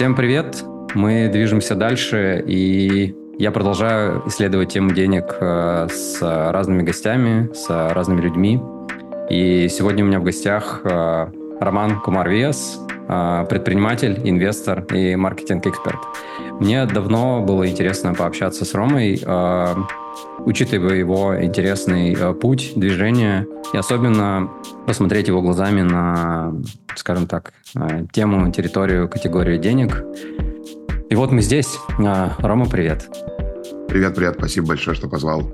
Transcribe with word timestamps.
Всем 0.00 0.14
привет! 0.14 0.64
Мы 0.94 1.28
движемся 1.28 1.74
дальше, 1.74 2.42
и 2.46 3.14
я 3.36 3.50
продолжаю 3.50 4.22
исследовать 4.28 4.72
тему 4.72 4.92
денег 4.92 5.36
э, 5.38 5.88
с 5.90 6.22
разными 6.22 6.82
гостями, 6.82 7.50
с 7.52 7.68
разными 7.68 8.22
людьми. 8.22 8.62
И 9.28 9.68
сегодня 9.68 10.02
у 10.02 10.06
меня 10.06 10.18
в 10.18 10.22
гостях 10.22 10.80
э, 10.84 11.26
Роман 11.60 12.00
Кумарвиас, 12.00 12.80
э, 13.10 13.46
предприниматель, 13.50 14.18
инвестор 14.24 14.86
и 14.90 15.16
маркетинг-эксперт. 15.16 15.98
Мне 16.60 16.86
давно 16.86 17.42
было 17.42 17.68
интересно 17.68 18.14
пообщаться 18.14 18.64
с 18.64 18.72
Ромой, 18.72 19.22
учитывая 20.38 20.94
его 20.94 21.44
интересный 21.44 22.16
путь, 22.36 22.72
движение, 22.74 23.46
и 23.74 23.76
особенно 23.76 24.48
посмотреть 24.86 25.28
его 25.28 25.42
глазами 25.42 25.82
на, 25.82 26.54
скажем 26.96 27.26
так, 27.26 27.52
тему, 28.12 28.50
территорию, 28.52 29.08
категорию 29.08 29.58
денег. 29.58 30.04
И 31.08 31.14
вот 31.14 31.32
мы 31.32 31.42
здесь. 31.42 31.78
Рома, 31.98 32.68
привет. 32.68 33.08
Привет, 33.88 34.14
привет. 34.14 34.36
Спасибо 34.38 34.68
большое, 34.68 34.96
что 34.96 35.08
позвал. 35.08 35.52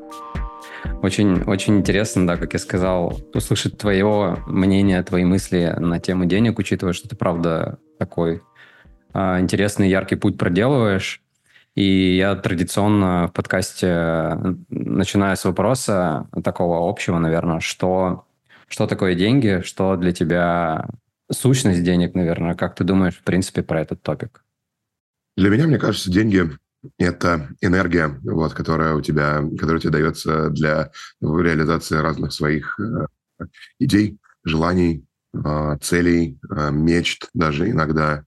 Очень, 1.03 1.43
очень 1.45 1.79
интересно, 1.79 2.27
да, 2.27 2.37
как 2.37 2.53
я 2.53 2.59
сказал, 2.59 3.19
услышать 3.35 3.79
твое 3.79 4.39
мнение, 4.47 5.03
твои 5.03 5.25
мысли 5.25 5.75
на 5.79 5.99
тему 5.99 6.27
денег, 6.27 6.59
учитывая, 6.59 6.93
что 6.93 7.09
ты, 7.09 7.17
правда, 7.17 7.79
такой 7.99 8.43
э, 9.15 9.41
интересный, 9.41 9.89
яркий 9.89 10.17
путь 10.17 10.39
проделываешь. 10.39 11.23
И 11.75 12.17
я 12.17 12.35
традиционно 12.35 13.29
в 13.29 13.33
подкасте 13.33 14.39
начинаю 14.71 15.37
с 15.37 15.45
вопроса 15.45 16.29
такого 16.43 16.89
общего, 16.89 17.19
наверное, 17.19 17.61
что, 17.61 18.25
что 18.67 18.87
такое 18.87 19.15
деньги, 19.15 19.61
что 19.63 19.97
для 19.97 20.13
тебя 20.13 20.87
сущность 21.31 21.83
денег, 21.83 22.15
наверное, 22.15 22.55
как 22.55 22.75
ты 22.75 22.85
думаешь, 22.85 23.17
в 23.17 23.23
принципе, 23.23 23.63
про 23.63 23.81
этот 23.81 24.03
топик? 24.03 24.45
Для 25.37 25.51
меня, 25.51 25.67
мне 25.67 25.79
кажется, 25.79 26.11
деньги 26.11 26.51
это 26.99 27.49
энергия, 27.61 28.09
вот, 28.25 28.55
которая 28.55 28.95
у 28.95 29.01
тебя, 29.01 29.43
которая 29.59 29.81
тебе 29.81 29.93
дается 29.93 30.51
для 30.51 30.91
реализации 31.21 31.97
разных 31.97 32.33
своих 32.33 32.79
э, 32.79 33.45
идей, 33.79 34.19
желаний, 34.45 35.05
э, 35.35 35.77
целей, 35.81 36.39
э, 36.49 36.71
мечт 36.71 37.29
даже 37.35 37.69
иногда. 37.71 38.25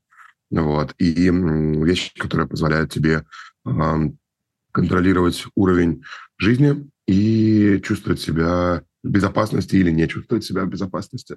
Вот. 0.52 0.94
И 0.98 1.30
вещи, 1.30 2.18
которые 2.18 2.48
позволяют 2.48 2.92
тебе 2.92 3.24
контролировать 4.72 5.46
уровень 5.54 6.04
жизни 6.38 6.90
и 7.08 7.80
чувствовать 7.84 8.20
себя 8.20 8.82
в 9.04 9.10
безопасности 9.10 9.76
или 9.76 9.92
не 9.92 10.08
чувствовать 10.08 10.44
себя 10.44 10.64
в 10.64 10.70
безопасности. 10.70 11.36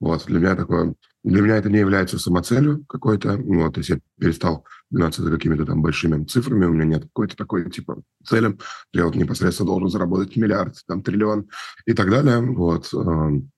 Вот, 0.00 0.26
для 0.26 0.38
меня 0.38 0.54
такое, 0.54 0.94
для 1.24 1.42
меня 1.42 1.56
это 1.56 1.68
не 1.68 1.78
является 1.78 2.18
самоцелью 2.18 2.84
какой-то, 2.88 3.36
вот, 3.36 3.74
то 3.74 3.80
есть 3.80 3.90
я 3.90 3.98
перестал 4.18 4.64
гнаться 4.90 5.22
за 5.22 5.30
какими-то 5.30 5.66
там 5.66 5.82
большими 5.82 6.24
цифрами, 6.24 6.66
у 6.66 6.72
меня 6.72 6.84
нет 6.84 7.02
какой-то 7.02 7.36
такой, 7.36 7.68
типа, 7.68 8.00
цели, 8.24 8.56
я 8.92 9.06
вот 9.06 9.16
непосредственно 9.16 9.66
должен 9.66 9.88
заработать 9.88 10.36
миллиард, 10.36 10.76
там, 10.86 11.02
триллион 11.02 11.48
и 11.84 11.94
так 11.94 12.10
далее, 12.10 12.40
вот. 12.40 12.92
Эм, 12.94 13.50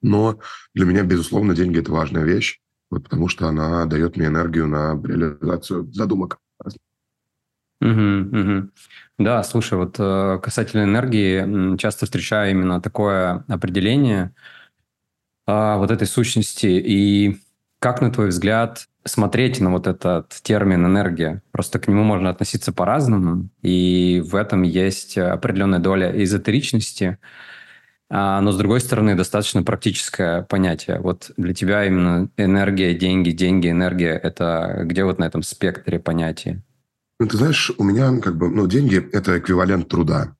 но 0.00 0.38
для 0.74 0.86
меня, 0.86 1.02
безусловно, 1.02 1.56
деньги– 1.56 1.78
это 1.80 1.90
важная 1.90 2.22
вещь, 2.22 2.60
вот, 2.88 3.02
потому 3.02 3.26
что 3.26 3.48
она 3.48 3.84
дает 3.86 4.16
мне 4.16 4.26
энергию 4.26 4.68
на 4.68 4.92
реализацию 5.02 5.92
задумок. 5.92 6.38
Угу, 7.82 7.90
угу. 7.90 8.70
Да, 9.18 9.42
слушай, 9.42 9.76
вот 9.76 9.96
э, 9.98 10.38
касательно 10.40 10.84
энергии, 10.84 11.76
часто 11.78 12.04
встречаю 12.04 12.52
именно 12.52 12.80
такое 12.80 13.44
определение– 13.48 14.32
а, 15.50 15.78
вот 15.78 15.90
этой 15.90 16.06
сущности. 16.06 16.66
И 16.66 17.40
как, 17.80 18.00
на 18.00 18.12
твой 18.12 18.28
взгляд, 18.28 18.86
смотреть 19.04 19.60
на 19.60 19.72
вот 19.72 19.88
этот 19.88 20.28
термин 20.42 20.86
энергия? 20.86 21.42
Просто 21.50 21.80
к 21.80 21.88
нему 21.88 22.04
можно 22.04 22.30
относиться 22.30 22.72
по-разному, 22.72 23.48
и 23.60 24.22
в 24.24 24.36
этом 24.36 24.62
есть 24.62 25.18
определенная 25.18 25.80
доля 25.80 26.12
эзотеричности, 26.22 27.18
а, 28.08 28.40
но, 28.40 28.52
с 28.52 28.58
другой 28.58 28.80
стороны, 28.80 29.16
достаточно 29.16 29.64
практическое 29.64 30.42
понятие. 30.42 31.00
Вот 31.00 31.32
для 31.36 31.52
тебя 31.52 31.84
именно 31.84 32.28
энергия, 32.36 32.94
деньги, 32.94 33.30
деньги, 33.30 33.70
энергия– 33.70 34.12
это 34.22 34.82
где 34.84 35.04
вот 35.04 35.18
на 35.18 35.24
этом 35.24 35.42
спектре 35.42 35.98
понятия? 35.98 36.62
Ну, 37.18 37.26
ты 37.26 37.36
знаешь, 37.36 37.72
у 37.76 37.82
меня 37.82 38.20
как 38.20 38.36
бы, 38.36 38.48
ну, 38.48 38.68
деньги– 38.68 39.04
это 39.12 39.38
эквивалент 39.38 39.88
труда. 39.88 40.36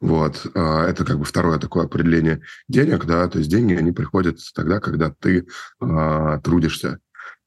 Вот. 0.00 0.46
А, 0.54 0.86
это 0.86 1.04
как 1.04 1.18
бы 1.18 1.24
второе 1.24 1.58
такое 1.58 1.84
определение 1.84 2.42
денег, 2.68 3.04
да, 3.04 3.28
то 3.28 3.38
есть 3.38 3.50
деньги, 3.50 3.74
они 3.74 3.92
приходят 3.92 4.38
тогда, 4.54 4.80
когда 4.80 5.10
ты 5.10 5.46
а, 5.80 6.40
трудишься. 6.40 6.98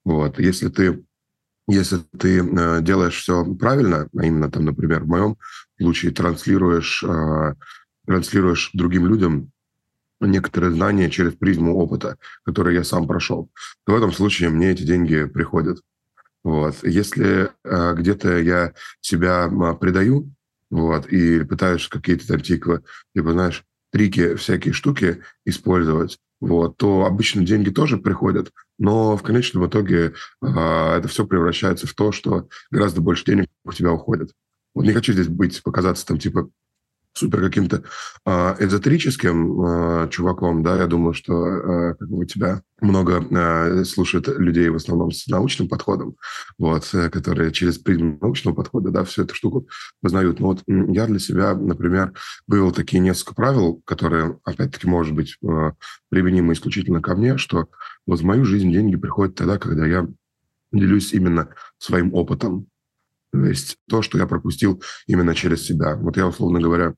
Вот. 0.03 0.40
Если 0.40 0.69
ты 0.69 1.03
если 1.68 1.97
ты 2.18 2.41
а, 2.41 2.81
делаешь 2.81 3.19
все 3.19 3.46
правильно, 3.56 4.09
а 4.18 4.25
именно 4.25 4.50
там, 4.50 4.66
например, 4.66 5.03
в 5.03 5.07
моем 5.07 5.38
случае 5.80 6.12
транслируешь, 6.12 7.03
а, 7.03 7.56
транслируешь 8.07 8.72
другим 8.74 9.06
людям 9.06 9.51
некоторые 10.19 10.74
знания 10.74 11.09
через 11.09 11.34
призму 11.34 11.78
опыта, 11.78 12.18
который 12.44 12.75
я 12.75 12.84
сам 12.84 13.07
прошел, 13.07 13.50
то 13.86 13.94
в 13.94 13.96
этом 13.96 14.12
случае 14.12 14.50
мне 14.50 14.72
эти 14.72 14.84
деньги 14.84 15.25
приходят. 15.25 15.80
Вот. 16.44 16.75
Если 16.84 17.51
э, 17.63 17.94
где-то 17.96 18.40
я 18.40 18.74
себя 19.01 19.50
э, 19.50 19.75
предаю, 19.75 20.34
вот, 20.69 21.07
и 21.07 21.44
пытаешься 21.44 21.90
какие-то 21.90 22.28
там, 22.28 22.41
типа, 22.41 22.84
типа, 23.16 23.31
знаешь, 23.31 23.63
трики, 23.91 24.35
всякие 24.35 24.74
штуки 24.74 25.22
использовать, 25.46 26.19
вот, 26.40 26.78
то 26.78 27.06
обычно 27.06 27.46
деньги 27.46 27.69
тоже 27.69 27.97
приходят, 27.97 28.52
но 28.78 29.18
в 29.18 29.24
конечном 29.24 29.68
итоге 29.68 30.13
э, 30.41 30.47
это 30.47 31.07
все 31.07 31.25
превращается 31.25 31.85
в 31.85 31.94
то, 31.94 32.12
что 32.12 32.47
гораздо 32.72 33.02
больше 33.02 33.25
денег 33.25 33.47
у 33.66 33.74
тебя 33.74 33.91
уходит. 33.91 34.31
Вот 34.74 34.85
не 34.85 34.94
хочу 34.94 35.13
здесь 35.13 35.28
быть, 35.28 35.62
показаться 35.63 36.06
там, 36.06 36.19
типа, 36.19 36.50
супер 37.14 37.42
каким-то 37.42 37.84
э, 38.25 38.56
эзотерическим 38.59 39.62
э, 39.62 40.09
чуваком, 40.09 40.64
да, 40.64 40.78
я 40.78 40.88
думаю, 40.88 41.14
что 41.14 41.34
э, 41.34 41.96
как 41.96 42.09
бы 42.09 42.20
у 42.20 42.25
тебя 42.25 42.62
много 42.81 43.24
э, 43.24 43.84
слушает 43.84 44.28
людей 44.28 44.70
в 44.70 44.75
основном 44.75 45.12
с 45.12 45.28
научным 45.28 45.68
подходом, 45.68 46.16
вот, 46.58 46.90
э, 46.94 47.09
которые 47.09 47.52
через 47.52 47.78
призму 47.78 48.18
научного 48.22 48.56
подхода, 48.56 48.92
да, 48.92 49.03
всю 49.03 49.24
эту 49.24 49.36
штуку 49.36 49.68
познают. 50.02 50.40
Но 50.40 50.48
вот 50.48 50.64
я 50.68 51.06
для 51.08 51.19
себя, 51.19 51.56
например, 51.56 52.14
вывел 52.48 52.72
такие 52.72 53.00
несколько 53.00 53.36
правил, 53.36 53.81
которые, 53.86 54.40
опять-таки, 54.44 54.88
может 54.88 55.14
быть, 55.14 55.38
э, 55.44 55.72
применимы 56.09 56.53
исключительно 56.53 57.02
ко 57.02 57.16
мне, 57.16 57.38
что 57.38 57.68
вот 58.06 58.19
в 58.19 58.24
мою 58.24 58.46
жизнь 58.46 58.72
деньги 58.72 58.96
приходят 58.96 59.36
тогда, 59.36 59.58
когда 59.58 59.86
я 59.86 60.08
делюсь 60.72 61.14
именно 61.14 61.50
своим 61.80 62.14
опытом, 62.14 62.68
то 63.31 63.45
есть 63.45 63.78
то, 63.88 64.01
что 64.01 64.17
я 64.17 64.28
пропустил 64.28 64.81
именно 65.07 65.35
через 65.35 65.63
себя. 65.63 65.95
Вот 65.95 66.17
я, 66.17 66.28
условно 66.28 66.59
говоря, 66.59 66.95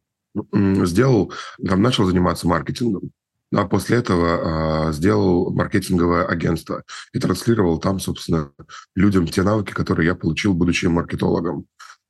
сделал, 0.53 1.33
там 1.65 1.81
начал 1.81 2.05
заниматься 2.05 2.47
маркетингом, 2.47 3.11
а 3.53 3.65
после 3.65 3.97
этого 3.97 4.89
э, 4.89 4.93
сделал 4.93 5.51
маркетинговое 5.53 6.25
агентство 6.25 6.83
и 7.13 7.19
транслировал 7.19 7.79
там, 7.79 7.99
собственно, 7.99 8.51
людям 8.95 9.27
те 9.27 9.43
навыки, 9.43 9.73
которые 9.73 10.07
я 10.07 10.15
получил, 10.15 10.53
будучи 10.53 10.85
маркетологом. 10.85 11.65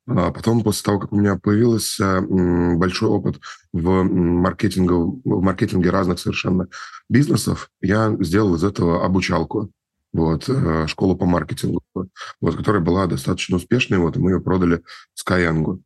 А 0.06 0.32
потом, 0.32 0.62
после 0.62 0.84
того, 0.84 0.98
как 1.00 1.12
у 1.12 1.16
меня 1.16 1.36
появился 1.36 2.20
большой 2.20 3.08
опыт 3.08 3.40
в, 3.72 4.02
маркетинге, 4.02 4.94
в 4.94 5.42
маркетинге 5.42 5.90
разных 5.90 6.18
совершенно 6.18 6.68
бизнесов, 7.08 7.70
я 7.80 8.16
сделал 8.20 8.54
из 8.56 8.64
этого 8.64 9.04
обучалку 9.04 9.70
вот, 10.12 10.48
э, 10.48 10.86
школу 10.86 11.16
по 11.16 11.26
маркетингу, 11.26 11.82
вот, 12.40 12.56
которая 12.56 12.82
была 12.82 13.06
достаточно 13.06 13.56
успешной, 13.56 13.98
вот, 13.98 14.16
и 14.16 14.20
мы 14.20 14.32
ее 14.32 14.40
продали 14.40 14.82
Skyeng. 15.18 15.80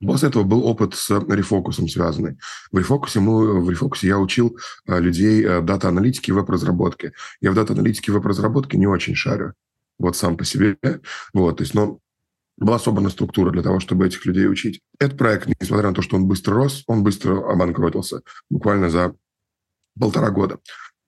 После 0.00 0.28
этого 0.28 0.44
был 0.44 0.64
опыт 0.64 0.94
с 0.94 1.10
рефокусом 1.10 1.88
связанный. 1.88 2.38
В 2.72 2.78
рефокусе, 2.78 3.20
мы, 3.20 3.60
в 3.60 3.68
рефокусе 3.68 4.06
я 4.06 4.18
учил 4.18 4.58
э, 4.86 4.98
людей 4.98 5.44
э, 5.44 5.60
дата-аналитики 5.60 6.30
и 6.30 6.32
веб-разработки. 6.32 7.12
Я 7.40 7.52
в 7.52 7.54
дата-аналитике 7.54 8.10
и 8.10 8.14
веб-разработке 8.14 8.78
не 8.78 8.86
очень 8.86 9.14
шарю, 9.14 9.54
вот 9.98 10.16
сам 10.16 10.36
по 10.36 10.44
себе. 10.44 10.78
Вот, 11.34 11.58
то 11.58 11.62
есть, 11.62 11.74
но 11.74 11.98
была 12.56 12.78
собрана 12.78 13.08
структура 13.08 13.50
для 13.50 13.62
того, 13.62 13.80
чтобы 13.80 14.06
этих 14.06 14.24
людей 14.26 14.46
учить. 14.46 14.80
Этот 14.98 15.16
проект, 15.18 15.48
несмотря 15.60 15.88
на 15.88 15.94
то, 15.94 16.02
что 16.02 16.16
он 16.16 16.26
быстро 16.26 16.54
рос, 16.54 16.84
он 16.86 17.02
быстро 17.02 17.50
обанкротился. 17.50 18.20
Буквально 18.50 18.90
за 18.90 19.14
полтора 19.98 20.30
года. 20.30 20.58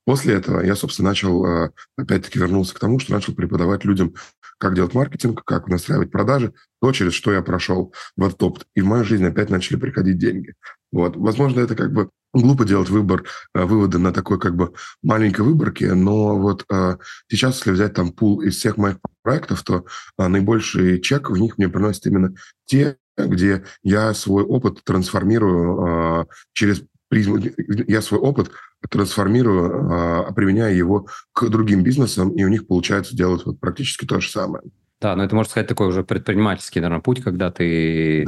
После 0.04 0.34
этого 0.34 0.60
я, 0.60 0.74
собственно, 0.74 1.10
начал, 1.10 1.44
э, 1.46 1.70
опять-таки, 1.96 2.38
вернулся 2.38 2.74
к 2.74 2.78
тому, 2.78 2.98
что 2.98 3.12
начал 3.12 3.34
преподавать 3.34 3.84
людям, 3.84 4.14
как 4.58 4.74
делать 4.74 4.94
маркетинг, 4.94 5.44
как 5.44 5.68
настраивать 5.68 6.10
продажи, 6.10 6.52
то, 6.80 6.92
через 6.92 7.12
что 7.12 7.32
я 7.32 7.42
прошел 7.42 7.94
в 8.16 8.24
этот 8.24 8.42
опыт. 8.42 8.66
И 8.74 8.80
в 8.80 8.86
мою 8.86 9.04
жизнь 9.04 9.24
опять 9.24 9.50
начали 9.50 9.76
приходить 9.76 10.18
деньги. 10.18 10.54
Вот. 10.90 11.16
Возможно, 11.16 11.60
это 11.60 11.76
как 11.76 11.92
бы 11.92 12.10
глупо 12.34 12.64
делать 12.64 12.88
выбор, 12.88 13.24
э, 13.54 13.64
выводы 13.64 13.98
на 13.98 14.12
такой 14.12 14.40
как 14.40 14.56
бы 14.56 14.72
маленькой 15.02 15.42
выборке, 15.42 15.94
но 15.94 16.36
вот 16.36 16.64
э, 16.68 16.96
сейчас, 17.28 17.58
если 17.58 17.70
взять 17.70 17.94
там 17.94 18.12
пул 18.12 18.40
из 18.40 18.56
всех 18.56 18.76
моих 18.78 18.96
проектов, 19.22 19.62
то 19.62 19.84
наибольший 20.18 21.00
чек 21.00 21.30
в 21.30 21.36
них 21.36 21.58
мне 21.58 21.68
приносит 21.68 22.06
именно 22.06 22.34
те, 22.64 22.96
где 23.16 23.64
я 23.82 24.14
свой 24.14 24.42
опыт 24.42 24.82
трансформирую 24.84 26.26
через 26.54 26.78
призму, 26.78 26.91
я 27.14 28.02
свой 28.02 28.20
опыт 28.20 28.50
трансформирую, 28.88 29.90
а, 30.28 30.32
применяя 30.32 30.72
его 30.72 31.06
к 31.32 31.48
другим 31.48 31.82
бизнесам, 31.82 32.30
и 32.30 32.44
у 32.44 32.48
них 32.48 32.66
получается 32.66 33.16
делать 33.16 33.44
вот 33.44 33.60
практически 33.60 34.06
то 34.06 34.20
же 34.20 34.30
самое. 34.30 34.64
Да, 35.00 35.16
но 35.16 35.24
это, 35.24 35.34
можно 35.34 35.50
сказать, 35.50 35.68
такой 35.68 35.88
уже 35.88 36.04
предпринимательский, 36.04 36.80
наверное, 36.80 37.02
путь, 37.02 37.22
когда 37.22 37.50
ты 37.50 38.24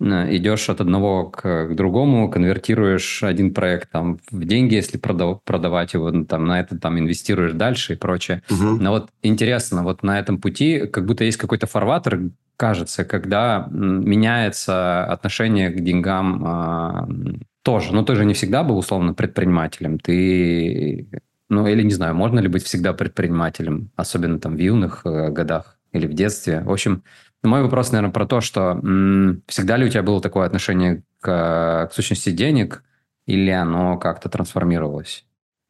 да. 0.00 0.34
идешь 0.34 0.68
от 0.68 0.80
одного 0.80 1.30
к, 1.30 1.68
к 1.68 1.74
другому, 1.76 2.28
конвертируешь 2.28 3.22
один 3.22 3.54
проект 3.54 3.90
там 3.92 4.18
в 4.30 4.44
деньги, 4.44 4.74
если 4.74 4.98
продав, 4.98 5.42
продавать 5.44 5.94
его, 5.94 6.10
ну, 6.10 6.24
там 6.24 6.44
на 6.44 6.58
это 6.58 6.76
там 6.76 6.98
инвестируешь 6.98 7.52
дальше 7.52 7.92
и 7.92 7.96
прочее. 7.96 8.42
Угу. 8.50 8.64
Но 8.80 8.90
вот 8.90 9.10
интересно, 9.22 9.84
вот 9.84 10.02
на 10.02 10.18
этом 10.18 10.40
пути 10.40 10.86
как 10.86 11.06
будто 11.06 11.22
есть 11.22 11.38
какой-то 11.38 11.68
фарватер, 11.68 12.30
кажется, 12.56 13.04
когда 13.04 13.68
меняется 13.70 15.04
отношение 15.04 15.70
к 15.70 15.80
деньгам 15.80 16.44
а, 16.44 17.08
тоже. 17.68 17.92
Ну, 17.92 18.02
ты 18.02 18.14
же 18.14 18.24
не 18.24 18.32
всегда 18.32 18.64
был, 18.64 18.78
условно, 18.78 19.12
предпринимателем. 19.12 19.98
Ты, 19.98 21.06
ну, 21.50 21.66
или 21.66 21.82
не 21.82 21.92
знаю, 21.92 22.14
можно 22.14 22.40
ли 22.40 22.48
быть 22.48 22.62
всегда 22.62 22.94
предпринимателем, 22.94 23.90
особенно 23.94 24.38
там 24.40 24.56
в 24.56 24.58
юных 24.58 25.02
э, 25.04 25.28
годах 25.28 25.76
или 25.92 26.06
в 26.06 26.14
детстве. 26.14 26.62
В 26.62 26.70
общем, 26.72 27.02
мой 27.42 27.62
вопрос, 27.62 27.92
наверное, 27.92 28.10
про 28.10 28.26
то, 28.26 28.40
что 28.40 28.80
м- 28.82 29.42
всегда 29.48 29.76
ли 29.76 29.84
у 29.84 29.90
тебя 29.90 30.02
было 30.02 30.22
такое 30.22 30.46
отношение 30.46 31.02
к, 31.20 31.90
к 31.90 31.92
сущности 31.92 32.30
денег, 32.30 32.84
или 33.26 33.50
оно 33.50 33.98
как-то 33.98 34.30
трансформировалось? 34.30 35.26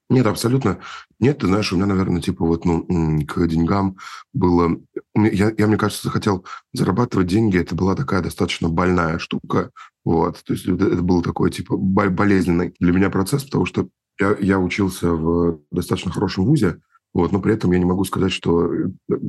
Нет, 0.08 0.26
абсолютно 0.26 0.78
нет. 1.18 1.38
Ты 1.38 1.48
знаешь, 1.48 1.72
у 1.72 1.76
меня, 1.76 1.86
наверное, 1.86 2.22
типа 2.22 2.44
вот, 2.44 2.64
ну, 2.64 2.86
к 3.26 3.44
деньгам 3.48 3.96
было... 4.32 4.80
Я, 5.16 5.52
я, 5.58 5.66
мне 5.66 5.76
кажется, 5.76 6.06
захотел 6.06 6.46
зарабатывать 6.72 7.26
деньги. 7.26 7.58
Это 7.58 7.74
была 7.74 7.96
такая 7.96 8.22
достаточно 8.22 8.68
больная 8.68 9.18
штука. 9.18 9.70
Вот. 10.08 10.42
То 10.42 10.54
есть 10.54 10.66
это 10.66 11.02
был 11.02 11.20
такой, 11.20 11.50
типа, 11.50 11.76
болезненный 11.76 12.74
для 12.80 12.92
меня 12.94 13.10
процесс, 13.10 13.44
потому 13.44 13.66
что 13.66 13.90
я, 14.18 14.34
я 14.40 14.58
учился 14.58 15.12
в 15.12 15.60
достаточно 15.70 16.10
хорошем 16.10 16.46
вузе, 16.46 16.80
вот, 17.12 17.30
но 17.30 17.42
при 17.42 17.52
этом 17.52 17.72
я 17.72 17.78
не 17.78 17.84
могу 17.84 18.04
сказать, 18.04 18.32
что 18.32 18.72
э, 18.72 18.88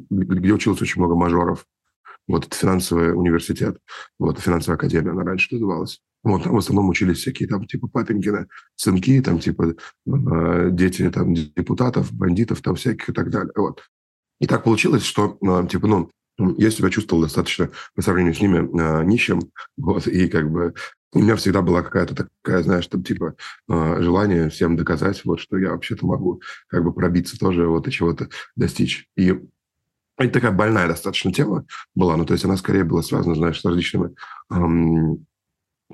где 0.10 0.54
учился 0.54 0.84
очень 0.84 1.02
много 1.02 1.16
мажоров. 1.16 1.66
Вот, 2.30 2.48
это 2.48 2.56
финансовый 2.56 3.14
университет, 3.14 3.78
вот, 4.20 4.40
финансовая 4.40 4.78
академия, 4.78 5.12
она 5.12 5.24
раньше 5.24 5.54
называлась. 5.54 6.00
Вот, 6.24 6.44
там 6.44 6.54
в 6.54 6.58
основном 6.60 6.88
учились 6.88 7.18
всякие 7.18 7.50
там 7.50 7.68
типа 7.68 7.90
папенькины 7.90 8.48
сынки, 8.78 9.22
там 9.22 9.40
типа 9.40 9.76
э, 10.08 10.70
дети 10.72 11.10
там 11.10 11.34
депутатов, 11.34 12.14
бандитов 12.14 12.62
там 12.62 12.76
всяких 12.76 13.10
и 13.10 13.12
так 13.12 13.32
далее. 13.32 13.52
Вот. 13.54 13.82
И 14.40 14.48
так 14.48 14.64
получилось, 14.64 15.04
что 15.04 15.38
э, 15.42 15.68
типа, 15.68 15.88
ну, 15.88 16.10
я 16.58 16.72
себя 16.72 16.90
чувствовал 16.90 17.24
достаточно 17.24 17.70
по 17.96 18.02
сравнению 18.02 18.34
с 18.34 18.42
ними 18.42 18.58
э, 18.60 19.04
нищим, 19.04 19.42
вот, 19.78 20.08
и 20.08 20.28
как 20.28 20.52
бы 20.52 20.74
у 21.14 21.20
меня 21.20 21.36
всегда 21.36 21.62
была 21.62 21.82
какая-то 21.82 22.16
такая, 22.16 22.64
знаешь, 22.64 22.88
там, 22.88 23.04
типа, 23.04 23.36
э, 23.70 24.02
желание 24.02 24.50
всем 24.50 24.76
доказать, 24.78 25.24
вот, 25.26 25.40
что 25.40 25.58
я 25.58 25.72
вообще-то 25.72 26.06
могу 26.06 26.42
как 26.68 26.84
бы 26.84 26.94
пробиться 26.94 27.38
тоже 27.38 27.68
вот 27.68 27.88
и 27.88 27.92
чего-то 27.92 28.30
достичь. 28.56 29.08
И 29.18 29.34
это 30.18 30.34
такая 30.34 30.52
больная 30.52 30.88
достаточно 30.88 31.32
тема 31.32 31.66
была, 31.96 32.18
ну, 32.18 32.26
то 32.26 32.34
есть 32.34 32.46
она 32.46 32.58
скорее 32.58 32.84
была 32.84 33.02
связана, 33.02 33.36
знаешь, 33.36 33.60
с 33.60 33.66
различными 33.66 34.16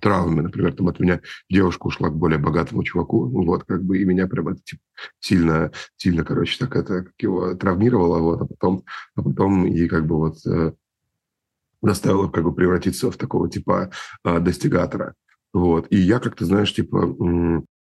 травмами. 0.01 0.41
Например, 0.41 0.73
там 0.73 0.87
от 0.87 0.99
меня 0.99 1.21
девушка 1.49 1.87
ушла 1.87 2.09
к 2.09 2.15
более 2.15 2.39
богатому 2.39 2.83
чуваку, 2.83 3.27
вот, 3.27 3.63
как 3.63 3.83
бы, 3.83 3.97
и 3.97 4.05
меня 4.05 4.27
прям 4.27 4.49
это, 4.49 4.61
типа, 4.63 4.81
сильно, 5.19 5.71
сильно, 5.97 6.23
короче, 6.23 6.57
так 6.59 6.75
это, 6.75 7.03
как 7.03 7.13
его 7.19 7.53
травмировало, 7.55 8.19
вот, 8.19 8.41
а 8.41 8.45
потом, 8.45 8.83
а 9.15 9.21
потом 9.21 9.65
и 9.65 9.87
как 9.87 10.05
бы 10.05 10.17
вот 10.17 10.37
э, 10.45 10.73
заставило 11.81 12.29
как 12.29 12.43
бы 12.43 12.53
превратиться 12.53 13.11
в 13.11 13.17
такого 13.17 13.49
типа 13.49 13.91
э, 14.23 14.39
достигатора. 14.39 15.13
Вот. 15.53 15.87
И 15.89 15.97
я 15.97 16.19
как-то, 16.19 16.45
знаешь, 16.45 16.73
типа, 16.73 17.15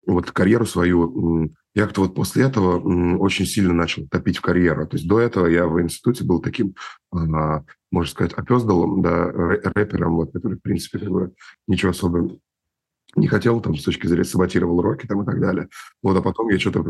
вот 0.05 0.31
карьеру 0.31 0.65
свою, 0.65 1.53
я 1.75 1.83
как-то 1.83 2.01
вот 2.01 2.15
после 2.15 2.43
этого 2.43 2.79
очень 3.17 3.45
сильно 3.45 3.73
начал 3.73 4.07
топить 4.07 4.37
в 4.37 4.41
карьеру. 4.41 4.87
То 4.87 4.97
есть 4.97 5.07
до 5.07 5.19
этого 5.19 5.47
я 5.47 5.65
в 5.67 5.81
институте 5.81 6.23
был 6.23 6.41
таким, 6.41 6.75
а, 7.11 7.63
можно 7.91 8.11
сказать, 8.11 8.33
опездалом, 8.33 9.01
да, 9.01 9.31
рэпером, 9.31 10.15
вот, 10.15 10.33
который, 10.33 10.57
в 10.57 10.61
принципе, 10.61 10.99
ничего 11.67 11.91
особо 11.91 12.29
не 13.15 13.27
хотел, 13.27 13.61
там, 13.61 13.75
с 13.75 13.83
точки 13.83 14.07
зрения 14.07 14.25
саботировал 14.25 14.79
уроки 14.79 15.05
там 15.05 15.21
и 15.21 15.25
так 15.25 15.39
далее. 15.39 15.69
Вот, 16.01 16.17
а 16.17 16.21
потом 16.21 16.49
я 16.49 16.59
что-то 16.59 16.83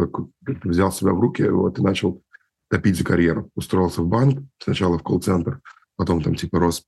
взял 0.64 0.92
себя 0.92 1.12
в 1.12 1.20
руки, 1.20 1.44
вот, 1.44 1.80
и 1.80 1.82
начал 1.82 2.24
топить 2.70 2.98
за 2.98 3.04
карьеру. 3.04 3.50
Устроился 3.56 4.02
в 4.02 4.08
банк, 4.08 4.42
сначала 4.58 4.98
в 4.98 5.04
колл-центр, 5.04 5.60
потом 5.96 6.22
там, 6.22 6.36
типа, 6.36 6.60
рос 6.60 6.84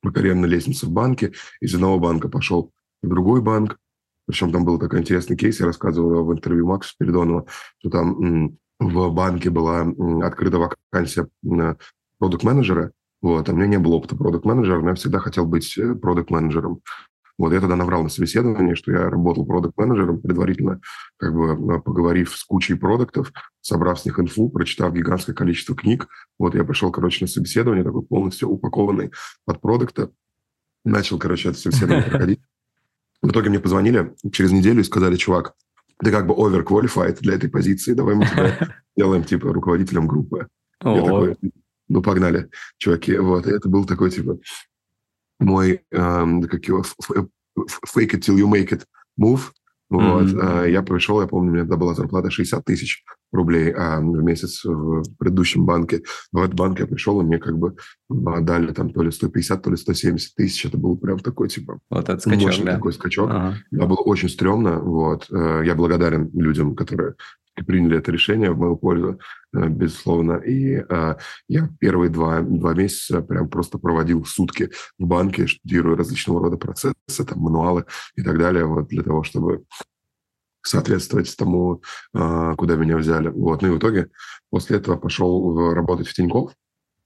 по 0.00 0.10
карьерной 0.10 0.48
лестнице 0.48 0.86
в 0.86 0.90
банке, 0.90 1.32
из 1.60 1.74
одного 1.74 1.98
банка 1.98 2.28
пошел 2.28 2.72
в 3.02 3.08
другой 3.08 3.40
банк, 3.40 3.78
причем 4.26 4.52
там 4.52 4.64
был 4.64 4.78
такой 4.78 5.00
интересный 5.00 5.36
кейс, 5.36 5.60
я 5.60 5.66
рассказывал 5.66 6.24
в 6.24 6.32
интервью 6.32 6.66
Максу 6.66 6.90
Спиридонова, 6.90 7.46
что 7.78 7.90
там 7.90 8.56
в 8.78 9.10
банке 9.10 9.50
была 9.50 9.86
открыта 10.22 10.58
вакансия 10.58 11.28
продукт-менеджера, 12.18 12.92
вот, 13.22 13.48
а 13.48 13.52
у 13.52 13.56
меня 13.56 13.68
не 13.68 13.78
было 13.78 13.94
опыта 13.94 14.16
продукт-менеджера, 14.16 14.80
но 14.80 14.90
я 14.90 14.94
всегда 14.96 15.20
хотел 15.20 15.46
быть 15.46 15.78
э, 15.78 15.94
продукт-менеджером. 15.94 16.80
Вот 17.38 17.52
я 17.52 17.60
тогда 17.60 17.76
наврал 17.76 18.02
на 18.02 18.08
собеседовании, 18.08 18.74
что 18.74 18.90
я 18.90 19.08
работал 19.08 19.46
продукт-менеджером, 19.46 20.20
предварительно 20.20 20.80
как 21.18 21.32
бы 21.32 21.76
э, 21.76 21.80
поговорив 21.80 22.34
с 22.36 22.42
кучей 22.42 22.74
продуктов, 22.74 23.32
собрав 23.60 24.00
с 24.00 24.04
них 24.04 24.18
инфу, 24.18 24.50
прочитав 24.50 24.92
гигантское 24.92 25.36
количество 25.36 25.76
книг. 25.76 26.08
Вот 26.36 26.56
я 26.56 26.64
пришел, 26.64 26.90
короче, 26.90 27.24
на 27.24 27.28
собеседование, 27.28 27.84
такой 27.84 28.02
полностью 28.02 28.48
упакованный 28.48 29.12
под 29.44 29.60
продукта. 29.60 30.10
Начал, 30.84 31.16
короче, 31.16 31.50
это 31.50 31.58
собеседование 31.58 32.02
проходить. 32.10 32.40
В 33.22 33.30
итоге 33.30 33.50
мне 33.50 33.60
позвонили 33.60 34.14
через 34.32 34.50
неделю 34.50 34.80
и 34.80 34.84
сказали, 34.84 35.16
чувак, 35.16 35.54
ты 36.02 36.10
как 36.10 36.26
бы 36.26 36.34
overqualified 36.34 37.18
для 37.20 37.34
этой 37.34 37.48
позиции, 37.48 37.94
давай 37.94 38.16
мы 38.16 38.26
тебя 38.26 38.74
делаем, 38.96 39.22
типа, 39.22 39.52
руководителем 39.52 40.08
группы. 40.08 40.48
Я 40.84 41.02
такой, 41.02 41.36
ну, 41.88 42.02
погнали, 42.02 42.50
чуваки. 42.78 43.16
Вот, 43.16 43.46
и 43.46 43.50
это 43.50 43.68
был 43.68 43.84
такой, 43.84 44.10
типа, 44.10 44.38
мой, 45.38 45.84
эм, 45.92 46.42
как 46.42 46.64
его, 46.64 46.82
fake 47.94 48.14
it 48.14 48.20
till 48.20 48.36
you 48.36 48.48
make 48.50 48.70
it 48.70 48.84
move. 49.18 49.52
Вот. 49.92 50.24
Mm-hmm. 50.24 50.70
Я 50.70 50.82
пришел, 50.82 51.20
я 51.20 51.26
помню, 51.26 51.50
у 51.50 51.54
меня 51.54 51.62
тогда 51.64 51.76
была 51.76 51.94
зарплата 51.94 52.30
60 52.30 52.64
тысяч 52.64 53.04
рублей 53.30 53.72
а, 53.72 54.00
в 54.00 54.22
месяц 54.22 54.64
в 54.64 55.02
предыдущем 55.18 55.66
банке. 55.66 56.02
В 56.32 56.38
этот 56.38 56.54
банк 56.54 56.80
я 56.80 56.86
пришел, 56.86 57.20
и 57.20 57.24
мне 57.24 57.38
как 57.38 57.58
бы 57.58 57.76
дали 58.08 58.72
там 58.72 58.90
то 58.90 59.02
ли 59.02 59.10
150, 59.10 59.62
то 59.62 59.70
ли 59.70 59.76
170 59.76 60.34
тысяч. 60.34 60.64
Это 60.64 60.78
был 60.78 60.96
прям 60.96 61.18
такой, 61.18 61.48
типа, 61.48 61.78
вот 61.90 62.08
этот 62.08 62.22
скачок, 62.22 62.42
мощный 62.42 62.64
да? 62.64 62.74
такой 62.74 62.92
скачок. 62.92 63.30
Ага. 63.30 63.56
Да, 63.70 63.86
было 63.86 63.98
очень 63.98 64.28
стрёмно. 64.28 64.78
Вот. 64.78 65.26
Э, 65.30 65.62
я 65.64 65.74
благодарен 65.74 66.30
людям, 66.32 66.74
которые 66.74 67.14
приняли 67.54 67.98
это 67.98 68.10
решение 68.10 68.50
в 68.50 68.58
мою 68.58 68.76
пользу, 68.76 69.18
э, 69.54 69.68
безусловно. 69.68 70.34
И 70.36 70.76
э, 70.76 71.16
я 71.48 71.68
первые 71.78 72.10
два, 72.10 72.40
два 72.40 72.74
месяца 72.74 73.20
прям 73.22 73.48
просто 73.48 73.78
проводил 73.78 74.24
сутки 74.24 74.70
в 74.98 75.06
банке, 75.06 75.46
штудируя 75.46 75.96
различного 75.96 76.40
рода 76.40 76.56
процессы, 76.56 76.94
там, 77.26 77.38
мануалы 77.38 77.84
и 78.16 78.22
так 78.22 78.38
далее, 78.38 78.64
вот, 78.64 78.88
для 78.88 79.02
того, 79.02 79.22
чтобы 79.22 79.64
соответствовать 80.62 81.34
тому, 81.36 81.82
э, 82.14 82.54
куда 82.56 82.76
меня 82.76 82.96
взяли. 82.96 83.28
Вот. 83.28 83.62
Ну 83.62 83.68
и 83.68 83.70
в 83.72 83.78
итоге 83.78 84.08
после 84.50 84.78
этого 84.78 84.96
пошел 84.96 85.72
работать 85.74 86.08
в 86.08 86.14
Тинькофф. 86.14 86.52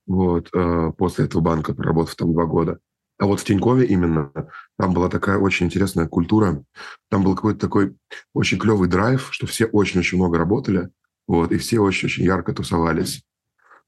Вот. 0.07 0.49
Э, 0.55 0.93
после 0.97 1.25
этого 1.25 1.43
банка 1.43 1.75
проработав 1.75 2.15
там 2.15 2.33
два 2.33 2.45
года. 2.45 2.79
А 3.19 3.27
вот 3.27 3.41
в 3.41 3.45
Тинькове 3.45 3.87
именно 3.87 4.31
там 4.79 4.93
была 4.93 5.09
такая 5.09 5.39
очень 5.39 5.67
интересная 5.67 6.07
культура. 6.07 6.63
Там 7.09 7.23
был 7.23 7.35
какой-то 7.35 7.61
такой 7.61 7.97
очень 8.35 8.59
клевый 8.59 8.89
драйв, 8.89 9.29
что 9.31 9.47
все 9.47 9.67
очень-очень 9.67 10.19
много 10.19 10.39
работали, 10.39 10.91
вот, 11.27 11.51
и 11.51 11.57
все 11.57 11.81
очень-очень 11.81 12.25
ярко 12.25 12.53
тусовались. 12.53 13.25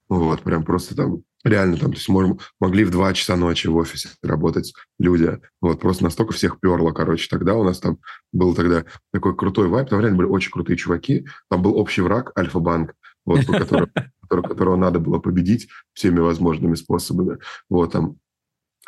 Вот, 0.08 0.42
прям 0.42 0.64
просто 0.64 0.96
там 0.96 1.22
реально 1.44 1.76
там, 1.76 1.90
то 1.90 1.96
есть 1.96 2.08
можем, 2.08 2.38
могли 2.58 2.84
в 2.84 2.90
2 2.90 3.12
часа 3.12 3.36
ночи 3.36 3.66
в 3.66 3.76
офисе 3.76 4.08
работать 4.22 4.72
люди. 4.98 5.38
Вот, 5.60 5.80
просто 5.80 6.04
настолько 6.04 6.32
всех 6.32 6.58
перло, 6.60 6.92
короче. 6.92 7.28
Тогда 7.28 7.54
у 7.54 7.64
нас 7.64 7.78
там 7.78 7.98
был 8.32 8.54
тогда 8.54 8.84
такой 9.12 9.36
крутой 9.36 9.68
вайп, 9.68 9.90
там 9.90 10.00
реально 10.00 10.16
были 10.16 10.28
очень 10.28 10.50
крутые 10.50 10.78
чуваки. 10.78 11.26
Там 11.50 11.62
был 11.62 11.76
общий 11.76 12.00
враг, 12.00 12.32
Альфа-банк, 12.38 12.94
вот, 13.26 13.44
по 13.46 13.52
которому, 13.52 13.88
которого 14.28 14.76
надо 14.76 14.98
было 14.98 15.18
победить 15.18 15.68
всеми 15.92 16.20
возможными 16.20 16.74
способами. 16.74 17.38
Вот, 17.68 17.92
там 17.92 18.16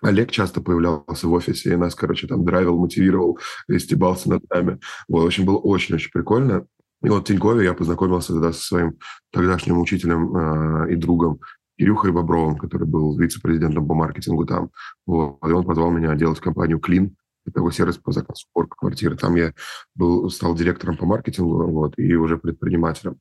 Олег 0.02 0.30
часто 0.30 0.60
появлялся 0.60 1.26
в 1.26 1.32
офисе 1.32 1.72
и 1.72 1.76
нас, 1.76 1.94
короче, 1.94 2.26
там 2.26 2.44
драйвил, 2.44 2.78
мотивировал, 2.78 3.38
стебался 3.78 4.30
над 4.30 4.48
нами. 4.50 4.80
Вот, 5.08 5.24
в 5.24 5.26
общем, 5.26 5.44
было 5.44 5.58
очень-очень 5.58 6.10
прикольно. 6.10 6.66
И 7.02 7.08
вот 7.08 7.24
в 7.24 7.26
Тинькове 7.26 7.64
я 7.64 7.74
познакомился 7.74 8.32
тогда 8.32 8.52
со 8.52 8.62
своим 8.62 8.98
тогдашним 9.32 9.78
учителем 9.78 10.36
э, 10.36 10.92
и 10.92 10.96
другом 10.96 11.40
Ирюхой 11.78 12.12
Бобровым, 12.12 12.58
который 12.58 12.86
был 12.86 13.18
вице-президентом 13.18 13.88
по 13.88 13.94
маркетингу 13.94 14.44
там. 14.44 14.70
Вот, 15.06 15.38
и 15.42 15.52
он 15.52 15.64
позвал 15.64 15.90
меня 15.90 16.14
делать 16.14 16.40
компанию 16.40 16.78
«Клин», 16.78 17.16
такой 17.52 17.72
сервис 17.72 17.96
по 17.96 18.12
заказу 18.12 18.46
уборка 18.54 18.76
квартиры. 18.76 19.16
Там 19.16 19.34
я 19.34 19.54
был, 19.94 20.30
стал 20.30 20.54
директором 20.54 20.96
по 20.96 21.06
маркетингу 21.06 21.66
вот, 21.66 21.98
и 21.98 22.14
уже 22.14 22.36
предпринимателем. 22.36 23.18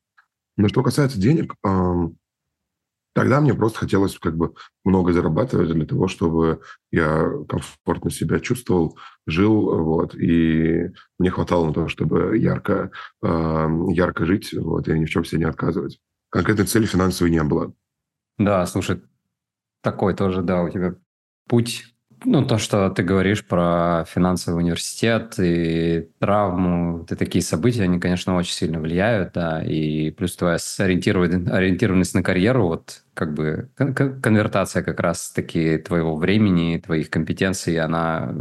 Но 0.57 0.67
что 0.67 0.83
касается 0.83 1.19
денег, 1.19 1.55
э, 1.65 2.09
Тогда 3.19 3.41
мне 3.41 3.53
просто 3.53 3.79
хотелось 3.79 4.17
как 4.17 4.38
бы 4.38 4.53
много 4.85 5.11
зарабатывать 5.11 5.73
для 5.73 5.85
того, 5.85 6.07
чтобы 6.07 6.61
я 6.89 7.29
комфортно 7.49 8.09
себя 8.11 8.39
чувствовал, 8.39 8.97
жил, 9.27 9.83
вот, 9.83 10.15
и 10.15 10.89
мне 11.17 11.29
хватало 11.29 11.65
на 11.65 11.73
то, 11.73 11.89
чтобы 11.89 12.38
ярко, 12.38 12.91
э, 13.21 13.67
ярко 13.89 14.25
жить, 14.25 14.53
вот, 14.53 14.88
и 14.88 14.97
ни 14.97 15.03
в 15.03 15.09
чем 15.09 15.25
себе 15.25 15.39
не 15.39 15.49
отказывать. 15.49 15.99
Конкретной 16.29 16.65
цели 16.65 16.85
финансовой 16.85 17.29
не 17.29 17.43
было. 17.43 17.73
Да, 18.38 18.65
слушай, 18.67 19.01
такой 19.81 20.13
тоже, 20.13 20.41
да, 20.41 20.63
у 20.63 20.69
тебя 20.69 20.95
путь 21.49 21.93
ну, 22.25 22.45
то, 22.45 22.57
что 22.57 22.89
ты 22.89 23.03
говоришь 23.03 23.45
про 23.45 24.05
финансовый 24.07 24.57
университет 24.57 25.35
и 25.39 26.09
травму, 26.19 27.03
это 27.03 27.15
такие 27.15 27.41
события, 27.41 27.83
они, 27.83 27.99
конечно, 27.99 28.35
очень 28.35 28.53
сильно 28.53 28.79
влияют, 28.79 29.33
да, 29.33 29.63
и 29.63 30.11
плюс 30.11 30.35
твоя 30.35 30.55
ориентированность 30.55 32.15
на 32.15 32.23
карьеру, 32.23 32.67
вот 32.67 33.03
как 33.13 33.33
бы 33.33 33.69
конвертация 33.75 34.83
как 34.83 34.99
раз-таки 34.99 35.77
твоего 35.77 36.15
времени, 36.15 36.81
твоих 36.83 37.09
компетенций, 37.09 37.79
она 37.79 38.33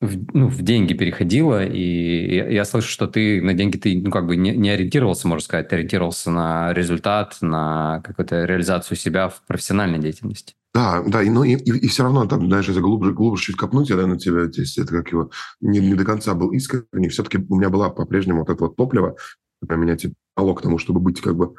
в, 0.00 0.36
ну, 0.36 0.48
в 0.48 0.62
деньги 0.62 0.92
переходила, 0.92 1.64
и 1.64 2.52
я, 2.52 2.64
слышу, 2.64 2.88
что 2.88 3.06
ты 3.06 3.40
на 3.40 3.54
деньги 3.54 3.78
ты, 3.78 4.00
ну, 4.00 4.10
как 4.10 4.26
бы 4.26 4.36
не, 4.36 4.54
не 4.54 4.70
ориентировался, 4.70 5.26
можно 5.26 5.44
сказать, 5.44 5.68
ты 5.68 5.76
ориентировался 5.76 6.30
на 6.30 6.72
результат, 6.74 7.38
на 7.40 8.02
какую-то 8.04 8.44
реализацию 8.44 8.96
себя 8.96 9.28
в 9.28 9.42
профессиональной 9.46 9.98
деятельности. 9.98 10.54
Да, 10.74 11.02
да, 11.06 11.22
и, 11.22 11.30
ну, 11.30 11.44
и, 11.44 11.54
и, 11.54 11.78
и 11.78 11.88
все 11.88 12.02
равно, 12.02 12.26
там, 12.26 12.46
знаешь, 12.46 12.68
если 12.68 12.80
глубже, 12.80 13.14
глубже 13.14 13.44
чуть 13.44 13.56
копнуть, 13.56 13.88
я, 13.88 13.96
на 13.96 14.18
тебя, 14.18 14.44
здесь, 14.46 14.76
это 14.76 14.92
как 14.92 15.10
его, 15.10 15.30
не, 15.60 15.78
не 15.78 15.94
до 15.94 16.04
конца 16.04 16.34
был 16.34 16.52
искренний, 16.52 17.08
все-таки 17.08 17.38
у 17.48 17.56
меня 17.56 17.70
была 17.70 17.88
по-прежнему 17.88 18.40
вот 18.40 18.50
это 18.50 18.64
вот 18.64 18.76
топливо, 18.76 19.16
которое 19.62 19.80
меня, 19.80 19.96
типа, 19.96 20.14
к 20.36 20.60
тому, 20.60 20.76
чтобы 20.76 21.00
быть, 21.00 21.22
как 21.22 21.34
бы, 21.34 21.54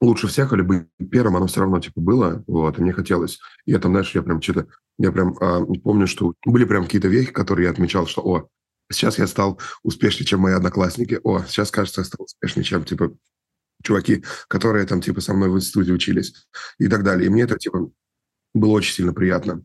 лучше 0.00 0.26
всех 0.26 0.54
или 0.54 0.62
быть 0.62 0.86
первым, 1.10 1.36
оно 1.36 1.46
все 1.46 1.60
равно, 1.60 1.80
типа, 1.80 2.00
было, 2.00 2.42
вот, 2.46 2.78
и 2.78 2.82
мне 2.82 2.92
хотелось. 2.92 3.40
И 3.66 3.72
я 3.72 3.78
там, 3.78 3.92
знаешь, 3.92 4.14
я 4.14 4.22
прям 4.22 4.40
что-то, 4.40 4.66
я 4.98 5.12
прям 5.12 5.36
а, 5.40 5.64
помню, 5.82 6.06
что 6.06 6.34
были 6.44 6.64
прям 6.64 6.84
какие-то 6.84 7.08
вехи, 7.08 7.32
которые 7.32 7.66
я 7.66 7.70
отмечал, 7.70 8.06
что, 8.06 8.22
о, 8.22 8.48
сейчас 8.90 9.18
я 9.18 9.26
стал 9.26 9.60
успешнее, 9.82 10.26
чем 10.26 10.40
мои 10.40 10.54
одноклассники, 10.54 11.20
о, 11.22 11.42
сейчас, 11.44 11.70
кажется, 11.70 12.02
я 12.02 12.04
стал 12.04 12.24
успешнее, 12.24 12.64
чем, 12.64 12.84
типа, 12.84 13.16
чуваки, 13.82 14.24
которые 14.48 14.86
там, 14.86 15.00
типа, 15.00 15.20
со 15.20 15.34
мной 15.34 15.50
в 15.50 15.56
институте 15.56 15.92
учились 15.92 16.46
и 16.78 16.88
так 16.88 17.02
далее. 17.02 17.26
И 17.26 17.30
мне 17.30 17.42
это, 17.42 17.58
типа, 17.58 17.90
было 18.54 18.72
очень 18.72 18.94
сильно 18.94 19.12
приятно. 19.12 19.64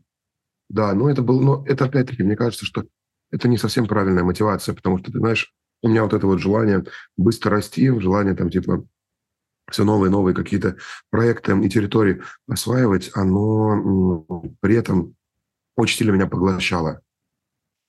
Да, 0.68 0.92
но 0.94 1.10
это 1.10 1.22
было, 1.22 1.40
но 1.40 1.64
это 1.66 1.86
опять-таки, 1.86 2.22
мне 2.22 2.36
кажется, 2.36 2.66
что 2.66 2.84
это 3.30 3.48
не 3.48 3.58
совсем 3.58 3.86
правильная 3.86 4.24
мотивация, 4.24 4.74
потому 4.74 4.98
что, 4.98 5.12
ты 5.12 5.18
знаешь, 5.18 5.54
у 5.82 5.88
меня 5.88 6.02
вот 6.02 6.12
это 6.12 6.26
вот 6.26 6.40
желание 6.40 6.84
быстро 7.16 7.52
расти, 7.52 7.88
желание 8.00 8.34
там 8.34 8.50
типа 8.50 8.84
все 9.70 9.84
новые 9.84 10.10
новые 10.10 10.34
какие-то 10.34 10.76
проекты 11.10 11.52
и 11.62 11.68
территории 11.68 12.22
осваивать, 12.48 13.10
оно 13.14 14.26
при 14.60 14.76
этом 14.76 15.14
очень 15.78 15.96
сильно 15.96 16.10
меня 16.10 16.26
поглощало. 16.26 17.00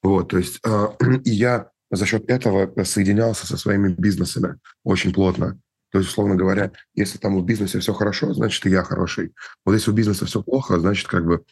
Вот, 0.04 0.30
то 0.30 0.38
есть 0.38 0.60
э, 0.64 0.88
и 1.26 1.32
я 1.32 1.72
за 1.92 2.06
счет 2.06 2.30
этого 2.30 2.72
соединялся 2.84 3.48
со 3.48 3.58
своими 3.58 3.94
бизнесами 3.94 4.60
очень 4.84 5.12
плотно. 5.12 5.60
То 5.92 5.98
есть, 5.98 6.12
условно 6.12 6.36
говоря, 6.36 6.72
если 6.94 7.18
там 7.18 7.40
в 7.40 7.44
бизнесе 7.44 7.80
все 7.80 7.94
хорошо, 7.94 8.32
значит, 8.34 8.64
и 8.68 8.70
я 8.70 8.84
хороший. 8.84 9.34
Вот 9.66 9.74
если 9.74 9.90
у 9.90 9.96
бизнеса 9.96 10.28
все 10.28 10.44
плохо, 10.44 10.80
значит, 10.80 11.08
как 11.08 11.26
бы, 11.26 11.44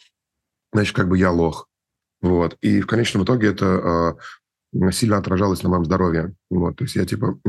значит, 0.72 0.96
как 0.96 1.10
бы 1.10 1.18
я 1.18 1.32
лох. 1.32 1.68
Вот. 2.22 2.56
И 2.62 2.82
в 2.82 2.86
конечном 2.86 3.24
итоге 3.24 3.48
это 3.48 4.16
э, 4.74 4.92
сильно 4.92 5.18
отражалось 5.18 5.64
на 5.64 5.70
моем 5.70 5.86
здоровье. 5.86 6.36
Вот. 6.52 6.76
То 6.76 6.84
есть 6.84 6.96
я, 6.96 7.06
типа, 7.08 7.40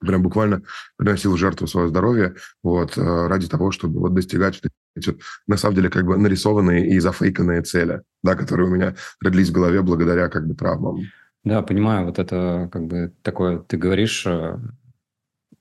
прям 0.00 0.22
буквально 0.22 0.62
приносил 0.96 1.36
жертву 1.36 1.68
свое 1.68 1.88
здоровье 1.88 2.34
вот, 2.64 2.98
э, 2.98 3.26
ради 3.28 3.46
того, 3.46 3.70
чтобы 3.70 4.00
вот 4.00 4.14
достигать 4.14 4.60
эти, 4.98 5.16
на 5.46 5.56
самом 5.56 5.76
деле, 5.76 5.90
как 5.90 6.04
бы 6.04 6.16
нарисованные 6.16 6.88
и 6.88 6.98
зафейканные 6.98 7.62
цели, 7.62 8.02
да, 8.22 8.34
которые 8.34 8.68
у 8.68 8.74
меня 8.74 8.94
родились 9.20 9.48
в 9.48 9.52
голове 9.52 9.82
благодаря 9.82 10.28
как 10.28 10.46
бы 10.46 10.54
травмам. 10.54 11.00
Да, 11.44 11.62
понимаю, 11.62 12.06
вот 12.06 12.18
это 12.18 12.68
как 12.72 12.86
бы 12.86 13.12
такое, 13.22 13.58
ты 13.58 13.76
говоришь, 13.76 14.24
э, 14.26 14.58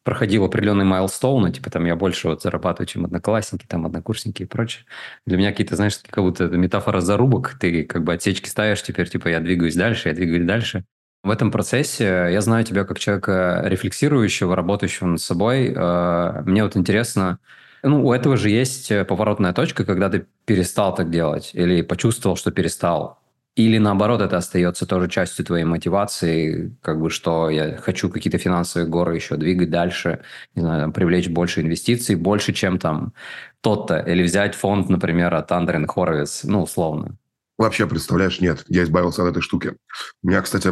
проходил 0.03 0.45
определенные 0.45 0.85
майлстоуны, 0.85 1.51
типа 1.51 1.69
там 1.69 1.85
я 1.85 1.97
больше 1.97 2.29
вот 2.29 2.41
зарабатываю, 2.41 2.87
чем 2.87 3.03
одноклассники, 3.03 3.65
там 3.67 3.85
однокурсники 3.85 4.43
и 4.43 4.45
прочее. 4.45 4.85
Для 5.25 5.37
меня 5.37 5.51
какие-то, 5.51 5.75
знаешь, 5.75 5.99
как 6.09 6.23
будто 6.23 6.45
это 6.45 6.57
метафора 6.57 7.01
зарубок, 7.01 7.57
ты 7.59 7.83
как 7.83 8.05
бы 8.05 8.13
отсечки 8.13 8.47
ставишь, 8.47 8.81
теперь 8.81 9.09
типа 9.09 9.27
я 9.27 9.41
двигаюсь 9.41 9.75
дальше, 9.75 10.07
я 10.07 10.15
двигаюсь 10.15 10.45
дальше. 10.45 10.85
В 11.23 11.29
этом 11.29 11.51
процессе 11.51 12.05
я 12.31 12.39
знаю 12.39 12.63
тебя 12.63 12.85
как 12.85 12.99
человека 12.99 13.63
рефлексирующего, 13.65 14.55
работающего 14.55 15.07
над 15.07 15.19
собой. 15.19 15.73
Э, 15.75 16.41
мне 16.45 16.63
вот 16.63 16.77
интересно, 16.77 17.39
ну, 17.83 18.05
у 18.05 18.13
этого 18.13 18.37
же 18.37 18.49
есть 18.49 18.91
поворотная 19.07 19.53
точка, 19.53 19.85
когда 19.85 20.09
ты 20.09 20.25
перестал 20.45 20.95
так 20.95 21.09
делать 21.09 21.51
или 21.53 21.81
почувствовал, 21.81 22.35
что 22.35 22.51
перестал. 22.51 23.19
Или 23.55 23.79
наоборот, 23.79 24.21
это 24.21 24.37
остается 24.37 24.85
тоже 24.85 25.09
частью 25.09 25.43
твоей 25.43 25.63
мотивации, 25.63 26.77
как 26.83 27.01
бы 27.01 27.09
что 27.09 27.49
я 27.49 27.77
хочу 27.77 28.07
какие-то 28.07 28.37
финансовые 28.37 28.87
горы 28.87 29.15
еще 29.15 29.35
двигать 29.35 29.71
дальше, 29.71 30.19
не 30.53 30.61
знаю, 30.61 30.91
привлечь 30.91 31.27
больше 31.27 31.61
инвестиций, 31.61 32.15
больше, 32.15 32.53
чем 32.53 32.77
там 32.77 33.13
тот-то, 33.61 33.97
или 33.97 34.21
взять 34.21 34.53
фонд, 34.53 34.89
например, 34.89 35.33
от 35.33 35.51
Андрин 35.51 35.87
Хоровиц, 35.87 36.43
ну, 36.43 36.61
условно. 36.61 37.17
Вообще, 37.57 37.87
представляешь, 37.87 38.39
нет, 38.41 38.63
я 38.67 38.83
избавился 38.83 39.23
от 39.23 39.29
этой 39.29 39.41
штуки. 39.41 39.73
У 40.21 40.27
меня, 40.27 40.43
кстати, 40.43 40.67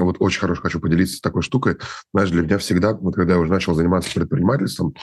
вот 0.00 0.16
очень 0.20 0.40
хорошо 0.40 0.62
хочу 0.62 0.80
поделиться 0.80 1.20
такой 1.20 1.42
штукой. 1.42 1.76
Знаешь, 2.14 2.30
для 2.30 2.40
меня 2.40 2.56
всегда, 2.56 2.94
вот 2.94 3.14
когда 3.16 3.34
я 3.34 3.38
уже 3.38 3.52
начал 3.52 3.74
заниматься 3.74 4.14
предпринимательством, 4.14 4.94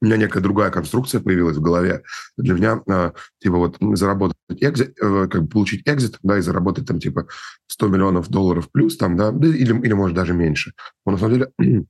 у 0.00 0.06
меня 0.06 0.16
некая 0.16 0.40
другая 0.40 0.70
конструкция 0.70 1.20
появилась 1.20 1.56
в 1.56 1.60
голове. 1.60 2.02
Для 2.36 2.54
меня, 2.54 2.82
э, 2.86 3.12
типа, 3.38 3.56
вот 3.56 3.76
заработать 3.96 4.36
экзит, 4.48 4.96
э, 5.00 5.28
как 5.30 5.42
бы 5.42 5.48
получить 5.48 5.82
экзит, 5.86 6.18
да, 6.22 6.38
и 6.38 6.40
заработать 6.40 6.86
там, 6.86 6.98
типа, 6.98 7.26
100 7.66 7.88
миллионов 7.88 8.28
долларов 8.28 8.70
плюс, 8.72 8.96
там, 8.96 9.16
да, 9.16 9.30
или, 9.30 9.78
или 9.78 9.92
может, 9.92 10.16
даже 10.16 10.32
меньше. 10.32 10.72
Он, 11.04 11.14
на 11.14 11.18
самом 11.18 11.34
деле, 11.34 11.50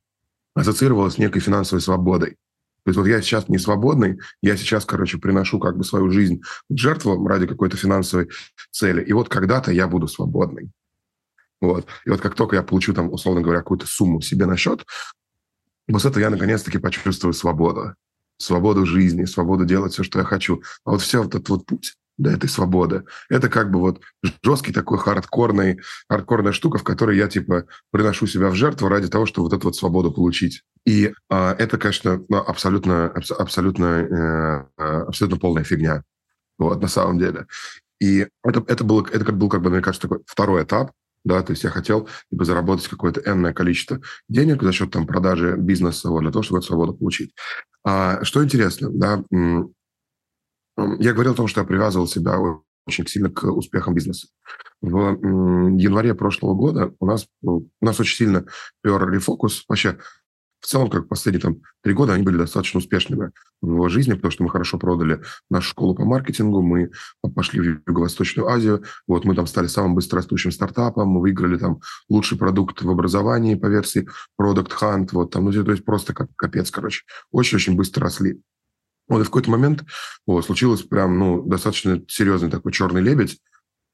ассоциировалось 0.55 1.15
с 1.15 1.19
некой 1.19 1.41
финансовой 1.41 1.81
свободой. 1.81 2.37
То 2.85 2.89
есть 2.89 2.99
вот 2.99 3.07
я 3.07 3.21
сейчас 3.21 3.49
не 3.49 3.59
свободный, 3.59 4.19
я 4.43 4.57
сейчас, 4.57 4.85
короче, 4.87 5.19
приношу 5.19 5.61
как 5.61 5.77
бы 5.77 5.85
свою 5.85 6.11
жизнь 6.11 6.41
в 6.69 7.27
ради 7.27 7.47
какой-то 7.47 7.77
финансовой 7.77 8.31
цели. 8.71 9.05
И 9.05 9.13
вот 9.13 9.29
когда-то 9.29 9.71
я 9.71 9.87
буду 9.87 10.09
свободный. 10.09 10.71
Вот. 11.61 11.87
И 12.07 12.11
вот 12.11 12.21
как 12.21 12.35
только 12.35 12.57
я 12.57 12.63
получу 12.63 12.95
там, 12.95 13.13
условно 13.13 13.43
говоря, 13.43 13.61
какую-то 13.61 13.87
сумму 13.87 14.23
себе 14.23 14.47
на 14.47 14.57
счет, 14.57 14.87
вот 15.91 16.05
это 16.05 16.21
я 16.21 16.31
наконец-таки 16.31 16.79
почувствую 16.79 17.33
свободу. 17.33 17.95
Свободу 18.39 18.87
жизни, 18.87 19.25
свободу 19.27 19.65
делать 19.65 19.93
все, 19.93 20.03
что 20.03 20.19
я 20.19 20.25
хочу. 20.25 20.63
А 20.85 20.93
вот 20.93 21.03
все 21.03 21.23
вот 21.23 21.35
этот 21.35 21.49
вот 21.49 21.67
путь 21.67 21.95
до 22.17 22.31
этой 22.31 22.49
свободы, 22.51 23.05
это 23.31 23.49
как 23.49 23.71
бы 23.71 23.81
вот 23.81 24.01
жесткий 24.43 24.73
такой 24.73 24.99
хардкорный, 24.99 25.81
хардкорная 26.09 26.53
штука, 26.53 26.79
в 26.79 26.85
которой 26.85 27.17
я 27.17 27.29
типа 27.29 27.65
приношу 27.91 28.27
себя 28.27 28.51
в 28.51 28.55
жертву 28.55 28.89
ради 28.89 29.09
того, 29.09 29.25
чтобы 29.25 29.49
вот 29.49 29.57
эту 29.57 29.69
вот 29.69 29.77
свободу 29.77 30.13
получить. 30.13 30.63
И 30.85 31.15
а, 31.31 31.55
это, 31.59 31.79
конечно, 31.79 32.23
ну, 32.29 32.39
абсолютно, 32.39 33.07
абсолютно, 33.09 34.67
э, 34.77 34.83
абсолютно 35.07 35.39
полная 35.39 35.65
фигня. 35.65 36.05
Вот, 36.59 36.83
на 36.83 36.89
самом 36.89 37.19
деле. 37.19 37.47
И 38.01 38.27
это, 38.45 38.65
это, 38.67 38.85
было, 38.85 39.07
это 39.11 39.33
был, 39.33 39.49
как 39.49 39.63
бы, 39.63 39.71
мне 39.71 39.81
кажется, 39.81 40.09
такой 40.09 40.23
второй 40.27 40.65
этап, 40.65 40.93
да, 41.25 41.43
то 41.43 41.53
есть 41.53 41.65
я 41.65 41.71
хотел 41.71 42.09
либо 42.31 42.45
заработать 42.45 42.89
какое-то 42.89 43.21
энное 43.31 43.53
количество 43.53 44.01
денег 44.29 44.63
за 44.63 44.73
счет 44.73 44.91
там 44.91 45.07
продажи 45.07 45.57
бизнеса 45.57 46.09
вот, 46.09 46.21
для 46.21 46.31
того, 46.31 46.43
чтобы 46.43 46.59
эту 46.59 46.69
свободу 46.69 46.95
получить. 46.95 47.35
А, 47.85 48.25
что 48.25 48.43
интересно, 48.43 48.91
да, 48.91 49.23
я 50.99 51.13
говорил 51.13 51.33
о 51.33 51.37
том, 51.37 51.47
что 51.47 51.61
я 51.61 51.67
привязывал 51.67 52.07
себя 52.07 52.39
очень 52.87 53.07
сильно 53.07 53.31
к 53.31 53.45
успехам 53.45 53.95
бизнеса. 53.95 54.29
В 54.81 54.97
январе 55.77 56.15
прошлого 56.15 56.55
года 56.55 56.95
у 56.99 57.07
нас, 57.07 57.27
у 57.43 57.67
нас 57.81 58.01
очень 58.01 58.17
сильно 58.17 58.47
пер 58.83 59.09
рефокус. 59.11 59.65
Вообще, 59.69 59.99
в 60.61 60.67
целом, 60.67 60.91
как 60.91 61.09
последние 61.09 61.41
там 61.41 61.57
три 61.83 61.95
года, 61.95 62.13
они 62.13 62.23
были 62.23 62.37
достаточно 62.37 62.79
успешными 62.79 63.33
в 63.63 63.89
жизни, 63.89 64.13
потому 64.13 64.31
что 64.31 64.43
мы 64.43 64.51
хорошо 64.51 64.79
продали 64.79 65.23
нашу 65.49 65.71
школу 65.71 65.95
по 65.95 66.05
маркетингу, 66.05 66.61
мы 66.63 66.91
пошли 67.35 67.61
в 67.61 67.65
Юго-Восточную 67.89 68.49
Азию, 68.49 68.85
вот 69.07 69.25
мы 69.25 69.35
там 69.35 69.47
стали 69.47 69.67
самым 69.67 69.95
быстрорастущим 69.95 70.53
стартапом, 70.53 71.09
мы 71.09 71.21
выиграли 71.21 71.57
там 71.57 71.81
лучший 72.09 72.39
продукт 72.39 72.83
в 72.83 72.91
образовании 72.91 73.55
по 73.55 73.67
версии 73.67 74.09
Product 74.41 74.73
Hunt, 74.81 75.09
вот 75.13 75.31
там, 75.31 75.47
ну, 75.47 75.53
то 75.53 75.71
есть 75.71 75.85
просто 75.85 76.13
как 76.13 76.29
капец, 76.37 76.71
короче. 76.71 77.05
Очень-очень 77.33 77.77
быстро 77.77 78.05
росли. 78.05 78.41
Вот 79.09 79.21
и 79.21 79.25
в 79.25 79.27
какой-то 79.27 79.51
момент 79.51 79.85
вот, 80.27 80.45
случилось 80.45 80.83
прям, 80.83 81.19
ну, 81.19 81.43
достаточно 81.43 82.01
серьезный 82.07 82.51
такой 82.51 82.73
черный 82.73 83.01
лебедь, 83.01 83.41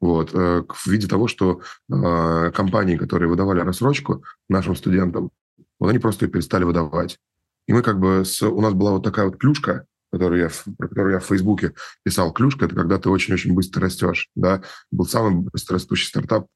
вот, 0.01 0.35
э, 0.35 0.65
в 0.69 0.87
виде 0.89 1.07
того, 1.07 1.27
что 1.27 1.63
э, 1.91 2.51
компании, 2.55 2.97
которые 2.97 3.31
выдавали 3.31 3.61
рассрочку 3.61 4.25
нашим 4.49 4.77
студентам, 4.77 5.31
вот 5.79 5.89
они 5.89 5.99
просто 5.99 6.27
ее 6.27 6.31
перестали 6.31 6.65
выдавать. 6.65 7.19
И 7.67 7.73
мы 7.73 7.83
как 7.83 7.99
бы... 7.99 8.25
С, 8.25 8.43
у 8.43 8.61
нас 8.61 8.75
была 8.75 8.93
вот 8.93 9.05
такая 9.05 9.27
вот 9.27 9.39
клюшка, 9.39 9.87
которую 10.13 10.41
я, 10.41 10.51
про 10.79 10.89
которую 10.89 11.15
я 11.15 11.21
в 11.21 11.27
Фейсбуке 11.27 11.75
писал. 12.03 12.33
Клюшка– 12.33 12.65
это 12.67 12.75
когда 12.75 12.99
ты 12.99 13.11
очень-очень 13.11 13.55
быстро 13.55 13.83
растешь. 13.83 14.31
Да? 14.35 14.63
Был 14.91 15.07
самый 15.07 15.49
быстрорастущий 15.51 16.09
стартап 16.09 16.47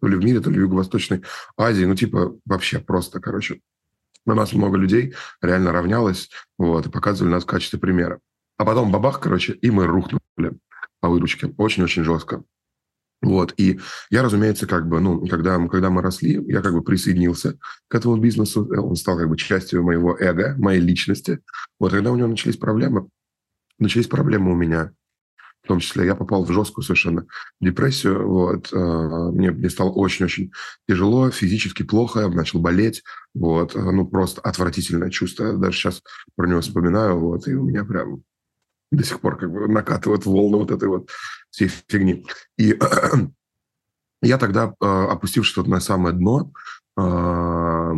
то 0.00 0.06
ли 0.06 0.16
в 0.16 0.24
мире, 0.24 0.40
то 0.40 0.50
ли 0.50 0.58
в 0.58 0.62
Юго-Восточной 0.62 1.22
Азии. 1.56 1.84
Ну, 1.84 1.94
типа, 1.94 2.36
вообще 2.44 2.78
просто, 2.78 3.20
короче. 3.20 3.60
На 4.26 4.34
нас 4.34 4.52
много 4.52 4.76
людей 4.76 5.14
реально 5.40 5.72
равнялось 5.72 6.30
вот, 6.58 6.86
и 6.86 6.90
показывали 6.90 7.32
нас 7.32 7.44
в 7.44 7.46
качестве 7.46 7.78
примера. 7.78 8.20
А 8.58 8.64
потом 8.64 8.90
бабах, 8.92 9.20
короче, 9.20 9.54
и 9.54 9.70
мы 9.70 9.86
рухнули 9.86 10.58
по 11.00 11.08
выручке. 11.08 11.54
Очень-очень 11.56 12.04
жестко. 12.04 12.42
Вот, 13.20 13.52
и 13.56 13.80
я, 14.10 14.22
разумеется, 14.22 14.66
как 14.66 14.88
бы, 14.88 15.00
ну, 15.00 15.26
когда, 15.26 15.58
когда 15.66 15.90
мы 15.90 16.02
росли, 16.02 16.40
я 16.46 16.62
как 16.62 16.72
бы 16.72 16.82
присоединился 16.82 17.58
к 17.88 17.94
этому 17.94 18.16
бизнесу, 18.16 18.64
он 18.64 18.94
стал 18.94 19.18
как 19.18 19.28
бы 19.28 19.36
частью 19.36 19.82
моего 19.82 20.16
эго, 20.16 20.54
моей 20.56 20.80
личности. 20.80 21.40
Вот, 21.80 21.92
когда 21.92 22.12
у 22.12 22.16
него 22.16 22.28
начались 22.28 22.56
проблемы, 22.56 23.08
начались 23.80 24.06
проблемы 24.06 24.52
у 24.52 24.54
меня, 24.54 24.92
в 25.64 25.68
том 25.68 25.80
числе 25.80 26.06
я 26.06 26.14
попал 26.14 26.44
в 26.44 26.52
жесткую 26.52 26.84
совершенно 26.84 27.26
депрессию, 27.60 28.26
вот, 28.28 28.68
а, 28.72 29.32
мне, 29.32 29.50
мне 29.50 29.68
стало 29.68 29.90
очень-очень 29.90 30.52
тяжело, 30.88 31.30
физически 31.32 31.82
плохо, 31.82 32.20
я 32.20 32.28
начал 32.28 32.60
болеть, 32.60 33.02
вот, 33.34 33.74
ну, 33.74 34.06
просто 34.06 34.40
отвратительное 34.42 35.10
чувство, 35.10 35.54
даже 35.54 35.76
сейчас 35.76 36.02
про 36.36 36.46
него 36.46 36.60
вспоминаю, 36.60 37.18
вот, 37.18 37.48
и 37.48 37.54
у 37.54 37.64
меня 37.64 37.84
прям 37.84 38.22
до 38.90 39.04
сих 39.04 39.20
пор 39.20 39.36
как 39.38 39.52
бы 39.52 39.68
накатывают 39.68 40.26
волны 40.26 40.58
вот 40.58 40.70
этой 40.70 40.88
вот 40.88 41.10
всей 41.50 41.68
фигни. 41.88 42.26
И 42.56 42.78
я 44.22 44.38
тогда, 44.38 44.74
а, 44.80 45.12
опустившись 45.12 45.56
вот 45.56 45.68
на 45.68 45.80
самое 45.80 46.14
дно, 46.14 46.50
а, 46.96 47.92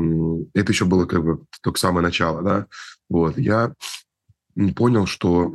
это 0.54 0.72
еще 0.72 0.84
было 0.84 1.06
как 1.06 1.24
бы 1.24 1.44
только 1.62 1.78
самое 1.78 2.04
начало, 2.04 2.42
да, 2.42 2.66
вот, 3.08 3.38
я 3.38 3.74
понял, 4.76 5.06
что 5.06 5.52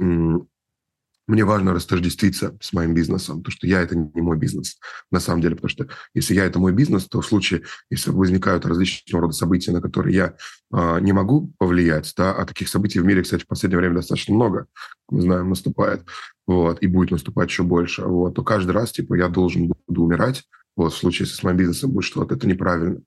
мне 1.27 1.43
важно 1.43 1.73
растождествиться 1.73 2.55
с 2.61 2.73
моим 2.73 2.93
бизнесом, 2.93 3.39
потому 3.39 3.51
что 3.51 3.67
я– 3.67 3.81
это 3.81 3.95
не 3.95 4.21
мой 4.21 4.37
бизнес 4.37 4.77
на 5.11 5.19
самом 5.19 5.41
деле, 5.41 5.55
потому 5.55 5.69
что 5.69 5.87
если 6.13 6.35
я– 6.35 6.45
это 6.45 6.59
мой 6.59 6.71
бизнес, 6.71 7.07
то 7.07 7.21
в 7.21 7.25
случае, 7.25 7.63
если 7.89 8.11
возникают 8.11 8.65
различного 8.65 9.23
рода 9.23 9.33
события, 9.33 9.71
на 9.71 9.81
которые 9.81 10.15
я 10.15 10.35
э, 10.71 10.99
не 11.01 11.13
могу 11.13 11.51
повлиять, 11.57 12.13
да, 12.15 12.31
а 12.33 12.45
таких 12.45 12.69
событий 12.69 12.99
в 12.99 13.05
мире, 13.05 13.23
кстати, 13.23 13.43
в 13.43 13.47
последнее 13.47 13.79
время 13.79 13.95
достаточно 13.95 14.35
много, 14.35 14.67
мы 15.09 15.21
знаем, 15.21 15.49
наступает, 15.49 16.03
вот, 16.45 16.81
и 16.81 16.87
будет 16.87 17.11
наступать 17.11 17.49
еще 17.49 17.63
больше, 17.63 18.03
вот, 18.03 18.35
то 18.35 18.43
каждый 18.43 18.71
раз, 18.71 18.91
типа, 18.91 19.15
я 19.15 19.27
должен 19.27 19.73
буду 19.87 20.03
умирать, 20.03 20.43
вот, 20.75 20.93
в 20.93 20.97
случае, 20.97 21.25
если 21.25 21.39
с 21.39 21.43
моим 21.43 21.57
бизнесом 21.57 21.91
будет 21.91 22.05
что-то, 22.05 22.35
это 22.35 22.47
неправильно. 22.47 23.01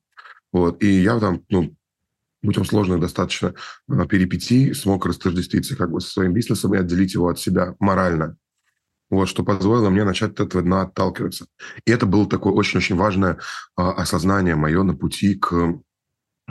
Вот, 0.52 0.82
и 0.82 0.88
я 0.88 1.20
там, 1.20 1.42
ну, 1.50 1.76
путем 2.42 2.64
сложных 2.64 3.00
достаточно 3.00 3.54
э, 3.88 4.06
перипетий 4.06 4.74
смог 4.74 5.06
растождествиться 5.06 5.76
как 5.76 5.90
бы 5.90 6.00
со 6.00 6.10
своим 6.10 6.32
бизнесом 6.32 6.74
и 6.74 6.78
отделить 6.78 7.14
его 7.14 7.28
от 7.28 7.38
себя 7.38 7.74
морально. 7.80 8.36
Вот, 9.10 9.26
что 9.28 9.42
позволило 9.42 9.88
мне 9.88 10.04
начать 10.04 10.32
от 10.32 10.40
этого 10.40 10.62
дна 10.62 10.82
отталкиваться. 10.82 11.46
И 11.86 11.90
это 11.90 12.04
было 12.04 12.28
такое 12.28 12.52
очень-очень 12.52 12.96
важное 12.96 13.38
а, 13.74 13.92
осознание 13.92 14.54
мое 14.54 14.82
на 14.82 14.94
пути 14.94 15.34
к 15.34 15.80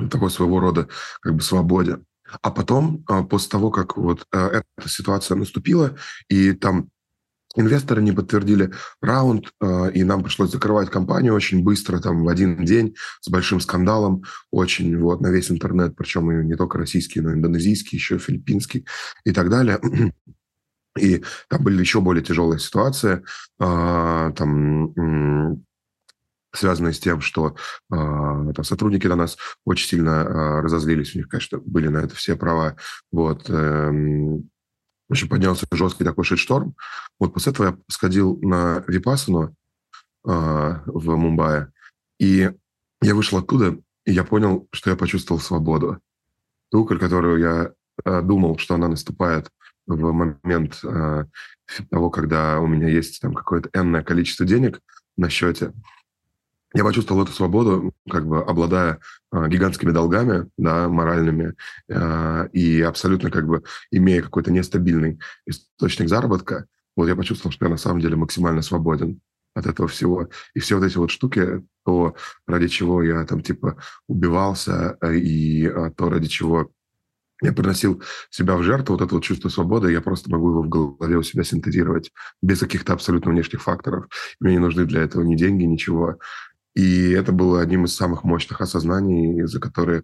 такой 0.09 0.31
своего 0.31 0.59
рода 0.59 0.87
как 1.21 1.35
бы 1.35 1.41
свободе. 1.41 1.99
А 2.41 2.51
потом, 2.51 3.03
а, 3.07 3.23
после 3.23 3.49
того, 3.49 3.69
как 3.69 3.97
вот 3.97 4.25
а, 4.31 4.47
эта 4.49 4.89
ситуация 4.89 5.35
наступила, 5.35 5.97
и 6.29 6.53
там 6.53 6.89
Инвесторы 7.57 8.03
не 8.03 8.11
подтвердили 8.11 8.71
раунд, 9.01 9.51
э, 9.59 9.91
и 9.93 10.03
нам 10.03 10.23
пришлось 10.23 10.51
закрывать 10.51 10.91
компанию 10.91 11.33
очень 11.33 11.63
быстро, 11.63 11.99
там, 11.99 12.23
в 12.23 12.29
один 12.29 12.63
день, 12.63 12.95
с 13.19 13.29
большим 13.29 13.59
скандалом, 13.59 14.23
очень, 14.51 14.95
вот, 14.99 15.21
на 15.21 15.29
весь 15.29 15.49
интернет, 15.49 15.95
причем 15.95 16.31
и 16.31 16.45
не 16.45 16.55
только 16.55 16.77
российский, 16.77 17.19
но 17.19 17.31
и 17.31 17.33
индонезийский, 17.33 17.97
еще 17.97 18.19
филиппинский 18.19 18.85
и 19.25 19.31
так 19.31 19.49
далее. 19.49 19.81
И 20.99 21.23
там 21.47 21.63
были 21.63 21.79
еще 21.79 22.01
более 22.01 22.23
тяжелые 22.23 22.57
ситуации, 22.59 23.23
э, 23.59 24.31
там, 24.35 25.63
связанные 26.51 26.93
с 26.93 26.99
тем, 26.99 27.21
что 27.21 27.49
э, 27.49 27.53
там, 27.91 28.63
сотрудники 28.63 29.05
на 29.05 29.15
нас 29.15 29.37
очень 29.63 29.87
сильно 29.87 30.59
разозлились, 30.59 31.13
у 31.13 31.19
них, 31.19 31.29
конечно, 31.29 31.59
были 31.59 31.87
на 31.87 31.99
это 31.99 32.15
все 32.15 32.35
права, 32.35 32.77
вот, 33.11 33.47
эм, 35.09 35.13
очень 35.13 35.29
поднялся 35.29 35.65
жесткий 35.71 36.03
такой 36.03 36.23
шит-шторм. 36.23 36.75
Вот 37.19 37.33
после 37.33 37.51
этого 37.51 37.65
я 37.67 37.77
сходил 37.87 38.37
на 38.41 38.83
Випасану 38.87 39.55
э, 40.25 40.79
в 40.85 41.15
Мумбаи, 41.15 41.67
и 42.19 42.51
я 43.01 43.15
вышел 43.15 43.37
оттуда, 43.37 43.77
и 44.05 44.11
я 44.11 44.23
понял, 44.23 44.67
что 44.71 44.89
я 44.89 44.95
почувствовал 44.95 45.39
свободу. 45.39 45.99
Ту, 46.69 46.85
которую 46.85 47.39
я 47.39 47.71
э, 48.03 48.21
думал, 48.21 48.57
что 48.57 48.75
она 48.75 48.87
наступает 48.87 49.49
в 49.85 50.11
момент 50.11 50.79
э, 50.83 51.25
того, 51.89 52.09
когда 52.09 52.59
у 52.59 52.67
меня 52.67 52.87
есть 52.89 53.21
там 53.21 53.33
какое-то 53.33 53.69
энное 53.73 54.03
количество 54.03 54.45
денег 54.45 54.81
на 55.15 55.29
счете, 55.29 55.73
я 56.73 56.83
почувствовал 56.83 57.23
эту 57.23 57.31
свободу, 57.31 57.93
как 58.09 58.27
бы 58.27 58.43
обладая 58.43 58.99
э, 59.31 59.47
гигантскими 59.47 59.91
долгами, 59.91 60.49
да, 60.57 60.89
моральными, 60.89 61.53
э, 61.89 62.49
и 62.51 62.81
абсолютно 62.81 63.31
как 63.31 63.47
бы 63.47 63.63
имея 63.91 64.21
какой-то 64.21 64.51
нестабильный 64.51 65.19
источник 65.45 66.09
заработка, 66.09 66.65
вот 66.95 67.07
я 67.07 67.15
почувствовал, 67.15 67.53
что 67.53 67.65
я 67.65 67.71
на 67.71 67.77
самом 67.77 68.01
деле 68.01 68.15
максимально 68.15 68.61
свободен 68.61 69.21
от 69.53 69.65
этого 69.65 69.87
всего. 69.87 70.29
И 70.53 70.59
все 70.59 70.75
вот 70.75 70.85
эти 70.85 70.97
вот 70.97 71.11
штуки, 71.11 71.63
то, 71.85 72.15
ради 72.45 72.67
чего 72.67 73.01
я 73.01 73.25
там 73.25 73.41
типа 73.41 73.77
убивался, 74.07 74.97
э, 75.01 75.15
и 75.15 75.67
э, 75.67 75.91
то, 75.95 76.09
ради 76.09 76.27
чего 76.27 76.71
я 77.41 77.53
приносил 77.53 78.01
себя 78.29 78.55
в 78.55 78.63
жертву, 78.63 78.95
вот 78.95 79.03
это 79.03 79.13
вот 79.13 79.23
чувство 79.23 79.49
свободы, 79.49 79.91
я 79.91 80.01
просто 80.01 80.29
могу 80.31 80.49
его 80.49 80.63
в 80.63 80.69
голове 80.69 81.17
у 81.17 81.23
себя 81.23 81.43
синтезировать 81.43 82.11
без 82.41 82.59
каких-то 82.59 82.93
абсолютно 82.93 83.31
внешних 83.31 83.61
факторов. 83.61 84.07
Мне 84.39 84.53
не 84.53 84.59
нужны 84.59 84.85
для 84.85 85.01
этого 85.01 85.23
ни 85.23 85.35
деньги, 85.35 85.63
ничего. 85.63 86.17
И 86.77 87.09
это 87.09 87.31
было 87.31 87.59
одним 87.59 87.85
из 87.85 87.95
самых 87.95 88.23
мощных 88.23 88.61
осознаний, 88.61 89.47
за 89.47 89.59
которые 89.59 90.03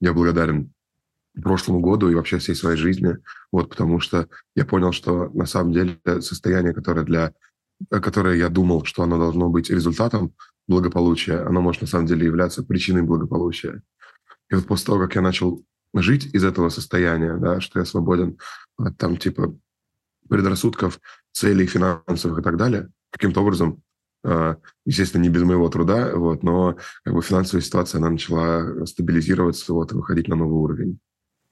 я 0.00 0.12
благодарен 0.12 0.72
прошлому 1.40 1.78
году 1.78 2.10
и 2.10 2.16
вообще 2.16 2.38
всей 2.38 2.56
своей 2.56 2.76
жизни. 2.76 3.16
Вот, 3.52 3.70
потому 3.70 4.00
что 4.00 4.26
я 4.56 4.64
понял, 4.64 4.90
что 4.90 5.28
на 5.28 5.46
самом 5.46 5.72
деле 5.72 6.00
состояние, 6.20 6.74
которое 6.74 7.04
для 7.04 7.32
которое 7.88 8.36
я 8.36 8.48
думал, 8.48 8.84
что 8.84 9.04
оно 9.04 9.18
должно 9.18 9.48
быть 9.48 9.70
результатом 9.70 10.34
благополучия, 10.66 11.46
оно 11.46 11.60
может 11.60 11.82
на 11.82 11.86
самом 11.86 12.06
деле 12.06 12.26
являться 12.26 12.64
причиной 12.64 13.02
благополучия. 13.02 13.80
И 14.50 14.56
вот 14.56 14.66
после 14.66 14.86
того, 14.86 14.98
как 14.98 15.14
я 15.14 15.20
начал 15.20 15.64
жить 15.94 16.26
из 16.34 16.42
этого 16.42 16.70
состояния, 16.70 17.36
да, 17.36 17.60
что 17.60 17.78
я 17.78 17.84
свободен 17.84 18.36
от 18.76 18.98
там 18.98 19.16
типа 19.16 19.56
предрассудков, 20.28 20.98
целей 21.30 21.66
финансовых 21.66 22.40
и 22.40 22.42
так 22.42 22.56
далее, 22.56 22.90
каким-то 23.12 23.42
образом 23.42 23.80
естественно, 24.84 25.22
не 25.22 25.28
без 25.28 25.42
моего 25.42 25.68
труда, 25.68 26.10
вот, 26.14 26.42
но 26.42 26.76
как 27.04 27.14
бы 27.14 27.22
финансовая 27.22 27.62
ситуация, 27.62 27.98
она 27.98 28.10
начала 28.10 28.84
стабилизироваться, 28.86 29.72
вот, 29.72 29.92
выходить 29.92 30.28
на 30.28 30.36
новый 30.36 30.58
уровень. 30.58 30.98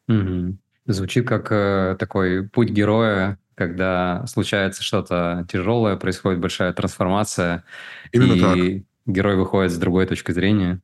Угу. 0.09 0.59
Звучит 0.87 1.27
как 1.27 1.51
э, 1.51 1.97
такой 1.99 2.49
путь 2.49 2.71
героя, 2.71 3.39
когда 3.55 4.25
случается 4.27 4.83
что-то 4.83 5.47
тяжелое, 5.51 5.97
происходит 5.97 6.41
большая 6.41 6.73
трансформация, 6.73 7.65
Именно 8.13 8.55
и 8.55 8.79
так. 8.81 8.87
герой 9.07 9.37
выходит 9.37 9.73
с 9.73 9.77
другой 9.77 10.07
точки 10.07 10.33
зрения. 10.33 10.81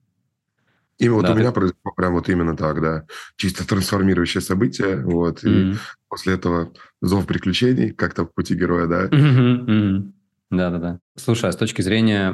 Да, 0.99 1.11
вот 1.11 1.29
у 1.29 1.35
меня 1.35 1.53
произошло 1.53 1.93
прям 1.97 2.13
вот 2.13 2.29
именно 2.29 2.57
так, 2.57 2.81
да. 2.81 3.05
Чисто 3.37 3.67
трансформирующее 3.67 4.41
событие, 4.41 5.05
вот. 5.05 5.43
Mm-hmm. 5.43 5.73
И 5.73 5.77
после 6.09 6.35
этого 6.35 6.73
зов 7.01 7.27
приключений, 7.27 7.91
как-то 7.91 8.25
в 8.25 8.33
пути 8.33 8.55
героя, 8.55 8.87
да. 8.87 9.07
Mm-hmm. 9.07 9.67
Mm-hmm. 9.67 10.13
Да-да-да. 10.57 11.01
Слушай, 11.17 11.51
а 11.51 11.53
с 11.53 11.57
точки 11.57 11.83
зрения 11.83 12.33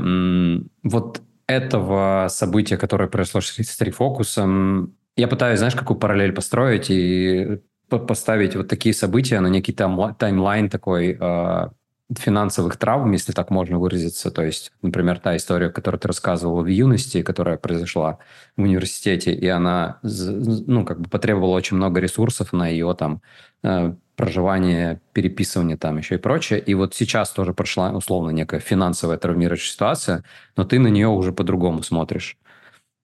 вот 0.82 1.22
этого 1.46 2.28
события, 2.28 2.76
которое 2.76 3.08
произошло 3.08 3.40
с 3.40 3.80
рефокусом, 3.80 4.94
я 5.16 5.28
пытаюсь, 5.28 5.58
знаешь, 5.58 5.74
какую 5.74 5.98
параллель 5.98 6.32
построить 6.32 6.90
и 6.90 7.60
поставить 7.88 8.54
вот 8.54 8.68
такие 8.68 8.94
события 8.94 9.40
на 9.40 9.48
некий 9.48 9.72
там 9.72 10.14
таймлайн 10.14 10.70
такой 10.70 11.18
э, 11.20 11.68
финансовых 12.16 12.76
травм, 12.76 13.12
если 13.12 13.32
так 13.32 13.50
можно 13.50 13.78
выразиться. 13.78 14.30
То 14.30 14.42
есть, 14.42 14.72
например, 14.82 15.18
та 15.18 15.36
история, 15.36 15.70
которую 15.70 16.00
ты 16.00 16.08
рассказывал 16.08 16.62
в 16.62 16.66
юности, 16.66 17.22
которая 17.22 17.56
произошла 17.56 18.18
в 18.56 18.62
университете, 18.62 19.32
и 19.32 19.46
она, 19.48 19.98
ну, 20.02 20.84
как 20.84 21.00
бы 21.00 21.08
потребовала 21.08 21.56
очень 21.56 21.76
много 21.76 22.00
ресурсов 22.00 22.52
на 22.52 22.68
ее 22.68 22.94
там 22.94 23.22
э, 23.62 23.94
проживание, 24.20 25.00
переписывание 25.14 25.78
там 25.78 25.96
еще 25.96 26.16
и 26.16 26.18
прочее. 26.18 26.60
И 26.60 26.74
вот 26.74 26.94
сейчас 26.94 27.30
тоже 27.30 27.54
прошла 27.54 27.90
условно 27.90 28.30
некая 28.30 28.60
финансовая 28.60 29.16
травмирующая 29.16 29.72
ситуация, 29.72 30.24
но 30.56 30.64
ты 30.64 30.78
на 30.78 30.88
нее 30.88 31.08
уже 31.08 31.32
по-другому 31.32 31.82
смотришь. 31.82 32.36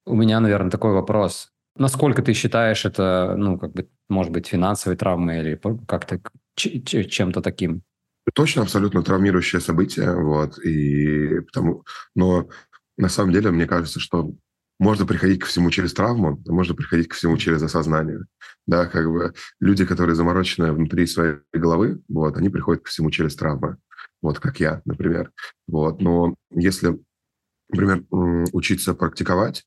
У 0.05 0.15
меня, 0.15 0.41
наверное, 0.41 0.71
такой 0.71 0.93
вопрос. 0.93 1.53
Насколько 1.79 2.21
ты 2.21 2.35
считаешь 2.35 2.85
это, 2.85 3.35
ну, 3.39 3.59
как 3.59 3.73
бы, 3.73 3.89
может 4.11 4.31
быть, 4.31 4.47
финансовой 4.47 4.97
травмой 4.99 5.41
или 5.41 5.61
как-то 5.89 6.21
чем-то 6.55 7.41
таким? 7.41 7.83
Точно 8.35 8.63
абсолютно 8.63 9.03
травмирующее 9.03 9.61
событие, 9.61 10.15
вот, 10.15 10.59
и 10.59 11.41
потому, 11.41 11.85
но 12.15 12.49
на 12.99 13.09
самом 13.09 13.33
деле 13.33 13.51
мне 13.51 13.67
кажется, 13.67 14.01
что 14.01 14.33
можно 14.79 15.07
приходить 15.07 15.41
ко 15.41 15.47
всему 15.47 15.71
через 15.71 15.95
травму, 15.95 16.43
а 16.47 16.53
можно 16.53 16.75
приходить 16.75 17.09
ко 17.09 17.17
всему 17.17 17.37
через 17.37 17.63
осознание. 17.63 18.21
Да, 18.67 18.87
как 18.87 19.11
бы 19.11 19.33
люди, 19.61 19.85
которые 19.85 20.15
заморочены 20.15 20.73
внутри 20.73 21.07
своей 21.07 21.37
головы, 21.53 22.01
вот, 22.09 22.37
они 22.37 22.49
приходят 22.49 22.83
ко 22.85 22.91
всему 22.91 23.11
через 23.11 23.37
травмы. 23.37 23.79
Вот, 24.23 24.39
как 24.39 24.61
я, 24.61 24.83
например. 24.85 25.33
Вот, 25.67 26.01
но 26.01 26.35
если, 26.51 26.99
например, 27.71 28.05
учиться 28.11 28.95
практиковать 28.95 29.65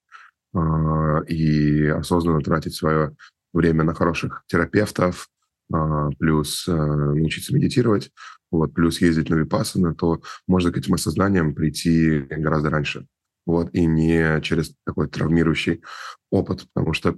э, 0.53 0.59
и 1.27 1.85
осознанно 1.85 2.41
тратить 2.41 2.75
свое 2.75 3.15
время 3.53 3.83
на 3.83 3.93
хороших 3.93 4.43
терапевтов, 4.47 5.29
а, 5.71 6.09
плюс 6.17 6.67
а, 6.67 6.73
научиться 6.73 7.53
медитировать, 7.53 8.11
вот, 8.51 8.73
плюс 8.73 9.01
ездить 9.01 9.29
на 9.29 9.35
випассаны, 9.35 9.93
то 9.93 10.21
можно 10.47 10.71
к 10.71 10.77
этим 10.77 10.95
осознаниям 10.95 11.53
прийти 11.53 12.21
гораздо 12.21 12.69
раньше. 12.71 13.05
Вот, 13.49 13.73
и 13.73 13.87
не 13.87 14.39
через 14.41 14.75
такой 14.85 15.09
травмирующий 15.09 15.81
опыт, 16.29 16.67
потому 16.71 16.93
что 16.93 17.17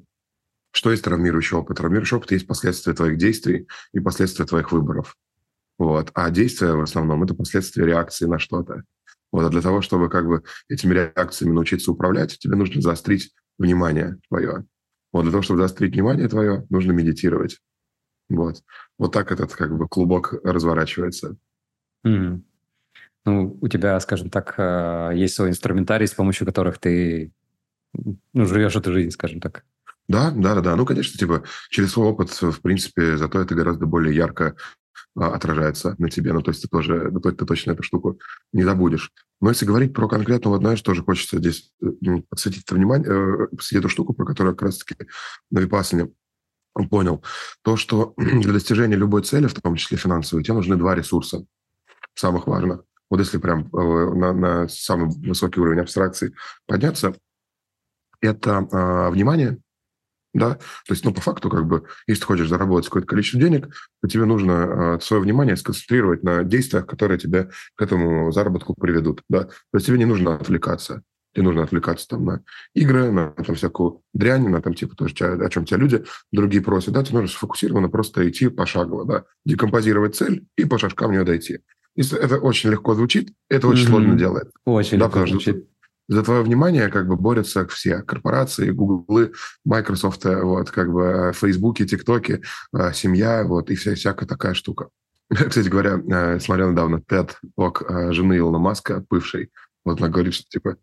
что 0.71 0.89
есть 0.89 1.03
травмирующий 1.03 1.57
опыт? 1.57 1.75
Травмирующий 1.75 2.15
опыт 2.15 2.31
есть 2.31 2.47
последствия 2.47 2.93
твоих 2.93 3.17
действий 3.17 3.67
и 3.91 3.99
последствия 3.99 4.45
твоих 4.45 4.71
выборов. 4.71 5.17
Вот. 5.77 6.09
А 6.13 6.31
действия 6.31 6.71
в 6.71 6.79
основном– 6.79 7.21
это 7.25 7.33
последствия 7.33 7.85
реакции 7.85 8.27
на 8.27 8.39
что-то. 8.39 8.83
Вот. 9.33 9.43
А 9.43 9.49
для 9.49 9.61
того, 9.61 9.81
чтобы 9.81 10.09
как 10.09 10.25
бы 10.25 10.43
этими 10.69 10.93
реакциями 10.93 11.51
научиться 11.51 11.91
управлять, 11.91 12.39
тебе 12.39 12.55
нужно 12.55 12.81
заострить 12.81 13.33
внимание 13.57 14.17
твое. 14.29 14.63
Вот 15.11 15.23
для 15.23 15.31
того, 15.31 15.43
чтобы 15.43 15.59
заострить 15.59 15.93
внимание 15.93 16.29
твое, 16.29 16.65
нужно 16.69 16.93
медитировать. 16.93 17.59
Вот. 18.29 18.63
Вот 18.97 19.11
так 19.11 19.33
этот 19.33 19.53
как 19.53 19.77
бы 19.77 19.89
клубок 19.89 20.33
разворачивается. 20.45 21.35
Mm. 22.07 22.43
Ну, 23.25 23.57
у 23.61 23.67
тебя, 23.67 23.99
скажем 23.99 24.29
так, 24.29 24.55
э, 24.57 25.11
есть 25.15 25.35
свой 25.35 25.49
инструментарий, 25.49 26.07
с 26.07 26.13
помощью 26.13 26.47
которых 26.47 26.79
ты 26.79 27.31
ну, 27.93 28.45
живешь 28.45 28.75
эту 28.75 28.91
жизнь, 28.91 29.11
скажем 29.11 29.39
так. 29.39 29.63
Да, 30.07 30.31
да, 30.31 30.55
да, 30.55 30.61
да. 30.61 30.75
Ну, 30.75 30.85
конечно, 30.85 31.17
типа 31.17 31.43
через 31.69 31.91
свой 31.91 32.07
опыт, 32.07 32.29
в 32.29 32.61
принципе, 32.61 33.17
зато 33.17 33.39
это 33.39 33.53
гораздо 33.55 33.85
более 33.85 34.15
ярко 34.15 34.55
а, 35.15 35.33
отражается 35.35 35.95
на 35.97 36.09
тебе. 36.09 36.33
Ну, 36.33 36.41
то 36.41 36.51
есть 36.51 36.63
ты 36.63 36.67
тоже, 36.67 37.09
ну, 37.11 37.19
ты 37.19 37.33
точно 37.33 37.71
эту 37.71 37.83
штуку 37.83 38.19
не 38.53 38.63
забудешь. 38.63 39.11
Но 39.39 39.49
если 39.49 39.65
говорить 39.65 39.93
про 39.93 40.07
конкретно, 40.07 40.51
вот 40.51 40.61
знаешь, 40.61 40.81
тоже 40.81 41.03
хочется 41.03 41.37
здесь 41.37 41.71
э, 41.81 42.21
подсветить 42.29 42.63
это 42.63 42.75
внимание, 42.75 43.09
э, 43.09 43.47
посвятить 43.55 43.79
эту 43.79 43.89
штуку, 43.89 44.13
про 44.13 44.25
которую 44.25 44.55
как 44.55 44.67
раз-таки 44.67 44.95
на 45.49 45.59
Випассане 45.59 46.11
понял. 46.89 47.23
То, 47.61 47.75
что 47.75 48.13
для 48.17 48.53
достижения 48.53 48.95
любой 48.95 49.23
цели, 49.23 49.47
в 49.47 49.53
том 49.53 49.75
числе 49.75 49.97
финансовой, 49.97 50.43
тебе 50.43 50.55
нужны 50.55 50.75
два 50.75 50.95
ресурса 50.95 51.45
самых 52.15 52.47
важных. 52.47 52.83
Вот 53.11 53.19
если 53.19 53.37
прям 53.37 53.67
э, 53.67 54.13
на, 54.15 54.33
на 54.33 54.67
самый 54.67 55.09
высокий 55.27 55.59
уровень 55.59 55.81
абстракции 55.81 56.33
подняться, 56.65 57.13
это 58.21 58.67
э, 58.71 59.09
внимание 59.11 59.59
да, 60.33 60.55
то 60.55 60.93
есть, 60.93 61.03
ну, 61.03 61.13
по 61.13 61.19
факту, 61.19 61.49
как 61.49 61.65
бы, 61.67 61.83
если 62.07 62.21
ты 62.21 62.27
хочешь 62.27 62.47
заработать 62.47 62.87
какое-то 62.87 63.07
количество 63.07 63.39
денег, 63.39 63.67
то 64.01 64.07
тебе 64.07 64.23
нужно 64.23 64.51
э, 64.95 64.99
свое 65.01 65.21
внимание 65.21 65.57
сконцентрировать 65.57 66.23
на 66.23 66.45
действиях, 66.45 66.87
которые 66.87 67.17
тебя 67.17 67.49
к 67.75 67.81
этому 67.81 68.31
заработку 68.31 68.73
приведут, 68.73 69.23
да. 69.27 69.43
То 69.43 69.51
есть 69.73 69.87
тебе 69.87 69.97
не 69.97 70.05
нужно 70.05 70.35
отвлекаться. 70.35 71.03
Тебе 71.33 71.43
нужно 71.43 71.63
отвлекаться 71.63 72.07
там 72.07 72.25
на 72.25 72.43
игры, 72.73 73.11
на 73.11 73.31
там 73.31 73.55
всякую 73.55 74.03
дрянь, 74.13 74.47
на 74.47 74.61
там 74.61 74.73
типа 74.73 74.95
тоже, 74.95 75.13
о 75.19 75.49
чем 75.49 75.65
тебя 75.65 75.77
люди 75.77 76.05
другие 76.31 76.63
просят, 76.63 76.93
да, 76.93 77.03
тебе 77.03 77.19
нужно 77.19 77.35
сфокусированно 77.35 77.89
просто 77.89 78.29
идти 78.29 78.47
пошагово, 78.47 79.05
да, 79.05 79.25
декомпозировать 79.45 80.15
цель 80.15 80.45
и 80.55 80.63
по 80.63 80.77
шажкам 80.77 81.09
в 81.09 81.11
нее 81.13 81.23
дойти. 81.25 81.59
Это 81.95 82.37
очень 82.37 82.69
легко 82.71 82.95
звучит, 82.95 83.33
это 83.49 83.67
очень 83.67 83.85
mm-hmm. 83.85 83.89
сложно 83.89 84.15
делает. 84.17 84.51
Очень 84.65 84.97
да, 84.97 85.05
легко 85.05 85.27
звучит 85.27 85.67
за 86.11 86.23
твое 86.23 86.43
внимание 86.43 86.89
как 86.89 87.07
бы 87.07 87.15
борются 87.15 87.65
все 87.67 88.01
корпорации, 88.01 88.71
Гуглы, 88.71 89.31
Microsoft, 89.63 90.25
вот, 90.25 90.69
как 90.69 90.91
бы 90.91 91.31
Фейсбуки, 91.33 91.87
ТикТоки, 91.87 92.41
э, 92.73 92.93
семья, 92.93 93.45
вот, 93.45 93.69
и 93.69 93.75
вся, 93.75 93.95
всякая 93.95 94.25
такая 94.25 94.53
штука. 94.53 94.89
Кстати 95.29 95.69
говоря, 95.69 96.01
э, 96.05 96.39
смотрел 96.41 96.71
недавно 96.71 96.97
TED 96.97 97.31
Talk 97.57 97.85
э, 97.87 98.11
жены 98.11 98.37
Илона 98.37 98.59
Маска, 98.59 99.05
бывшей, 99.09 99.51
вот 99.85 100.01
она 100.01 100.09
говорит, 100.09 100.33
что, 100.33 100.43
типа, 100.49 100.75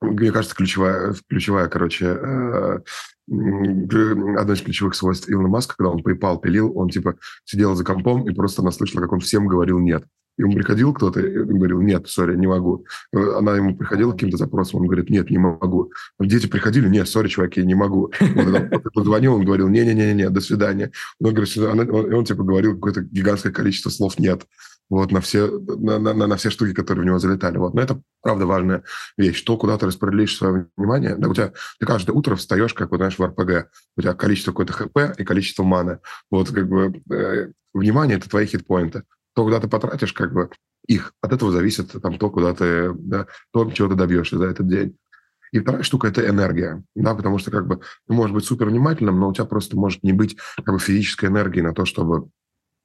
мне 0.00 0.32
кажется, 0.32 0.56
ключевая, 0.56 1.14
ключевая, 1.28 1.68
короче, 1.68 2.12
одно 3.28 4.52
из 4.54 4.62
ключевых 4.62 4.94
свойств 4.94 5.28
Илона 5.28 5.48
Маска, 5.48 5.74
когда 5.76 5.90
он 5.90 6.02
PayPal 6.02 6.40
пилил, 6.40 6.74
он, 6.74 6.88
типа, 6.88 7.16
сидел 7.44 7.74
за 7.74 7.84
компом 7.84 8.26
и 8.26 8.32
просто 8.32 8.62
она 8.62 8.70
слышала, 8.70 9.02
как 9.02 9.12
он 9.12 9.20
всем 9.20 9.46
говорил 9.46 9.78
«нет». 9.78 10.04
Ему 10.40 10.54
приходил 10.54 10.94
кто-то 10.94 11.20
и 11.20 11.44
говорил, 11.44 11.82
нет, 11.82 12.08
сори, 12.08 12.34
не 12.34 12.46
могу. 12.46 12.86
Она 13.12 13.56
ему 13.56 13.76
приходила 13.76 14.12
каким-то 14.12 14.38
запросом, 14.38 14.80
он 14.80 14.86
говорит, 14.86 15.10
нет, 15.10 15.30
не 15.30 15.36
могу. 15.36 15.92
Дети 16.18 16.46
приходили, 16.46 16.88
нет, 16.88 17.08
сори, 17.08 17.28
чуваки, 17.28 17.62
не 17.62 17.74
могу. 17.74 18.10
Он 18.20 18.70
позвонил, 18.94 19.34
он 19.34 19.44
говорил, 19.44 19.68
не-не-не, 19.68 20.30
до 20.30 20.40
свидания. 20.40 20.92
Он, 21.20 21.34
говорит, 21.34 21.56
он, 21.58 22.14
он 22.14 22.24
типа 22.24 22.42
говорил 22.42 22.74
какое-то 22.74 23.02
гигантское 23.02 23.52
количество 23.52 23.90
слов 23.90 24.18
«нет» 24.18 24.46
вот 24.88 25.12
на 25.12 25.20
все, 25.20 25.46
на, 25.46 25.98
на, 26.00 26.14
на 26.14 26.36
все 26.36 26.50
штуки, 26.50 26.74
которые 26.74 27.04
в 27.04 27.06
него 27.06 27.18
залетали. 27.20 27.58
Вот. 27.58 27.74
Но 27.74 27.80
это, 27.80 28.02
правда, 28.22 28.44
важная 28.44 28.82
вещь. 29.16 29.40
То, 29.42 29.56
куда 29.56 29.78
ты 29.78 29.86
распределишь 29.86 30.36
свое 30.36 30.66
внимание, 30.76 31.14
да, 31.16 31.28
у 31.28 31.34
тебя 31.34 31.52
ты 31.78 31.86
каждое 31.86 32.12
утро 32.12 32.34
встаешь, 32.34 32.74
как, 32.74 32.90
вот, 32.90 32.96
знаешь, 32.96 33.16
в 33.16 33.24
РПГ. 33.24 33.70
У 33.96 34.02
тебя 34.02 34.14
количество 34.14 34.50
какой-то 34.50 34.72
ХП 34.72 35.16
и 35.16 35.24
количество 35.24 35.62
маны. 35.62 36.00
Вот, 36.30 36.50
как 36.50 36.68
бы, 36.68 37.00
э, 37.08 37.52
внимание– 37.72 38.16
это 38.18 38.28
твои 38.28 38.46
хитпоинты 38.46 39.04
то, 39.40 39.44
куда 39.44 39.58
ты 39.58 39.68
потратишь 39.68 40.12
как 40.12 40.34
бы 40.34 40.50
их, 40.86 41.14
от 41.22 41.32
этого 41.32 41.50
зависит 41.50 41.92
там, 42.02 42.18
то, 42.18 42.28
куда 42.28 42.52
ты, 42.52 42.92
да, 42.92 43.26
то, 43.52 43.70
чего 43.70 43.88
ты 43.88 43.94
добьешься 43.94 44.36
за 44.36 44.44
этот 44.44 44.68
день. 44.68 44.98
И 45.50 45.60
вторая 45.60 45.82
штука– 45.82 46.08
это 46.08 46.28
энергия, 46.28 46.84
да, 46.94 47.14
потому 47.14 47.38
что 47.38 47.50
как 47.50 47.66
бы 47.66 47.80
ты 48.06 48.12
можешь 48.12 48.34
быть 48.34 48.44
супер 48.44 48.66
внимательным, 48.66 49.18
но 49.18 49.30
у 49.30 49.32
тебя 49.32 49.46
просто 49.46 49.78
может 49.78 50.02
не 50.02 50.12
быть 50.12 50.36
как 50.56 50.74
бы 50.74 50.78
физической 50.78 51.30
энергии 51.30 51.62
на 51.62 51.72
то, 51.72 51.86
чтобы 51.86 52.28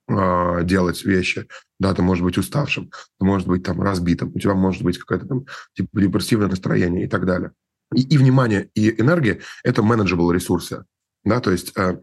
э, 0.07 0.63
делать 0.63 1.03
вещи, 1.03 1.45
да, 1.77 1.93
ты 1.93 2.01
можешь 2.01 2.23
быть 2.23 2.37
уставшим, 2.37 2.89
ты 3.19 3.25
можешь 3.25 3.45
быть 3.45 3.63
там 3.63 3.81
разбитым, 3.81 4.31
у 4.33 4.39
тебя 4.39 4.53
может 4.53 4.81
быть 4.81 4.97
какое-то 4.97 5.27
там 5.27 5.45
типа 5.73 5.89
депрессивное 5.99 6.47
настроение 6.47 7.03
и 7.03 7.09
так 7.09 7.25
далее. 7.25 7.51
И, 7.93 8.01
и 8.01 8.17
внимание, 8.17 8.69
и 8.75 8.97
энергия– 9.01 9.41
это 9.65 9.81
manageable 9.81 10.33
ресурсы, 10.33 10.85
да, 11.25 11.41
то 11.41 11.51
есть 11.51 11.77
э, 11.77 11.99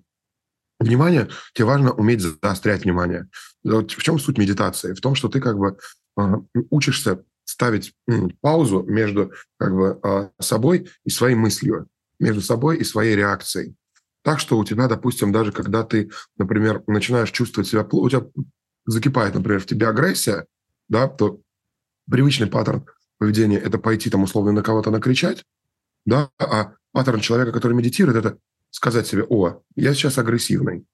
внимание, 0.82 1.28
тебе 1.54 1.66
важно 1.66 1.92
уметь 1.92 2.20
заострять 2.20 2.84
внимание. 2.84 3.28
В 3.62 3.86
чем 3.86 4.18
суть 4.18 4.38
медитации? 4.38 4.94
В 4.94 5.00
том, 5.00 5.14
что 5.14 5.28
ты 5.28 5.40
как 5.40 5.56
бы 5.56 5.76
учишься 6.70 7.24
ставить 7.44 7.94
паузу 8.40 8.82
между 8.82 9.32
как 9.58 9.72
бы 9.74 9.98
а, 10.02 10.30
собой 10.40 10.88
и 11.04 11.10
своей 11.10 11.34
мыслью, 11.34 11.88
между 12.18 12.40
собой 12.40 12.78
и 12.78 12.84
своей 12.84 13.16
реакцией. 13.16 13.74
Так 14.22 14.38
что 14.38 14.58
у 14.58 14.64
тебя, 14.64 14.86
допустим, 14.86 15.32
даже 15.32 15.52
когда 15.52 15.82
ты, 15.82 16.10
например, 16.36 16.82
начинаешь 16.86 17.30
чувствовать 17.30 17.68
себя 17.68 17.82
плохо, 17.82 18.04
у 18.04 18.10
тебя 18.10 18.26
закипает, 18.86 19.34
например, 19.34 19.60
в 19.60 19.66
тебе 19.66 19.88
агрессия, 19.88 20.46
да, 20.88 21.08
то 21.08 21.40
привычный 22.08 22.46
паттерн 22.46 22.86
поведения– 23.18 23.58
это 23.58 23.78
пойти 23.78 24.10
там 24.10 24.22
условно 24.22 24.52
на 24.52 24.62
кого-то 24.62 24.90
накричать, 24.90 25.44
да, 26.04 26.30
а 26.38 26.74
паттерн 26.92 27.20
человека, 27.20 27.52
который 27.52 27.74
медитирует, 27.74 28.24
это 28.24 28.38
сказать 28.72 29.06
себе, 29.06 29.24
о, 29.28 29.62
я 29.76 29.94
сейчас 29.94 30.18
агрессивный, 30.18 30.84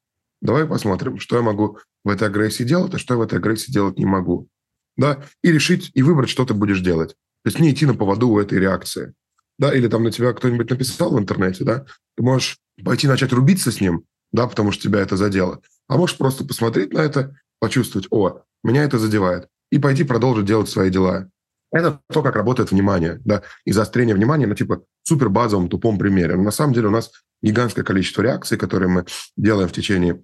давай 0.42 0.66
посмотрим, 0.66 1.18
что 1.18 1.36
я 1.36 1.42
могу 1.42 1.78
в 2.04 2.10
этой 2.10 2.28
агрессии 2.28 2.64
делать, 2.64 2.94
а 2.94 2.98
что 2.98 3.14
я 3.14 3.18
в 3.18 3.22
этой 3.22 3.38
агрессии 3.38 3.72
делать 3.72 3.98
не 3.98 4.04
могу. 4.04 4.48
Да? 4.96 5.24
И 5.42 5.50
решить, 5.50 5.90
и 5.94 6.02
выбрать, 6.02 6.28
что 6.28 6.44
ты 6.44 6.52
будешь 6.52 6.80
делать. 6.80 7.10
То 7.44 7.48
есть 7.48 7.60
не 7.60 7.70
идти 7.70 7.86
на 7.86 7.94
поводу 7.94 8.28
у 8.28 8.38
этой 8.38 8.58
реакции. 8.58 9.14
Да? 9.58 9.72
Или 9.72 9.88
там 9.88 10.02
на 10.02 10.10
тебя 10.10 10.32
кто-нибудь 10.32 10.68
написал 10.68 11.12
в 11.14 11.18
интернете, 11.18 11.64
да? 11.64 11.86
Ты 12.16 12.22
можешь 12.22 12.58
пойти 12.84 13.06
начать 13.06 13.32
рубиться 13.32 13.70
с 13.70 13.80
ним, 13.80 14.04
да, 14.32 14.46
потому 14.46 14.72
что 14.72 14.82
тебя 14.82 15.00
это 15.00 15.16
задело. 15.16 15.62
А 15.86 15.96
можешь 15.96 16.16
просто 16.16 16.44
посмотреть 16.44 16.92
на 16.92 16.98
это, 16.98 17.36
почувствовать, 17.60 18.08
о, 18.10 18.42
меня 18.62 18.82
это 18.84 18.98
задевает, 18.98 19.48
и 19.70 19.78
пойти 19.78 20.04
продолжить 20.04 20.46
делать 20.46 20.68
свои 20.68 20.90
дела. 20.90 21.30
Это 21.70 22.00
то, 22.10 22.22
как 22.22 22.36
работает 22.36 22.70
внимание, 22.70 23.20
да, 23.24 23.42
и 23.64 23.72
заострение 23.72 24.14
внимания 24.14 24.46
на 24.46 24.56
типа 24.56 24.82
супер 25.02 25.28
базовом 25.28 25.68
тупом 25.68 25.98
примере. 25.98 26.36
Но 26.36 26.42
на 26.44 26.50
самом 26.50 26.72
деле 26.72 26.88
у 26.88 26.92
нас 26.92 27.10
гигантское 27.42 27.84
количество 27.84 28.22
реакций, 28.22 28.56
которые 28.56 28.88
мы 28.88 29.04
делаем 29.36 29.68
в 29.68 29.72
течение 29.72 30.22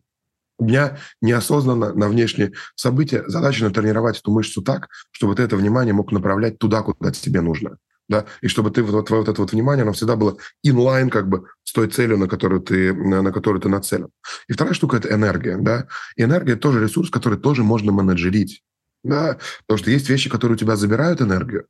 дня 0.59 0.99
неосознанно 1.21 1.93
на 1.93 2.09
внешние 2.09 2.53
события. 2.77 3.25
Задача 3.27 3.65
натренировать 3.65 4.19
эту 4.19 4.31
мышцу 4.31 4.63
так, 4.63 4.89
чтобы 5.11 5.35
ты 5.35 5.43
это 5.43 5.57
внимание 5.57 5.93
мог 5.93 6.13
направлять 6.13 6.59
туда, 6.59 6.83
куда 6.83 7.11
тебе 7.11 7.41
нужно. 7.41 7.79
Да? 8.09 8.27
И 8.43 8.49
чтобы 8.49 8.71
ты 8.71 8.83
вот, 8.83 9.07
твое 9.07 9.23
вот 9.23 9.29
это 9.31 9.41
вот 9.41 9.53
внимание, 9.53 9.83
оно 9.83 9.93
всегда 9.93 10.17
было 10.17 10.37
инлайн 10.63 11.09
как 11.11 11.29
бы 11.29 11.47
с 11.63 11.73
той 11.73 11.89
целью, 11.89 12.19
на 12.19 12.29
которую 12.29 12.61
ты, 12.61 12.93
на, 12.93 13.23
на 13.23 13.33
которую 13.33 13.61
ты 13.61 13.69
нацелен. 13.69 14.09
И 14.47 14.53
вторая 14.53 14.75
штука– 14.75 14.97
это 14.99 15.13
энергия. 15.13 15.57
Да? 15.57 15.87
И 16.17 16.23
энергия– 16.23 16.57
тоже 16.57 16.83
ресурс, 16.83 17.11
который 17.11 17.39
тоже 17.39 17.65
можно 17.65 17.93
менеджерить. 17.93 18.63
Да? 19.05 19.39
Потому 19.67 19.79
что 19.79 19.91
есть 19.91 20.09
вещи, 20.09 20.29
которые 20.29 20.57
у 20.57 20.59
тебя 20.59 20.77
забирают 20.77 21.21
энергию, 21.21 21.67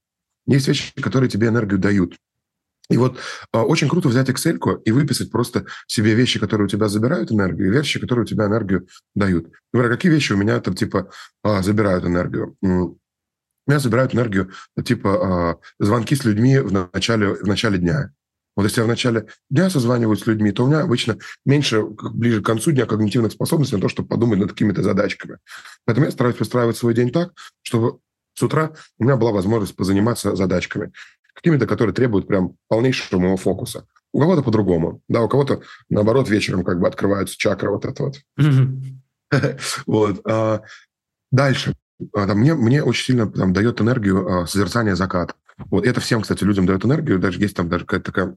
есть 0.47 0.69
вещи, 0.69 0.93
которые 1.01 1.29
тебе 1.29 1.49
энергию 1.49 1.79
дают. 1.79 2.17
И 2.91 2.97
вот 2.97 3.19
э, 3.53 3.59
очень 3.59 3.89
круто 3.89 4.09
взять 4.09 4.29
Excel 4.29 4.59
и 4.85 4.93
выписать 4.93 5.31
просто 5.31 5.67
себе 5.87 6.15
вещи, 6.15 6.39
которые 6.39 6.67
у 6.67 6.69
тебя 6.69 6.89
забирают 6.89 7.33
энергию, 7.33 7.69
и 7.69 7.71
вещи, 7.71 7.99
которые 7.99 8.25
у 8.25 8.27
тебя 8.27 8.47
энергию 8.47 8.87
дают. 9.15 9.51
Например, 9.73 9.97
какие 9.97 10.13
вещи 10.13 10.33
у 10.33 10.37
меня 10.37 10.61
там 10.61 10.75
типа 10.75 11.11
э, 11.45 11.63
забирают 11.63 12.05
энергию? 12.05 12.57
У 12.61 12.99
меня 13.67 13.79
забирают 13.79 14.15
энергию 14.15 14.51
типа 14.85 15.59
э, 15.81 15.85
звонки 15.85 16.15
с 16.15 16.25
людьми 16.25 16.59
в 16.59 16.73
начале, 16.73 17.35
в 17.35 17.47
начале 17.47 17.79
дня. 17.79 18.13
Вот 18.57 18.65
если 18.65 18.81
я 18.81 18.85
в 18.85 18.89
начале 18.89 19.27
дня 19.51 19.69
созваниваюсь 19.69 20.21
с 20.21 20.27
людьми, 20.27 20.53
то 20.53 20.65
у 20.65 20.69
меня 20.69 20.81
обычно 20.81 21.19
меньше, 21.45 21.83
ближе 21.83 22.41
к 22.41 22.47
концу 22.47 22.73
дня 22.73 22.87
когнитивных 22.87 23.33
способностей 23.33 23.77
на 23.77 23.83
то, 23.83 23.89
чтобы 23.89 24.09
подумать 24.09 24.39
над 24.39 24.51
какими-то 24.51 24.83
задачками. 24.83 25.39
Поэтому 25.85 26.07
я 26.07 26.13
стараюсь 26.13 26.37
постраивать 26.37 26.77
свой 26.77 26.95
день 26.95 27.11
так, 27.11 27.33
чтобы 27.63 27.99
с 28.35 28.43
утра 28.43 28.73
у 28.99 29.05
меня 29.05 29.17
была 29.17 29.33
возможность 29.33 29.77
позаниматься 29.77 30.37
задачками 30.37 30.93
какими-то, 31.35 31.67
которые 31.67 31.95
требуют 31.95 32.29
прям 32.29 32.57
полнейшего 32.69 33.21
моего 33.21 33.37
фокуса. 33.37 33.87
У 34.13 34.21
кого-то 34.21 34.43
по-другому, 34.43 35.03
да, 35.09 35.23
у 35.23 35.29
кого-то, 35.29 35.63
наоборот, 35.89 36.29
вечером 36.29 36.65
как 36.65 36.79
бы 36.79 36.87
открываются 36.87 37.37
чакры 37.37 37.71
вот 37.71 37.85
это 37.85 38.05
вот. 38.05 38.21
Вот. 39.87 40.21
А, 40.25 40.63
дальше. 41.33 41.75
А, 42.15 42.33
мне, 42.35 42.55
мне 42.55 42.85
очень 42.85 43.05
сильно 43.05 43.31
там, 43.31 43.53
дает 43.53 43.81
энергию 43.81 44.43
а, 44.43 44.47
созерцание 44.47 44.95
заката. 44.95 45.35
Вот 45.57 45.85
это 45.85 46.01
всем, 46.01 46.23
кстати, 46.23 46.45
людям 46.45 46.67
дает 46.67 46.85
энергию. 46.85 47.19
Даже 47.19 47.41
есть 47.41 47.57
там 47.57 47.69
даже 47.69 47.85
какая-то 47.85 48.13
такая 48.13 48.37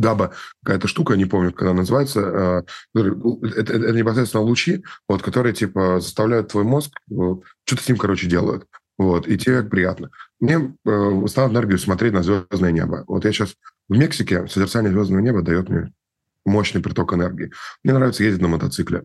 габа, 0.00 0.32
какая-то 0.62 0.88
штука, 0.88 1.14
не 1.14 1.24
помню, 1.24 1.52
как 1.52 1.62
она 1.62 1.74
называется. 1.74 2.20
А, 2.24 2.64
это, 2.94 3.72
это 3.72 3.92
непосредственно 3.92 4.42
лучи, 4.42 4.84
вот, 5.08 5.22
которые 5.22 5.54
типа 5.54 6.00
заставляют 6.00 6.48
твой 6.48 6.64
мозг, 6.64 6.92
что-то 7.64 7.82
с 7.82 7.88
ним, 7.88 7.98
короче, 7.98 8.26
делают. 8.26 8.66
Вот, 8.98 9.28
и 9.28 9.38
тебе 9.38 9.62
приятно. 9.62 10.10
Мне 10.40 10.74
э, 10.84 11.26
стало 11.28 11.50
энергию 11.50 11.78
смотреть 11.78 12.12
на 12.12 12.24
звездное 12.24 12.72
небо. 12.72 13.04
Вот 13.06 13.24
я 13.24 13.32
сейчас 13.32 13.54
в 13.88 13.96
Мексике, 13.96 14.48
созерцание 14.48 14.92
звездного 14.92 15.20
неба 15.20 15.42
дает 15.42 15.68
мне 15.68 15.92
мощный 16.44 16.82
приток 16.82 17.14
энергии. 17.14 17.52
Мне 17.84 17.94
нравится 17.94 18.24
ездить 18.24 18.42
на 18.42 18.48
мотоцикле. 18.48 19.04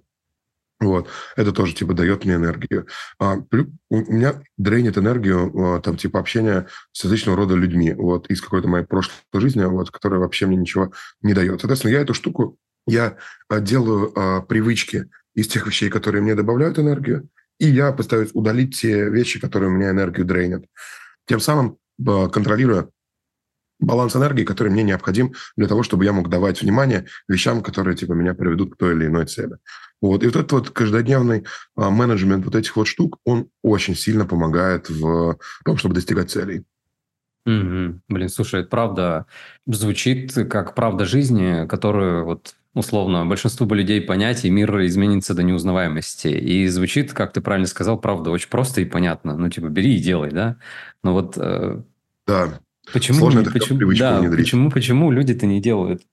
Вот. 0.84 1.08
Это 1.36 1.52
тоже, 1.52 1.74
типа, 1.74 1.94
дает 1.94 2.26
мне 2.26 2.36
энергию. 2.36 2.88
А, 3.20 3.38
у 3.90 3.96
меня 3.98 4.42
дрейнит 4.58 4.98
энергию, 4.98 5.52
а, 5.56 5.82
там, 5.82 5.98
типа, 5.98 6.20
общение 6.20 6.68
с 6.92 7.04
различного 7.04 7.38
рода 7.38 7.56
людьми, 7.56 7.94
вот, 7.94 8.30
из 8.30 8.42
какой-то 8.42 8.68
моей 8.68 8.86
прошлой 8.86 9.14
жизни, 9.36 9.64
вот, 9.64 9.92
которая 9.92 10.20
вообще 10.20 10.46
мне 10.46 10.58
ничего 10.58 10.92
не 11.22 11.34
дает. 11.34 11.62
Соответственно, 11.62 11.92
я 11.92 12.02
эту 12.02 12.14
штуку, 12.14 12.58
я 12.86 13.18
а, 13.50 13.60
делаю 13.60 14.12
а, 14.16 14.42
привычки 14.42 15.10
из 15.36 15.48
тех 15.48 15.66
вещей, 15.66 15.90
которые 15.90 16.22
мне 16.22 16.36
добавляют 16.36 16.80
энергию, 16.80 17.30
и 17.60 17.68
я 17.68 17.92
постараюсь 17.92 18.32
удалить 18.34 18.80
те 18.80 19.10
вещи, 19.10 19.40
которые 19.40 19.70
у 19.70 19.74
меня 19.74 19.92
энергию 19.92 20.26
дрейнят. 20.26 20.66
Тем 21.28 21.40
самым 21.40 21.78
а, 22.06 22.28
контролируя 22.28 22.90
баланс 23.86 24.16
энергии, 24.16 24.44
который 24.44 24.70
мне 24.70 24.84
необходим 24.84 25.34
для 25.56 25.68
того, 25.68 25.84
чтобы 25.84 26.06
я 26.06 26.14
мог 26.14 26.30
давать 26.30 26.62
внимание 26.62 27.06
вещам, 27.28 27.62
которые 27.62 27.96
типа 27.96 28.14
меня 28.14 28.34
приведут 28.34 28.74
к 28.74 28.78
той 28.78 28.94
или 28.94 29.06
иной 29.06 29.26
цели. 29.26 29.58
Вот. 30.02 30.24
И 30.24 30.26
вот 30.26 30.36
этот 30.36 30.52
вот 30.52 30.70
каждодневный 30.70 31.46
а, 31.76 31.90
менеджмент 31.90 32.46
вот 32.46 32.56
этих 32.56 32.76
вот 32.76 32.88
штук, 32.88 33.20
он 33.24 33.48
очень 33.62 33.96
сильно 33.96 34.26
помогает 34.26 34.90
в 34.90 35.38
том, 35.64 35.78
чтобы 35.78 35.96
достигать 35.96 36.30
целей. 36.30 36.64
Угу. 37.46 38.02
Блин, 38.08 38.30
слушай, 38.30 38.62
это 38.62 38.70
правда 38.70 39.26
звучит 39.66 40.34
как 40.50 40.76
правда 40.76 41.06
жизни, 41.06 41.68
которую 41.68 42.26
вот 42.26 42.56
условно 42.74 43.26
большинству 43.26 43.66
бы 43.66 43.76
людей 43.76 44.02
понять, 44.02 44.46
и 44.46 44.50
мир 44.50 44.84
изменится 44.86 45.34
до 45.34 45.44
неузнаваемости. 45.44 46.28
И 46.28 46.68
звучит, 46.68 47.14
как 47.14 47.34
ты 47.34 47.42
правильно 47.42 47.68
сказал, 47.68 48.00
правда, 48.00 48.32
очень 48.32 48.50
просто 48.50 48.82
и 48.82 48.86
понятно. 48.86 49.38
Ну, 49.38 49.50
типа, 49.50 49.68
бери 49.68 49.96
и 49.96 50.02
делай, 50.02 50.32
да? 50.32 50.58
Но 51.04 51.14
вот... 51.14 51.38
Э, 51.38 51.82
да. 52.26 52.60
Почему, 52.92 53.20
Сложно 53.20 53.40
не, 53.40 53.46
почему, 53.46 53.94
да, 53.96 54.22
почему, 54.36 54.70
почему 54.70 55.12
люди 55.12 55.32
это 55.32 55.46
не 55.46 55.62
делают? 55.62 56.04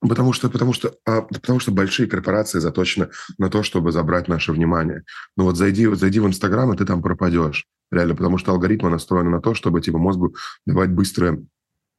Потому 0.00 0.32
что, 0.32 0.50
потому, 0.50 0.72
что, 0.72 0.94
а, 1.06 1.22
потому 1.22 1.60
что 1.60 1.72
большие 1.72 2.08
корпорации 2.08 2.58
заточены 2.58 3.08
на 3.38 3.48
то, 3.48 3.62
чтобы 3.62 3.90
забрать 3.90 4.28
наше 4.28 4.52
внимание. 4.52 5.04
Ну 5.36 5.44
вот 5.44 5.56
зайди, 5.56 5.86
зайди 5.94 6.20
в 6.20 6.26
Инстаграм, 6.26 6.72
и 6.72 6.76
ты 6.76 6.84
там 6.84 7.00
пропадешь. 7.00 7.66
Реально, 7.90 8.14
потому 8.14 8.38
что 8.38 8.52
алгоритмы 8.52 8.90
настроены 8.90 9.30
на 9.30 9.40
то, 9.40 9.54
чтобы 9.54 9.80
типа 9.80 9.98
мозгу 9.98 10.34
давать 10.66 10.90
быстрые, 10.90 11.46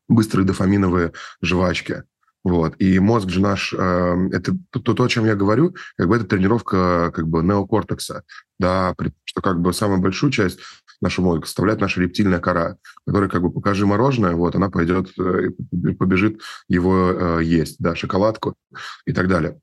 быстрые 0.08 0.46
дофаминовые 0.46 1.14
жвачки. 1.42 2.04
Вот. 2.46 2.76
И 2.78 3.00
мозг 3.00 3.30
же 3.30 3.42
наш, 3.42 3.74
э, 3.74 4.30
это 4.32 4.56
то, 4.70 4.94
то, 4.94 5.04
о 5.04 5.10
чем 5.10 5.26
я 5.26 5.36
говорю, 5.36 5.76
как 5.98 6.08
бы 6.08 6.16
это 6.16 6.26
тренировка 6.26 7.12
как 7.12 7.28
бы 7.28 7.42
неокортекса, 7.42 8.22
да, 8.60 8.96
что 9.24 9.42
как 9.42 9.60
бы 9.60 9.74
самую 9.74 10.00
большую 10.00 10.32
часть 10.32 10.60
нашего 11.02 11.26
мозга 11.26 11.48
составляет 11.48 11.82
наша 11.82 12.02
рептильная 12.02 12.38
кора, 12.38 12.78
которая 13.08 13.30
как 13.32 13.42
бы 13.42 13.52
покажи 13.52 13.88
мороженое, 13.88 14.36
вот, 14.36 14.56
она 14.56 14.70
пойдет, 14.70 15.10
э, 15.18 15.50
побежит 15.98 16.40
его 16.68 17.40
э, 17.40 17.44
есть, 17.44 17.78
да, 17.80 17.96
шоколадку 17.96 18.54
и 19.08 19.12
так 19.12 19.28
далее. 19.28 19.60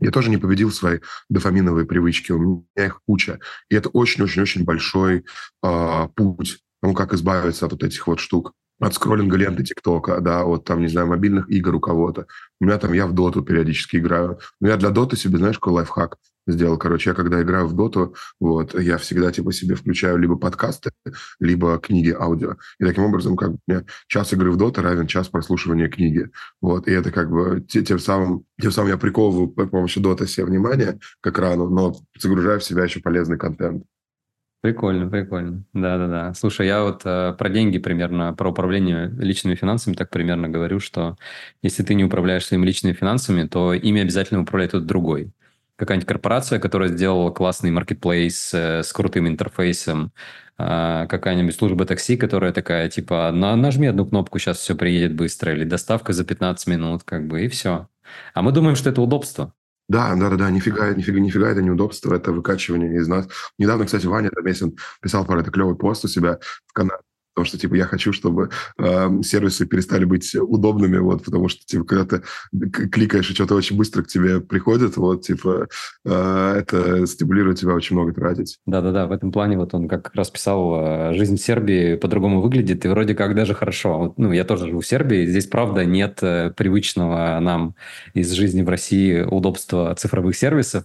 Я 0.00 0.10
тоже 0.10 0.28
не 0.28 0.36
победил 0.36 0.72
свои 0.72 0.98
дофаминовые 1.28 1.86
привычки, 1.86 2.32
у 2.32 2.66
меня 2.74 2.86
их 2.86 3.02
куча. 3.06 3.38
И 3.70 3.76
это 3.76 3.88
очень-очень-очень 3.90 4.64
большой 4.64 5.24
э, 5.62 6.08
путь, 6.16 6.58
ну, 6.82 6.92
как 6.92 7.14
избавиться 7.14 7.66
от 7.66 7.72
вот 7.72 7.84
этих 7.84 8.04
вот 8.08 8.18
штук 8.18 8.52
от 8.80 8.94
скроллинга 8.94 9.36
ленты 9.36 9.64
ТикТока, 9.64 10.20
да, 10.20 10.44
вот 10.44 10.64
там, 10.64 10.80
не 10.80 10.88
знаю, 10.88 11.06
мобильных 11.06 11.50
игр 11.50 11.74
у 11.74 11.80
кого-то. 11.80 12.26
У 12.60 12.64
меня 12.64 12.78
там, 12.78 12.92
я 12.92 13.06
в 13.06 13.12
доту 13.12 13.42
периодически 13.42 13.96
играю. 13.96 14.38
Но 14.60 14.68
я 14.68 14.76
для 14.76 14.90
доты 14.90 15.16
себе, 15.16 15.38
знаешь, 15.38 15.58
какой 15.58 15.74
лайфхак 15.74 16.16
сделал. 16.46 16.78
Короче, 16.78 17.10
я 17.10 17.14
когда 17.14 17.42
играю 17.42 17.66
в 17.66 17.74
доту, 17.74 18.14
вот, 18.40 18.78
я 18.78 18.98
всегда 18.98 19.32
типа 19.32 19.52
себе 19.52 19.74
включаю 19.74 20.18
либо 20.18 20.36
подкасты, 20.36 20.90
либо 21.40 21.78
книги 21.78 22.10
аудио. 22.10 22.56
И 22.78 22.84
таким 22.84 23.04
образом, 23.04 23.36
как 23.36 23.52
бы, 23.52 23.58
у 23.66 23.70
меня 23.70 23.84
час 24.06 24.32
игры 24.32 24.50
в 24.50 24.56
доту 24.56 24.82
равен 24.82 25.06
час 25.06 25.28
прослушивания 25.28 25.88
книги. 25.88 26.30
Вот, 26.60 26.86
и 26.86 26.92
это 26.92 27.10
как 27.10 27.30
бы 27.30 27.64
тем 27.68 27.98
самым, 27.98 28.44
тем 28.60 28.70
самым 28.70 28.90
я 28.90 28.96
приковываю 28.96 29.48
по 29.48 29.66
помощи 29.66 30.00
дота 30.00 30.26
себе 30.26 30.46
внимание 30.46 30.98
к 31.20 31.26
экрану, 31.26 31.68
но 31.68 31.94
загружаю 32.18 32.60
в 32.60 32.64
себя 32.64 32.84
еще 32.84 33.00
полезный 33.00 33.38
контент. 33.38 33.84
Прикольно, 34.62 35.08
прикольно. 35.08 35.62
Да-да-да. 35.74 36.34
Слушай, 36.34 36.66
я 36.66 36.82
вот 36.82 37.02
э, 37.04 37.34
про 37.38 37.48
деньги 37.50 37.78
примерно, 37.78 38.32
про 38.34 38.50
управление 38.50 39.12
личными 39.18 39.54
финансами 39.54 39.94
так 39.94 40.10
примерно 40.10 40.48
говорю, 40.48 40.80
что 40.80 41.16
если 41.62 41.82
ты 41.84 41.94
не 41.94 42.04
управляешь 42.04 42.46
своими 42.46 42.66
личными 42.66 42.92
финансами, 42.94 43.46
то 43.46 43.74
ими 43.74 44.02
обязательно 44.02 44.40
управляет 44.40 44.70
кто-то 44.70 44.86
другой. 44.86 45.32
Какая-нибудь 45.76 46.08
корпорация, 46.08 46.58
которая 46.58 46.88
сделала 46.88 47.30
классный 47.30 47.70
маркетплейс 47.70 48.54
э, 48.54 48.82
с 48.82 48.92
крутым 48.92 49.28
интерфейсом, 49.28 50.12
э, 50.58 51.06
какая-нибудь 51.08 51.54
служба 51.54 51.84
такси, 51.84 52.16
которая 52.16 52.52
такая, 52.52 52.88
типа, 52.88 53.30
на, 53.32 53.54
нажми 53.56 53.86
одну 53.86 54.06
кнопку, 54.06 54.38
сейчас 54.38 54.58
все 54.58 54.74
приедет 54.74 55.14
быстро, 55.14 55.52
или 55.52 55.64
доставка 55.64 56.12
за 56.12 56.24
15 56.24 56.66
минут, 56.66 57.04
как 57.04 57.28
бы, 57.28 57.44
и 57.44 57.48
все. 57.48 57.88
А 58.34 58.42
мы 58.42 58.52
думаем, 58.52 58.74
что 58.74 58.90
это 58.90 59.02
удобство. 59.02 59.52
Да, 59.88 60.16
да, 60.16 60.30
да, 60.30 60.36
да, 60.36 60.50
нифига, 60.50 60.92
нифига, 60.94 61.20
нифига 61.20 61.48
это 61.48 61.62
неудобство, 61.62 62.14
это 62.14 62.32
выкачивание 62.32 62.96
из 62.96 63.06
нас. 63.06 63.28
Недавно, 63.56 63.84
кстати, 63.86 64.06
Ваня 64.06 64.30
Домесин 64.34 64.76
писал 65.00 65.24
про 65.24 65.40
это 65.40 65.50
клевый 65.52 65.76
пост 65.76 66.04
у 66.04 66.08
себя 66.08 66.40
в 66.66 66.72
канале, 66.72 67.02
потому 67.36 67.48
что, 67.48 67.58
типа, 67.58 67.74
я 67.74 67.84
хочу, 67.84 68.14
чтобы 68.14 68.48
э, 68.78 69.22
сервисы 69.22 69.66
перестали 69.66 70.06
быть 70.06 70.34
удобными, 70.34 70.96
вот, 70.96 71.22
потому 71.22 71.48
что, 71.48 71.66
типа, 71.66 71.84
когда 71.84 72.04
ты 72.06 72.70
кликаешь, 72.70 73.30
и 73.30 73.34
что-то 73.34 73.54
очень 73.54 73.76
быстро 73.76 74.02
к 74.02 74.06
тебе 74.06 74.40
приходит, 74.40 74.96
вот, 74.96 75.20
типа, 75.20 75.68
э, 76.06 76.54
это 76.58 77.06
стимулирует 77.06 77.58
тебя 77.58 77.74
очень 77.74 77.94
много 77.94 78.14
тратить. 78.14 78.56
Да-да-да, 78.64 79.06
в 79.06 79.12
этом 79.12 79.32
плане 79.32 79.58
вот 79.58 79.74
он 79.74 79.86
как 79.86 80.12
раз 80.14 80.30
писал, 80.30 80.76
э, 80.80 81.12
жизнь 81.12 81.36
в 81.36 81.42
Сербии 81.42 81.96
по-другому 81.96 82.40
выглядит, 82.40 82.86
и 82.86 82.88
вроде 82.88 83.14
как 83.14 83.34
даже 83.34 83.52
хорошо. 83.52 84.14
Ну, 84.16 84.32
я 84.32 84.44
тоже 84.44 84.68
живу 84.68 84.80
в 84.80 84.86
Сербии, 84.86 85.26
здесь, 85.26 85.46
правда, 85.46 85.84
нет 85.84 86.20
э, 86.22 86.54
привычного 86.56 87.38
нам 87.40 87.74
из 88.14 88.30
жизни 88.32 88.62
в 88.62 88.68
России 88.70 89.20
удобства 89.20 89.94
цифровых 89.94 90.36
сервисов, 90.36 90.84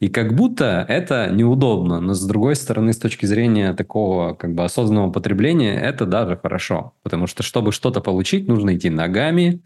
и 0.00 0.08
как 0.08 0.34
будто 0.34 0.84
это 0.88 1.30
неудобно, 1.30 2.00
но 2.00 2.14
с 2.14 2.26
другой 2.26 2.56
стороны, 2.56 2.92
с 2.92 2.98
точки 2.98 3.24
зрения 3.24 3.72
такого 3.72 4.34
как 4.34 4.52
бы 4.52 4.64
осознанного 4.64 5.12
потребления, 5.12 5.91
это 5.94 6.06
даже 6.06 6.36
хорошо. 6.36 6.94
Потому 7.02 7.26
что, 7.26 7.42
чтобы 7.42 7.72
что-то 7.72 8.00
получить, 8.00 8.48
нужно 8.48 8.76
идти 8.76 8.90
ногами 8.90 9.62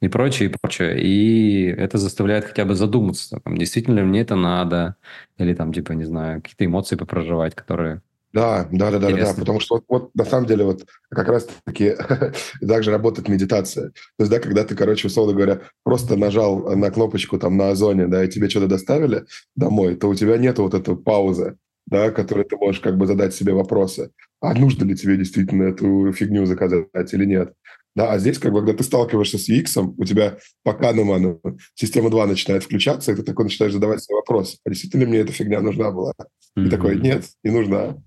и 0.00 0.08
прочее, 0.08 0.48
и 0.48 0.52
прочее. 0.52 1.02
И 1.02 1.66
это 1.66 1.98
заставляет 1.98 2.44
хотя 2.44 2.64
бы 2.64 2.74
задуматься, 2.74 3.40
там, 3.44 3.56
действительно 3.56 4.00
ли 4.00 4.04
мне 4.04 4.20
это 4.20 4.36
надо, 4.36 4.96
или 5.38 5.54
там, 5.54 5.72
типа, 5.72 5.92
не 5.92 6.04
знаю, 6.04 6.42
какие-то 6.42 6.64
эмоции 6.64 6.96
попроживать, 6.96 7.54
которые 7.54 8.02
да, 8.32 8.66
да, 8.72 8.90
да, 8.90 8.98
да, 8.98 9.10
да, 9.10 9.34
потому 9.34 9.60
что 9.60 9.74
вот, 9.74 9.84
вот 9.88 10.14
на 10.14 10.24
самом 10.24 10.46
деле 10.46 10.64
вот 10.64 10.86
как 11.10 11.28
раз-таки 11.28 11.94
также 12.66 12.90
работает 12.90 13.28
медитация. 13.28 13.90
То 13.90 14.20
есть, 14.20 14.30
да, 14.30 14.40
когда 14.40 14.64
ты, 14.64 14.74
короче, 14.74 15.08
условно 15.08 15.34
говоря, 15.34 15.60
просто 15.84 16.16
нажал 16.16 16.74
на 16.74 16.90
кнопочку 16.90 17.38
там 17.38 17.58
на 17.58 17.70
Озоне, 17.70 18.06
да, 18.06 18.24
и 18.24 18.28
тебе 18.28 18.48
что-то 18.48 18.68
доставили 18.68 19.26
домой, 19.54 19.96
то 19.96 20.08
у 20.08 20.14
тебя 20.14 20.38
нет 20.38 20.58
вот 20.58 20.72
этой 20.72 20.96
паузы, 20.96 21.58
да, 21.86 22.10
которой 22.10 22.44
ты 22.44 22.56
можешь 22.56 22.80
как 22.80 22.96
бы 22.96 23.06
задать 23.06 23.34
себе 23.34 23.52
вопросы 23.52 24.10
а 24.42 24.54
нужно 24.54 24.84
ли 24.84 24.96
тебе 24.96 25.16
действительно 25.16 25.62
эту 25.62 26.12
фигню 26.12 26.44
заказать 26.46 27.14
или 27.14 27.24
нет. 27.24 27.54
Да, 27.94 28.10
а 28.10 28.18
здесь, 28.18 28.38
как 28.38 28.52
бы, 28.52 28.58
когда 28.58 28.72
ты 28.72 28.84
сталкиваешься 28.84 29.38
с 29.38 29.48
UX, 29.48 29.94
у 29.96 30.04
тебя 30.04 30.38
по 30.64 30.72
Канеману 30.72 31.40
система 31.74 32.10
2 32.10 32.26
начинает 32.26 32.64
включаться, 32.64 33.12
и 33.12 33.14
ты 33.14 33.22
такой 33.22 33.44
начинаешь 33.44 33.72
задавать 33.72 34.02
себе 34.02 34.16
вопрос, 34.16 34.58
а 34.64 34.70
действительно 34.70 35.02
ли 35.02 35.06
мне 35.06 35.18
эта 35.18 35.32
фигня 35.32 35.60
нужна 35.60 35.90
была? 35.92 36.12
Mm-hmm. 36.58 36.66
И 36.66 36.70
такой, 36.70 36.96
нет, 37.00 37.24
не 37.44 37.50
нужна. 37.50 37.98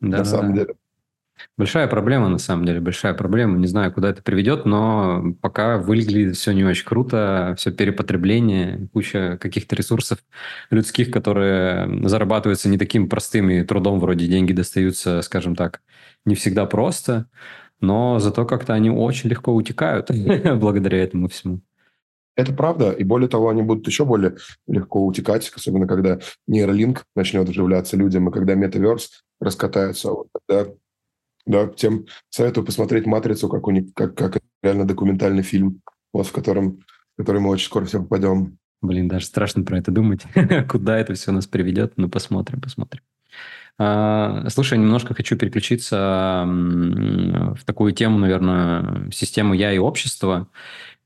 Да, 0.00 0.08
на 0.08 0.18
да, 0.18 0.24
самом 0.24 0.54
деле. 0.54 0.74
Большая 1.56 1.86
проблема, 1.88 2.28
на 2.28 2.38
самом 2.38 2.64
деле, 2.64 2.80
большая 2.80 3.14
проблема. 3.14 3.58
Не 3.58 3.66
знаю, 3.66 3.92
куда 3.92 4.10
это 4.10 4.22
приведет, 4.22 4.64
но 4.64 5.34
пока 5.40 5.78
выглядит 5.78 6.36
все 6.36 6.52
не 6.52 6.64
очень 6.64 6.84
круто, 6.84 7.54
все 7.58 7.70
перепотребление, 7.70 8.88
куча 8.92 9.38
каких-то 9.40 9.76
ресурсов 9.76 10.18
людских, 10.70 11.10
которые 11.10 12.08
зарабатываются 12.08 12.68
не 12.68 12.78
таким 12.78 13.08
простым 13.08 13.50
и 13.50 13.62
трудом, 13.62 14.00
вроде 14.00 14.26
деньги 14.26 14.52
достаются, 14.52 15.22
скажем 15.22 15.54
так, 15.54 15.80
не 16.24 16.34
всегда 16.34 16.66
просто, 16.66 17.28
но 17.80 18.18
зато 18.18 18.44
как-то 18.46 18.74
они 18.74 18.90
очень 18.90 19.30
легко 19.30 19.54
утекают 19.54 20.10
благодаря 20.56 21.02
этому 21.02 21.28
всему. 21.28 21.60
Это 22.36 22.52
правда, 22.52 22.90
и 22.90 23.04
более 23.04 23.28
того, 23.28 23.48
они 23.48 23.62
будут 23.62 23.86
еще 23.86 24.04
более 24.04 24.36
легко 24.66 25.06
утекать, 25.06 25.52
особенно 25.54 25.86
когда 25.86 26.18
нейролинк 26.48 27.04
начнет 27.14 27.48
вживляться 27.48 27.96
людям, 27.96 28.28
и 28.28 28.32
когда 28.32 28.54
метаверс 28.54 29.22
раскатается. 29.40 30.10
Вот 30.10 30.28
тогда 30.48 30.72
да, 31.46 31.66
тем 31.66 32.06
советую 32.30 32.64
посмотреть 32.64 33.06
«Матрицу», 33.06 33.48
как, 33.48 33.66
у 33.66 33.70
них, 33.70 33.92
как, 33.94 34.14
как 34.14 34.38
реально 34.62 34.86
документальный 34.86 35.42
фильм, 35.42 35.82
вот, 36.12 36.26
в 36.26 36.32
котором 36.32 36.80
в 37.14 37.22
который 37.22 37.40
мы 37.40 37.50
очень 37.50 37.66
скоро 37.66 37.84
все 37.84 38.00
попадем. 38.00 38.58
Блин, 38.82 39.08
даже 39.08 39.26
страшно 39.26 39.62
про 39.62 39.78
это 39.78 39.90
думать. 39.90 40.22
Куда 40.68 40.98
это 40.98 41.14
все 41.14 41.32
нас 41.32 41.46
приведет? 41.46 41.94
Ну, 41.96 42.08
посмотрим, 42.08 42.60
посмотрим. 42.60 43.02
А, 43.78 44.46
слушай, 44.50 44.78
немножко 44.78 45.14
хочу 45.14 45.36
переключиться 45.36 46.44
в 46.46 47.64
такую 47.64 47.92
тему, 47.92 48.18
наверное, 48.18 49.10
систему 49.10 49.54
«я» 49.54 49.72
и 49.72 49.78
общество. 49.78 50.48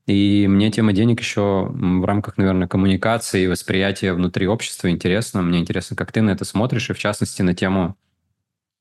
И 0.07 0.47
мне 0.47 0.71
тема 0.71 0.91
денег 0.91 1.19
еще 1.19 1.69
в 1.71 2.05
рамках, 2.05 2.37
наверное, 2.37 2.67
коммуникации 2.67 3.43
и 3.43 3.47
восприятия 3.47 4.13
внутри 4.13 4.47
общества 4.47 4.89
интересна. 4.89 5.41
Мне 5.41 5.59
интересно, 5.59 5.95
как 5.95 6.11
ты 6.11 6.21
на 6.21 6.31
это 6.31 6.45
смотришь, 6.45 6.89
и 6.89 6.93
в 6.93 6.99
частности 6.99 7.43
на 7.43 7.53
тему 7.53 7.95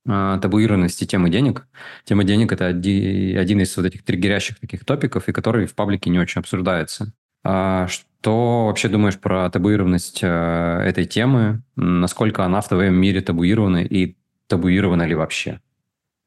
табуированности 0.09 1.05
темы 1.05 1.31
денег. 1.31 1.67
Тема 2.05 2.25
денег– 2.25 2.53
это 2.53 2.67
один 2.67 3.61
из 3.61 3.77
вот 3.77 3.87
этих 3.87 4.05
триггерящих 4.05 4.59
таких 4.59 4.85
топиков, 4.85 5.29
и 5.29 5.33
который 5.33 5.67
в 5.67 5.75
паблике 5.75 6.11
не 6.11 6.19
очень 6.19 6.41
обсуждается. 6.41 7.13
А 7.45 7.87
что 7.89 8.67
вообще 8.67 8.89
думаешь 8.89 9.19
про 9.19 9.49
табуированность 9.51 10.21
э, 10.23 10.27
этой 10.27 11.05
темы? 11.05 11.63
Насколько 11.77 12.45
она 12.45 12.61
в 12.61 12.69
твоем 12.69 12.95
мире 12.95 13.21
табуирована 13.21 13.85
и 13.85 14.17
табуирована 14.49 15.05
ли 15.05 15.15
вообще? 15.15 15.61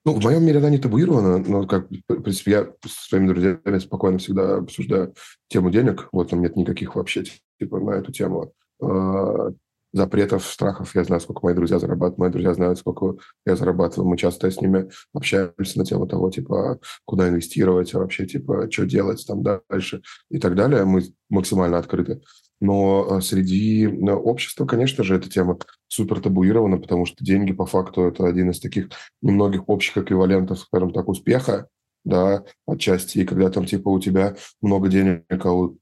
Ну, 0.06 0.14
в 0.14 0.24
моем 0.24 0.44
мире 0.44 0.60
она 0.60 0.70
не 0.70 0.80
табуирована, 0.80 1.38
но, 1.38 1.68
как, 1.68 1.88
в 1.92 2.22
принципе, 2.22 2.52
я 2.52 2.68
с 2.86 3.10
своими 3.10 3.28
друзьями 3.28 3.78
спокойно 3.78 4.18
всегда 4.18 4.58
обсуждаю 4.58 5.14
тему 5.48 5.70
денег. 5.70 6.08
Вот 6.12 6.30
там 6.30 6.42
нет 6.42 6.56
никаких 6.56 6.96
вообще 6.96 7.24
типа 7.60 7.80
на 7.80 7.92
эту 7.92 8.12
тему 8.12 8.54
а, 8.82 9.52
запретов, 9.94 10.46
страхов. 10.46 10.96
Я 10.96 11.04
знаю, 11.04 11.22
сколько 11.22 11.42
мои 11.44 11.54
друзья 11.54 11.80
зарабатывают, 11.80 12.18
мои 12.18 12.30
друзья 12.30 12.54
знают, 12.54 12.80
сколько 12.80 13.16
я 13.46 13.56
зарабатываю. 13.56 14.10
Мы 14.10 14.18
часто 14.18 14.50
с 14.50 14.62
ними 14.62 14.90
общаемся 15.14 15.78
на 15.78 15.86
тему 15.86 16.08
того, 16.08 16.30
типа, 16.30 16.80
куда 17.06 17.30
инвестировать, 17.30 17.94
а 17.94 18.00
вообще, 18.00 18.26
типа, 18.26 18.72
что 18.72 18.86
делать 18.86 19.26
там 19.28 19.44
дальше 19.44 20.02
и 20.30 20.40
так 20.40 20.56
далее. 20.56 20.86
Мы 20.86 21.04
максимально 21.30 21.78
открыты. 21.78 22.22
Но 22.62 23.08
а, 23.10 23.22
среди 23.22 23.88
общества, 23.88 24.66
конечно 24.66 25.04
же, 25.04 25.16
эта 25.16 25.30
тема 25.30 25.58
супер 25.88 26.22
табуирована, 26.22 26.78
потому 26.78 27.06
что 27.06 27.26
деньги, 27.26 27.52
по 27.52 27.66
факту, 27.66 28.04
это 28.04 28.28
один 28.28 28.52
из 28.52 28.60
таких 28.60 28.90
немногих 29.22 29.68
общих 29.68 29.98
эквивалентов, 29.98 30.60
скажем 30.60 30.92
так, 30.94 31.10
успеха, 31.10 31.68
да, 32.06 32.44
отчасти. 32.68 33.20
И 33.20 33.26
когда 33.26 33.50
там, 33.50 33.66
типа, 33.66 33.90
у 33.90 34.00
тебя 34.00 34.36
много 34.62 34.90
денег, 34.90 35.26
а 35.44 35.52
у 35.52 35.78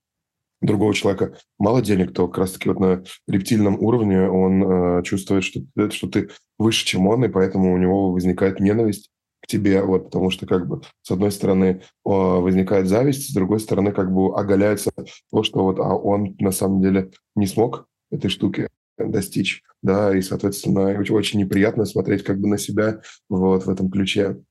другого 0.61 0.93
человека 0.93 1.37
мало 1.57 1.81
денег, 1.81 2.13
то 2.13 2.27
как 2.27 2.39
раз-таки 2.39 2.69
вот 2.69 2.79
на 2.79 3.03
рептильном 3.27 3.81
уровне 3.81 4.29
он 4.29 4.63
э, 4.99 5.03
чувствует, 5.03 5.43
что, 5.43 5.61
что 5.89 6.07
ты 6.07 6.29
выше, 6.57 6.85
чем 6.85 7.07
он, 7.07 7.23
и 7.25 7.29
поэтому 7.29 7.73
у 7.73 7.77
него 7.77 8.11
возникает 8.11 8.59
ненависть 8.59 9.09
к 9.41 9.47
тебе, 9.47 9.81
вот, 9.81 10.05
потому 10.05 10.29
что 10.31 10.45
как 10.45 10.67
бы 10.67 10.81
с 11.01 11.11
одной 11.11 11.31
стороны 11.31 11.81
возникает 12.03 12.87
зависть, 12.87 13.29
с 13.29 13.33
другой 13.33 13.61
стороны 13.61 13.93
как 13.93 14.13
бы 14.13 14.37
оголяется 14.37 14.91
то, 15.31 15.43
что 15.43 15.63
вот 15.63 15.79
а 15.79 15.95
он 15.95 16.35
на 16.39 16.51
самом 16.51 16.81
деле 16.81 17.11
не 17.35 17.47
смог 17.47 17.87
этой 18.11 18.29
штуки 18.29 18.67
достичь, 18.97 19.63
да, 19.81 20.15
и, 20.15 20.21
соответственно, 20.21 20.99
очень, 20.99 21.15
очень 21.15 21.39
неприятно 21.39 21.85
смотреть 21.85 22.23
как 22.23 22.39
бы 22.39 22.47
на 22.47 22.57
себя 22.57 23.01
вот 23.29 23.65
в 23.65 23.69
этом 23.69 23.89
ключе. 23.89 24.41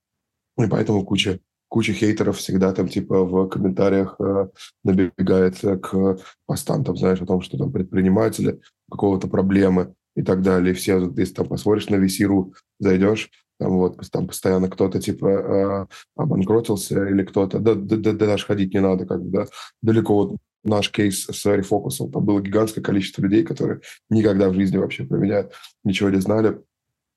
И 0.59 0.67
поэтому 0.67 1.05
куча 1.05 1.41
куча 1.69 1.93
хейтеров 1.93 2.39
всегда 2.39 2.73
там 2.73 2.89
типа 2.89 3.25
в 3.25 3.49
комментариях 3.49 4.17
э, 4.19 4.49
набегает 4.85 5.59
к 5.61 6.19
постам, 6.47 6.85
там, 6.85 6.97
знаешь, 6.97 7.21
о 7.21 7.27
том, 7.27 7.41
что 7.41 7.59
там 7.59 7.73
предприниматели, 7.73 8.61
какого-то 8.91 9.29
проблемы 9.29 9.95
и 10.17 10.23
так 10.23 10.43
далее. 10.43 10.73
И 10.73 10.75
все, 10.75 11.13
если 11.17 11.35
там 11.35 11.47
посмотришь 11.47 11.89
на 11.89 11.97
VC.ru, 11.97 12.53
зайдешь, 12.79 13.31
там 13.59 13.77
вот 13.79 13.99
там 14.11 14.27
постоянно 14.27 14.69
кто-то 14.69 15.01
типа 15.01 15.27
э, 15.27 15.87
обанкротился 16.17 17.07
или 17.07 17.25
кто-то, 17.25 17.59
да, 17.59 17.75
да, 17.75 17.97
да, 17.97 18.13
да, 18.13 18.27
даже 18.27 18.47
ходить 18.47 18.73
не 18.73 18.81
надо, 18.81 19.05
как 19.05 19.23
бы, 19.23 19.31
да, 19.31 19.47
далеко 19.83 20.15
вот 20.15 20.37
наш 20.65 20.91
кейс 20.91 21.25
с 21.25 21.57
рефокусом, 21.57 22.11
там 22.11 22.25
было 22.25 22.41
гигантское 22.41 22.83
количество 22.83 23.23
людей, 23.23 23.45
которые 23.45 23.81
никогда 24.11 24.49
в 24.49 24.55
жизни 24.55 24.77
вообще 24.77 25.05
про 25.05 25.19
меня 25.19 25.49
ничего 25.85 26.11
не 26.11 26.21
знали, 26.21 26.61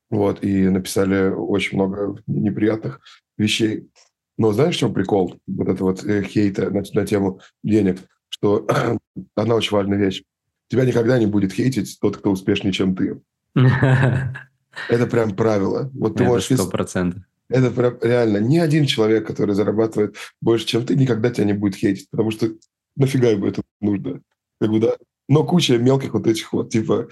вот, 0.10 0.44
и 0.44 0.68
написали 0.70 1.30
очень 1.30 1.78
много 1.78 2.22
неприятных 2.28 3.02
вещей. 3.38 3.90
Но 4.38 4.52
знаешь, 4.52 4.76
в 4.76 4.80
чем 4.80 4.94
прикол? 4.94 5.36
Вот 5.48 5.67
это 5.67 5.84
вот 5.84 6.04
э, 6.04 6.24
хейта 6.24 6.70
на, 6.70 6.84
на 6.94 7.06
тему 7.06 7.39
денег, 7.63 8.00
что 8.30 8.67
одна 9.36 9.56
очень 9.56 9.76
важная 9.76 9.98
вещь. 9.98 10.24
Тебя 10.70 10.86
никогда 10.86 11.20
не 11.20 11.26
будет 11.26 11.54
хейтить 11.54 11.98
тот, 12.00 12.17
кто 12.17 12.32
успешнее, 12.32 12.72
чем 12.72 12.96
ты. 12.96 13.20
Это 13.56 15.08
прям 15.08 15.36
правило. 15.36 15.89
Вот 15.94 16.15
ты 16.17 16.24
можешь... 16.24 16.46
Сто 16.46 16.67
процентов. 16.67 17.24
Это 17.50 17.70
прям 17.70 17.98
реально. 18.02 18.38
Ни 18.38 18.58
один 18.58 18.86
человек, 18.86 19.28
который 19.28 19.56
зарабатывает 19.56 20.15
больше, 20.39 20.65
чем 20.65 20.86
ты, 20.86 20.96
никогда 20.96 21.30
тебя 21.30 21.46
не 21.46 21.54
будет 21.54 21.76
хейтить, 21.76 22.10
потому 22.10 22.32
что 22.32 22.50
нафига 22.96 23.30
ему 23.30 23.48
это 23.48 23.62
нужно? 23.82 24.22
Как 24.60 24.70
бы, 24.70 24.80
да. 24.80 24.96
Но 25.28 25.44
куча 25.44 25.78
мелких 25.78 26.13
вот 26.13 26.28
этих 26.28 26.52
вот, 26.54 26.70
типа, 26.70 27.10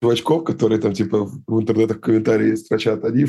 чувачков, 0.00 0.44
которые 0.44 0.80
там, 0.80 0.94
типа, 0.94 1.24
в 1.24 1.60
интернетах 1.60 2.00
комментарии 2.00 2.54
строчат, 2.54 3.04
они 3.04 3.26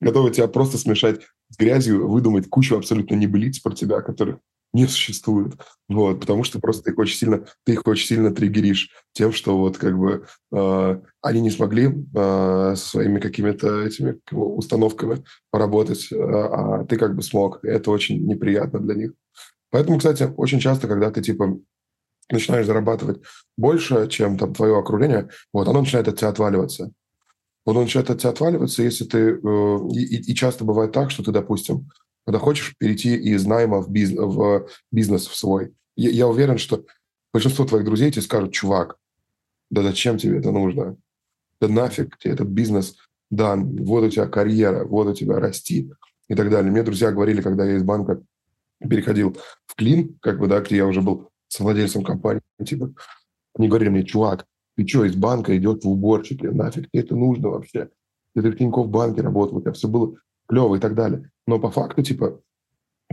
готовы 0.00 0.30
тебя 0.30 0.48
просто 0.48 0.78
смешать 0.78 1.22
с 1.50 1.56
грязью, 1.56 2.08
выдумать 2.08 2.48
кучу 2.48 2.76
абсолютно 2.76 3.14
небылиц 3.14 3.60
про 3.60 3.74
тебя, 3.74 4.00
которых 4.00 4.38
не 4.72 4.86
существует. 4.86 5.54
Вот, 5.88 6.20
потому 6.20 6.44
что 6.44 6.60
просто 6.60 6.84
ты 6.84 6.90
их 6.90 6.98
очень 6.98 7.16
сильно, 7.16 7.46
ты 7.64 7.72
их 7.72 7.86
очень 7.86 8.06
сильно 8.06 8.34
триггеришь 8.34 8.90
тем, 9.12 9.32
что 9.32 9.56
вот 9.56 9.78
как 9.78 9.96
бы 9.96 10.26
э, 10.52 11.00
они 11.22 11.40
не 11.40 11.50
смогли 11.50 11.94
э, 12.14 12.74
своими 12.76 13.18
какими-то 13.18 13.82
этими 13.82 14.18
установками 14.30 15.24
поработать, 15.50 16.12
э, 16.12 16.16
а 16.16 16.84
ты 16.84 16.96
как 16.96 17.14
бы 17.16 17.22
смог. 17.22 17.64
Это 17.64 17.90
очень 17.90 18.26
неприятно 18.26 18.80
для 18.80 18.94
них. 18.94 19.12
Поэтому, 19.70 19.98
кстати, 19.98 20.28
очень 20.36 20.60
часто, 20.60 20.88
когда 20.88 21.10
ты 21.10 21.22
типа 21.22 21.58
начинаешь 22.30 22.66
зарабатывать 22.66 23.22
больше, 23.56 24.08
чем 24.08 24.36
там 24.36 24.52
твое 24.52 24.76
окружение, 24.78 25.30
вот 25.52 25.68
оно 25.68 25.80
начинает 25.80 26.08
от 26.08 26.18
тебя 26.18 26.28
отваливаться 26.28 26.92
он 27.66 27.76
начинает 27.82 28.10
от 28.10 28.20
тебя 28.20 28.30
отваливаться, 28.30 28.82
если 28.82 29.04
ты... 29.04 29.18
Э, 29.18 29.78
и, 29.92 30.30
и 30.30 30.34
часто 30.34 30.64
бывает 30.64 30.92
так, 30.92 31.10
что 31.10 31.22
ты, 31.22 31.32
допустим, 31.32 31.90
когда 32.24 32.38
хочешь 32.38 32.76
перейти 32.78 33.16
из 33.16 33.44
найма 33.44 33.82
в, 33.82 33.90
бизнес, 33.90 34.20
в 34.20 34.68
бизнес 34.92 35.26
в 35.26 35.36
свой, 35.36 35.74
я, 35.96 36.10
я 36.10 36.28
уверен, 36.28 36.58
что 36.58 36.84
большинство 37.32 37.64
твоих 37.64 37.84
друзей 37.84 38.10
тебе 38.12 38.22
скажут, 38.22 38.52
чувак, 38.52 38.96
да 39.70 39.82
зачем 39.82 40.16
тебе 40.16 40.38
это 40.38 40.52
нужно? 40.52 40.96
Да 41.60 41.68
нафиг 41.68 42.16
тебе 42.18 42.34
этот 42.34 42.48
бизнес 42.48 42.96
дан, 43.30 43.84
вот 43.84 44.04
у 44.04 44.10
тебя 44.10 44.26
карьера, 44.26 44.84
вот 44.84 45.08
у 45.08 45.14
тебя 45.14 45.40
расти 45.40 45.90
и 46.28 46.34
так 46.36 46.50
далее. 46.50 46.70
Мне 46.70 46.84
друзья 46.84 47.10
говорили, 47.10 47.42
когда 47.42 47.64
я 47.64 47.76
из 47.76 47.82
банка 47.82 48.22
переходил 48.78 49.36
в 49.66 49.74
клин, 49.74 50.16
как 50.20 50.38
бы, 50.38 50.46
да, 50.46 50.60
где 50.60 50.76
я 50.76 50.86
уже 50.86 51.02
был 51.02 51.30
совладельцем 51.48 52.04
компании, 52.04 52.42
типа, 52.64 52.92
они 53.58 53.68
говорили 53.68 53.88
мне, 53.88 54.04
чувак, 54.04 54.46
ты 54.76 54.86
что, 54.86 55.04
из 55.04 55.14
банка 55.14 55.56
идет 55.56 55.84
в 55.84 55.88
уборщики? 55.88 56.46
Нафиг 56.46 56.90
тебе 56.90 57.02
это 57.02 57.16
нужно 57.16 57.48
вообще? 57.48 57.88
Ты 58.34 58.42
в 58.42 58.56
Тинькофф 58.56 58.88
банке 58.88 59.22
работал, 59.22 59.58
у 59.58 59.60
тебя 59.62 59.72
все 59.72 59.88
было 59.88 60.14
клево 60.46 60.76
и 60.76 60.78
так 60.78 60.94
далее. 60.94 61.30
Но 61.46 61.58
по 61.58 61.70
факту, 61.70 62.02
типа, 62.02 62.40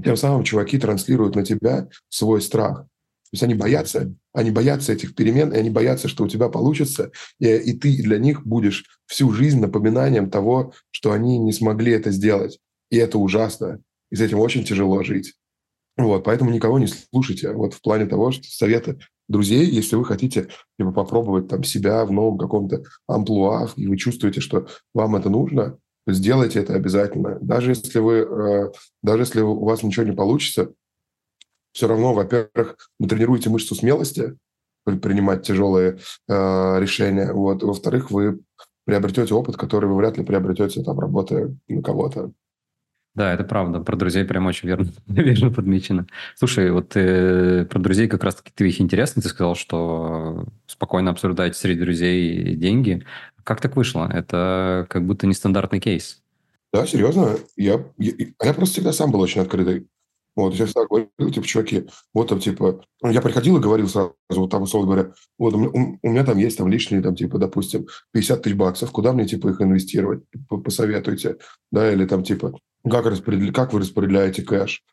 тем 0.04 0.18
самым 0.18 0.44
чуваки 0.44 0.78
транслируют 0.78 1.36
на 1.36 1.46
тебя 1.46 1.88
свой 2.10 2.42
страх. 2.42 2.80
То 2.82 3.36
есть 3.36 3.44
они 3.44 3.56
боятся, 3.56 4.14
они 4.34 4.52
боятся 4.52 4.94
этих 4.94 5.16
перемен, 5.16 5.52
и 5.54 5.58
они 5.58 5.70
боятся, 5.70 6.08
что 6.08 6.24
у 6.24 6.28
тебя 6.28 6.50
получится, 6.50 7.12
и, 7.40 7.48
и 7.48 7.74
ты 7.74 8.04
для 8.04 8.20
них 8.20 8.46
будешь 8.46 8.86
всю 9.08 9.32
жизнь 9.32 9.60
напоминанием 9.60 10.30
того, 10.30 10.74
что 10.92 11.12
они 11.12 11.40
не 11.40 11.52
смогли 11.52 11.94
это 11.94 12.12
сделать. 12.12 12.60
И 12.92 12.98
это 12.98 13.18
ужасно. 13.18 13.82
И 14.12 14.16
с 14.16 14.22
этим 14.22 14.40
очень 14.40 14.64
тяжело 14.64 15.02
жить. 15.04 15.34
Вот, 15.98 16.24
поэтому 16.24 16.52
никого 16.52 16.78
не 16.78 16.88
слушайте. 16.88 17.52
Вот 17.54 17.74
в 17.74 17.82
плане 17.82 18.06
того, 18.06 18.32
что 18.32 18.44
советы 18.44 19.00
друзей, 19.34 19.66
если 19.66 19.98
вы 19.98 20.06
хотите 20.06 20.48
типа, 20.80 20.92
попробовать 20.92 21.50
там 21.50 21.64
себя 21.64 22.06
в 22.06 22.12
новом 22.12 22.38
каком-то 22.38 22.84
амплуа, 23.08 23.68
и 23.76 23.88
вы 23.88 23.98
чувствуете, 23.98 24.40
что 24.40 24.68
вам 24.94 25.18
это 25.18 25.30
нужно, 25.30 25.78
то 26.06 26.14
сделайте 26.14 26.60
это 26.60 26.74
обязательно. 26.76 27.38
Даже 27.42 27.72
если 27.72 28.00
вы, 28.00 28.14
э, 28.16 28.72
даже 29.02 29.24
если 29.24 29.42
у 29.42 29.66
вас 29.66 29.84
ничего 29.84 30.06
не 30.06 30.16
получится, 30.16 30.72
все 31.74 31.88
равно, 31.88 32.14
во-первых, 32.14 32.78
вы 33.00 33.08
тренируете 33.08 33.50
мышцу 33.50 33.76
смелости 33.76 34.38
принимать 34.86 35.44
тяжелые 35.44 35.98
э, 36.28 36.80
решения. 36.80 37.32
Вот. 37.34 37.64
Во-вторых, 37.64 38.12
вы 38.12 38.42
приобретете 38.86 39.34
опыт, 39.34 39.58
который 39.58 39.90
вы 39.90 39.96
вряд 39.96 40.18
ли 40.18 40.26
приобретете, 40.26 40.84
там, 40.84 41.00
работая 41.00 41.56
на 41.68 41.82
кого-то. 41.82 42.32
Да, 43.16 43.32
это 43.32 43.44
правда. 43.44 43.80
Про 43.80 43.96
друзей 43.96 44.26
прям 44.26 44.48
очень 44.48 44.68
верно, 44.68 44.92
верно 45.08 45.52
подмечено. 45.52 46.08
Слушай, 46.36 46.72
вот 46.72 46.96
э, 46.96 47.66
про 47.70 47.80
друзей 47.80 48.08
как 48.08 48.24
раз-таки 48.24 48.52
ты 48.54 48.68
их 48.68 48.82
интересно. 48.82 49.22
Ты 49.22 49.30
сказал, 49.30 49.56
что 49.56 50.46
спокойно 50.66 51.12
обсуждаете 51.12 51.58
среди 51.58 51.82
друзей 51.82 52.56
деньги. 52.56 53.06
Как 53.44 53.62
так 53.62 53.76
вышло? 53.76 54.10
Это 54.12 54.88
как 54.90 55.06
будто 55.06 55.28
нестандартный 55.28 55.80
кейс. 55.80 56.22
Да, 56.72 56.88
серьезно. 56.88 57.38
Я, 57.56 57.84
я, 58.00 58.14
я 58.42 58.54
просто 58.54 58.76
всегда 58.76 58.94
сам 58.94 59.12
был 59.12 59.20
очень 59.20 59.42
открытый. 59.42 59.88
Вот, 60.36 60.56
я 60.56 60.66
всегда 60.66 60.86
говорил, 60.86 61.10
типа, 61.32 61.46
чуваки, 61.46 61.88
вот 62.14 62.30
там, 62.30 62.40
типа, 62.40 62.82
ну, 63.02 63.10
я 63.12 63.22
приходил 63.22 63.58
и 63.58 63.62
говорил 63.62 63.88
сразу, 63.88 64.16
вот 64.30 64.50
там, 64.50 64.64
условно 64.64 64.92
говоря, 64.92 65.14
вот 65.38 65.54
у, 65.54 66.00
у 66.02 66.10
меня 66.10 66.26
там 66.26 66.38
есть 66.38 66.58
там 66.58 66.68
лишние, 66.68 67.02
там, 67.04 67.16
типа, 67.16 67.38
допустим, 67.38 67.86
50 68.14 68.42
тысяч 68.42 68.56
баксов, 68.56 68.92
куда 68.92 69.14
мне, 69.14 69.28
типа, 69.28 69.50
их 69.50 69.62
инвестировать? 69.62 70.24
Посоветуйте, 70.50 71.38
да, 71.72 71.92
или 71.92 72.06
там, 72.06 72.24
типа, 72.24 72.58
как, 72.90 73.06
распределя... 73.06 73.54
как 73.54 73.74
вы 73.74 73.80
распределяете 73.82 74.42
кэш? 74.42 74.84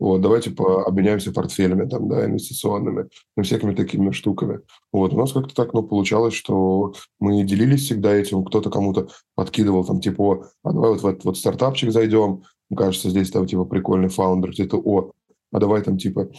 вот, 0.00 0.22
давайте 0.22 0.50
типа, 0.50 0.84
обменяемся 0.86 1.30
портфелями, 1.30 1.88
там, 1.88 2.08
да, 2.08 2.24
инвестиционными, 2.24 3.10
ну, 3.36 3.42
всякими 3.42 3.74
такими 3.74 4.10
штуками. 4.12 4.60
Вот, 4.92 5.12
у 5.12 5.18
нас 5.18 5.32
как-то 5.32 5.54
так, 5.54 5.74
ну, 5.74 5.82
получалось, 5.82 6.32
что 6.32 6.94
мы 7.20 7.44
делились 7.44 7.84
всегда 7.84 8.14
этим, 8.14 8.42
кто-то 8.44 8.70
кому-то 8.70 9.08
подкидывал, 9.34 9.84
там, 9.84 10.00
типа, 10.00 10.48
а 10.64 10.72
давай 10.72 10.92
вот 10.92 11.02
в 11.02 11.06
этот 11.06 11.24
вот 11.24 11.36
стартапчик 11.36 11.92
зайдем, 11.92 12.44
кажется, 12.76 13.10
здесь 13.10 13.30
там, 13.30 13.46
типа, 13.46 13.64
прикольный 13.64 14.08
фаундер, 14.08 14.50
где-то, 14.50 14.78
о, 14.78 15.12
а 15.52 15.58
давай 15.58 15.82
там, 15.82 15.98
типа, 15.98 16.30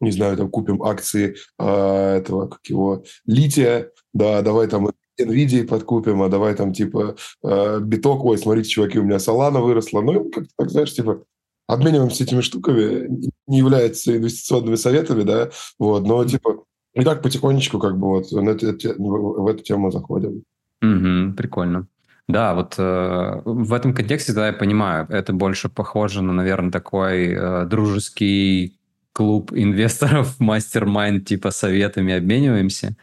не 0.00 0.10
знаю, 0.10 0.36
там, 0.36 0.50
купим 0.50 0.82
акции 0.82 1.36
а, 1.58 2.16
этого, 2.16 2.48
как 2.48 2.60
его, 2.66 3.04
лития, 3.26 3.90
да, 4.12 4.42
давай 4.42 4.68
там 4.68 4.88
NVIDIA 5.20 5.64
подкупим, 5.64 6.22
а 6.22 6.28
давай 6.28 6.54
там 6.54 6.72
типа 6.72 7.16
э, 7.44 7.80
биток, 7.80 8.24
ой, 8.24 8.38
смотрите, 8.38 8.68
чуваки, 8.68 8.98
у 8.98 9.04
меня 9.04 9.16
Solana 9.16 9.60
выросла. 9.60 10.00
Ну, 10.00 10.30
как-то 10.30 10.50
так, 10.56 10.70
знаешь, 10.70 10.92
типа 10.92 11.22
обмениваемся 11.66 12.24
этими 12.24 12.40
штуками, 12.40 13.08
не 13.46 13.58
являются 13.58 14.16
инвестиционными 14.16 14.74
советами, 14.74 15.22
да, 15.22 15.50
вот, 15.78 16.04
но 16.04 16.24
типа 16.24 16.64
и 16.94 17.02
так 17.02 17.22
потихонечку 17.22 17.78
как 17.78 17.98
бы 17.98 18.08
вот 18.08 18.30
в 18.30 18.48
эту, 18.48 18.74
в 18.98 19.46
эту 19.46 19.62
тему 19.62 19.90
заходим. 19.90 20.44
Угу, 20.82 21.36
прикольно. 21.36 21.86
Да, 22.26 22.54
вот 22.54 22.76
э, 22.78 23.42
в 23.44 23.72
этом 23.72 23.92
контексте, 23.92 24.32
да, 24.32 24.46
я 24.46 24.52
понимаю, 24.52 25.06
это 25.10 25.32
больше 25.32 25.68
похоже 25.68 26.22
на, 26.22 26.32
наверное, 26.32 26.70
такой 26.70 27.34
э, 27.34 27.66
дружеский 27.66 28.78
клуб 29.12 29.52
инвесторов, 29.52 30.36
мастер-майнд, 30.40 31.26
типа 31.26 31.50
советами 31.50 32.14
обмениваемся. 32.14 32.96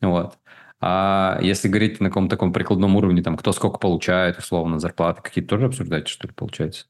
Вот. 0.00 0.38
А 0.80 1.38
если 1.42 1.68
говорить 1.68 2.00
на 2.00 2.08
каком-то 2.08 2.36
таком 2.36 2.52
прикладном 2.52 2.94
уровне, 2.96 3.22
там, 3.22 3.36
кто 3.36 3.52
сколько 3.52 3.78
получает, 3.78 4.38
условно, 4.38 4.78
зарплаты, 4.78 5.22
какие-то 5.22 5.50
тоже 5.50 5.66
обсуждаете, 5.66 6.12
что 6.12 6.28
ли, 6.28 6.34
получается? 6.34 6.86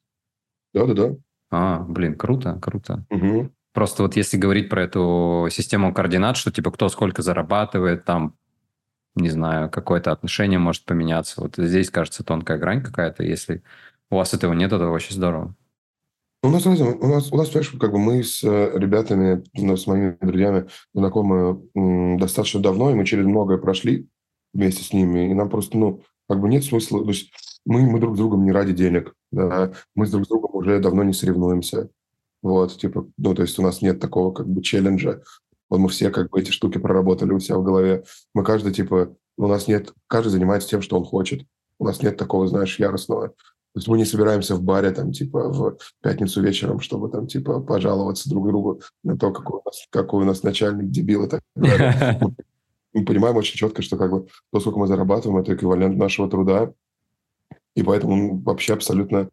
Да-да-да. 0.74 1.16
А, 1.50 1.80
блин, 1.80 2.16
круто, 2.16 2.58
круто. 2.60 3.06
Угу. 3.08 3.50
Просто 3.72 4.02
вот 4.02 4.16
если 4.16 4.36
говорить 4.36 4.68
про 4.68 4.82
эту 4.82 5.46
систему 5.50 5.94
координат, 5.94 6.36
что 6.36 6.50
типа 6.50 6.70
кто 6.70 6.88
сколько 6.88 7.22
зарабатывает, 7.22 8.04
там, 8.04 8.34
не 9.18 9.30
знаю, 9.30 9.70
какое-то 9.70 10.12
отношение 10.12 10.58
может 10.58 10.84
поменяться. 10.84 11.40
Вот 11.40 11.56
здесь, 11.56 11.90
кажется, 11.90 12.24
тонкая 12.24 12.58
грань 12.58 12.82
какая-то. 12.82 13.22
Если 13.22 13.62
у 14.10 14.16
вас 14.16 14.34
этого 14.34 14.52
нет, 14.52 14.72
это 14.72 14.88
очень 14.88 15.14
здорово. 15.14 15.54
У 16.42 16.50
нас, 16.50 16.64
у 16.66 16.70
нас, 16.70 16.80
у 16.80 17.06
нас, 17.08 17.28
понимаешь, 17.30 17.70
как 17.80 17.90
бы 17.90 17.98
мы 17.98 18.22
с 18.22 18.44
э, 18.44 18.70
ребятами, 18.78 19.42
ну, 19.54 19.76
с 19.76 19.88
моими 19.88 20.16
друзьями 20.20 20.68
знакомы 20.94 21.60
достаточно 22.16 22.60
давно, 22.60 22.90
и 22.90 22.94
мы 22.94 23.04
через 23.04 23.26
многое 23.26 23.58
прошли 23.58 24.06
вместе 24.54 24.84
с 24.84 24.92
ними, 24.92 25.30
и 25.30 25.34
нам 25.34 25.50
просто, 25.50 25.76
ну, 25.76 26.02
как 26.28 26.40
бы 26.40 26.48
нет 26.48 26.62
смысла, 26.62 27.02
то 27.02 27.10
есть 27.10 27.32
мы, 27.66 27.90
мы 27.90 27.98
друг 27.98 28.14
с 28.14 28.18
другом 28.18 28.44
не 28.44 28.52
ради 28.52 28.72
денег, 28.72 29.14
да, 29.32 29.72
мы 29.96 30.06
с 30.06 30.12
друг 30.12 30.26
с 30.26 30.28
другом 30.28 30.54
уже 30.54 30.78
давно 30.78 31.02
не 31.02 31.12
соревнуемся, 31.12 31.90
вот, 32.40 32.78
типа, 32.78 33.08
ну, 33.16 33.34
то 33.34 33.42
есть 33.42 33.58
у 33.58 33.62
нас 33.62 33.82
нет 33.82 33.98
такого, 33.98 34.32
как 34.32 34.48
бы, 34.48 34.62
челленджа, 34.62 35.22
вот 35.70 35.78
мы 35.78 35.88
все, 35.88 36.10
как 36.10 36.30
бы, 36.30 36.40
эти 36.40 36.50
штуки 36.50 36.78
проработали 36.78 37.32
у 37.32 37.40
себя 37.40 37.58
в 37.58 37.64
голове, 37.64 38.04
мы 38.34 38.44
каждый, 38.44 38.72
типа, 38.72 39.14
у 39.36 39.46
нас 39.46 39.68
нет, 39.68 39.92
каждый 40.06 40.30
занимается 40.30 40.68
тем, 40.68 40.82
что 40.82 40.98
он 40.98 41.04
хочет, 41.04 41.46
у 41.78 41.84
нас 41.84 42.02
нет 42.02 42.16
такого, 42.16 42.48
знаешь, 42.48 42.78
яростного, 42.78 43.34
то 43.74 43.80
есть 43.80 43.88
мы 43.88 43.98
не 43.98 44.04
собираемся 44.04 44.56
в 44.56 44.62
баре, 44.62 44.90
там, 44.90 45.12
типа, 45.12 45.52
в 45.52 45.76
пятницу 46.02 46.42
вечером, 46.42 46.80
чтобы, 46.80 47.10
там, 47.10 47.26
типа, 47.26 47.60
пожаловаться 47.60 48.28
друг 48.28 48.48
другу 48.48 48.80
на 49.04 49.16
то, 49.16 49.30
какой 49.30 49.60
у 49.60 49.62
нас, 49.64 49.86
какой 49.90 50.22
у 50.24 50.26
нас 50.26 50.42
начальник 50.42 50.90
дебил 50.90 51.26
и 51.26 51.28
так 51.28 51.42
далее. 51.54 52.20
Мы 52.94 53.04
понимаем 53.04 53.36
очень 53.36 53.56
четко, 53.56 53.82
что, 53.82 53.96
как 53.96 54.10
бы, 54.10 54.26
то, 54.50 54.60
сколько 54.60 54.78
мы 54.78 54.86
зарабатываем, 54.86 55.38
это 55.38 55.54
эквивалент 55.54 55.96
нашего 55.98 56.28
труда, 56.28 56.72
и 57.76 57.82
поэтому 57.82 58.40
вообще 58.40 58.72
абсолютно 58.72 59.28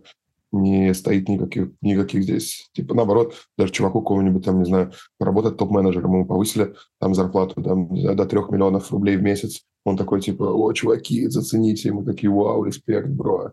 не 0.62 0.94
стоит 0.94 1.28
никаких, 1.30 1.70
никаких 1.82 2.24
здесь. 2.24 2.70
Типа, 2.74 2.96
наоборот, 2.96 3.36
даже 3.58 3.72
чуваку 3.72 4.02
кого-нибудь, 4.02 4.46
там, 4.46 4.60
не 4.60 4.66
знаю, 4.66 4.92
работать 5.20 5.58
топ-менеджером, 5.58 6.14
ему 6.14 6.26
повысили 6.26 6.76
там 7.00 7.14
зарплату 7.14 7.62
там, 7.62 7.90
до 7.94 8.26
трех 8.26 8.50
миллионов 8.50 8.92
рублей 8.92 9.18
в 9.18 9.24
месяц. 9.24 9.64
Он 9.84 9.98
такой, 9.98 10.22
типа, 10.22 10.44
о, 10.44 10.74
чуваки, 10.74 11.28
зацените. 11.28 11.92
Мы 11.92 12.04
такие, 12.04 12.30
вау, 12.32 12.64
респект, 12.64 13.08
бро. 13.10 13.52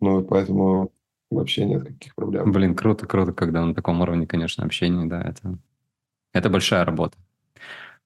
Ну, 0.00 0.22
поэтому 0.24 0.92
вообще 1.30 1.64
нет 1.64 1.84
каких 1.84 2.14
проблем. 2.14 2.52
Блин, 2.52 2.74
круто, 2.74 3.06
круто, 3.06 3.32
когда 3.32 3.64
на 3.64 3.74
таком 3.74 4.00
уровне, 4.00 4.26
конечно, 4.26 4.64
общения, 4.64 5.06
да, 5.06 5.22
это, 5.22 5.58
это 6.32 6.50
большая 6.50 6.84
работа. 6.84 7.16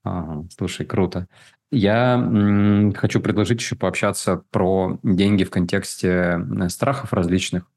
Ага, 0.05 0.47
слушай, 0.57 0.87
круто. 0.87 1.27
Я 1.71 2.15
м, 2.15 2.95
хочу 2.95 3.21
предложить 3.21 3.61
еще 3.61 3.77
пообщаться 3.77 4.43
про 4.51 4.99
деньги 5.03 5.45
в 5.45 5.51
контексте 5.51 6.41
страхов 6.69 7.13
различных. 7.13 7.71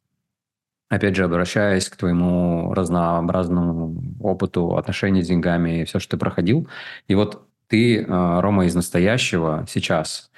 Опять 0.91 1.15
же, 1.15 1.23
обращаясь 1.23 1.87
к 1.87 1.95
твоему 1.95 2.73
разнообразному 2.73 4.03
опыту 4.19 4.75
отношений 4.75 5.23
с 5.23 5.27
деньгами 5.27 5.81
и 5.81 5.85
все, 5.85 5.99
что 5.99 6.11
ты 6.11 6.17
проходил. 6.17 6.67
И 7.07 7.15
вот 7.15 7.47
ты, 7.67 8.05
а, 8.07 8.41
Рома, 8.41 8.65
из 8.65 8.75
настоящего 8.75 9.65
сейчас 9.69 10.31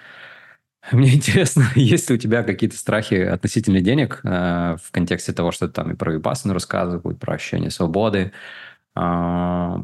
Мне 0.92 1.16
интересно, 1.16 1.66
есть 1.76 2.10
ли 2.10 2.16
у 2.16 2.20
тебя 2.20 2.44
какие-то 2.44 2.78
страхи 2.78 3.16
относительно 3.16 3.82
денег 3.82 4.22
э, 4.24 4.76
в 4.80 4.92
контексте 4.92 5.34
того, 5.34 5.52
что 5.52 5.68
ты 5.68 5.74
там 5.74 5.92
и 5.92 5.96
про 5.96 6.14
Випассану 6.14 6.54
рассказывал, 6.54 7.12
и 7.12 7.16
про 7.16 7.36
ощущение 7.36 7.72
свободы, 7.72 8.32
э, 8.96 9.00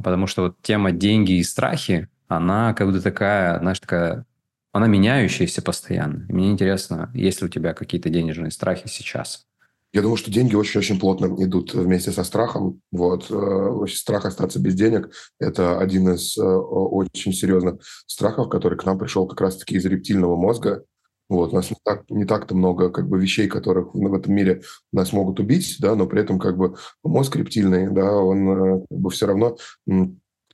потому 0.03 0.27
что 0.27 0.43
вот 0.43 0.61
тема 0.61 0.91
деньги 0.91 1.33
и 1.33 1.43
страхи, 1.43 2.09
она 2.27 2.73
как 2.73 2.87
будто 2.87 3.01
такая, 3.01 3.59
знаешь, 3.59 3.79
такая, 3.79 4.25
она 4.71 4.87
меняющаяся 4.87 5.61
постоянно. 5.61 6.25
И 6.29 6.33
мне 6.33 6.51
интересно, 6.51 7.09
есть 7.15 7.41
ли 7.41 7.47
у 7.47 7.49
тебя 7.49 7.73
какие-то 7.73 8.09
денежные 8.09 8.51
страхи 8.51 8.87
сейчас? 8.87 9.48
Я 9.91 10.03
думаю, 10.03 10.17
что 10.17 10.29
деньги 10.29 10.55
очень-очень 10.55 10.99
плотно 10.99 11.25
идут 11.43 11.73
вместе 11.73 12.11
со 12.11 12.23
страхом. 12.23 12.81
Вот. 12.91 13.25
Э, 13.31 13.85
страх 13.87 14.25
остаться 14.25 14.59
без 14.59 14.75
денег– 14.75 15.09
это 15.39 15.79
один 15.79 16.09
из 16.09 16.37
э, 16.37 16.43
очень 16.43 17.33
серьезных 17.33 17.81
страхов, 18.05 18.49
который 18.49 18.77
к 18.77 18.85
нам 18.85 18.99
пришел 18.99 19.27
как 19.27 19.41
раз-таки 19.41 19.75
из 19.75 19.85
рептильного 19.85 20.35
мозга. 20.35 20.83
Вот. 21.27 21.53
У 21.53 21.55
нас 21.55 21.71
не, 21.71 21.77
так, 21.83 22.03
не 22.09 22.25
так-то 22.25 22.55
много 22.55 22.91
как 22.91 23.09
бы, 23.09 23.19
вещей, 23.19 23.47
которых 23.47 23.95
в 23.95 24.13
этом 24.13 24.33
мире 24.33 24.61
нас 24.91 25.11
могут 25.11 25.39
убить, 25.39 25.77
да, 25.79 25.95
но 25.95 26.05
при 26.05 26.21
этом 26.21 26.37
как 26.37 26.55
бы 26.55 26.75
мозг 27.03 27.35
рептильный, 27.35 27.89
да, 27.91 28.13
он 28.13 28.49
э, 28.49 28.79
как 28.89 28.99
бы, 28.99 29.09
все 29.09 29.25
равно 29.25 29.57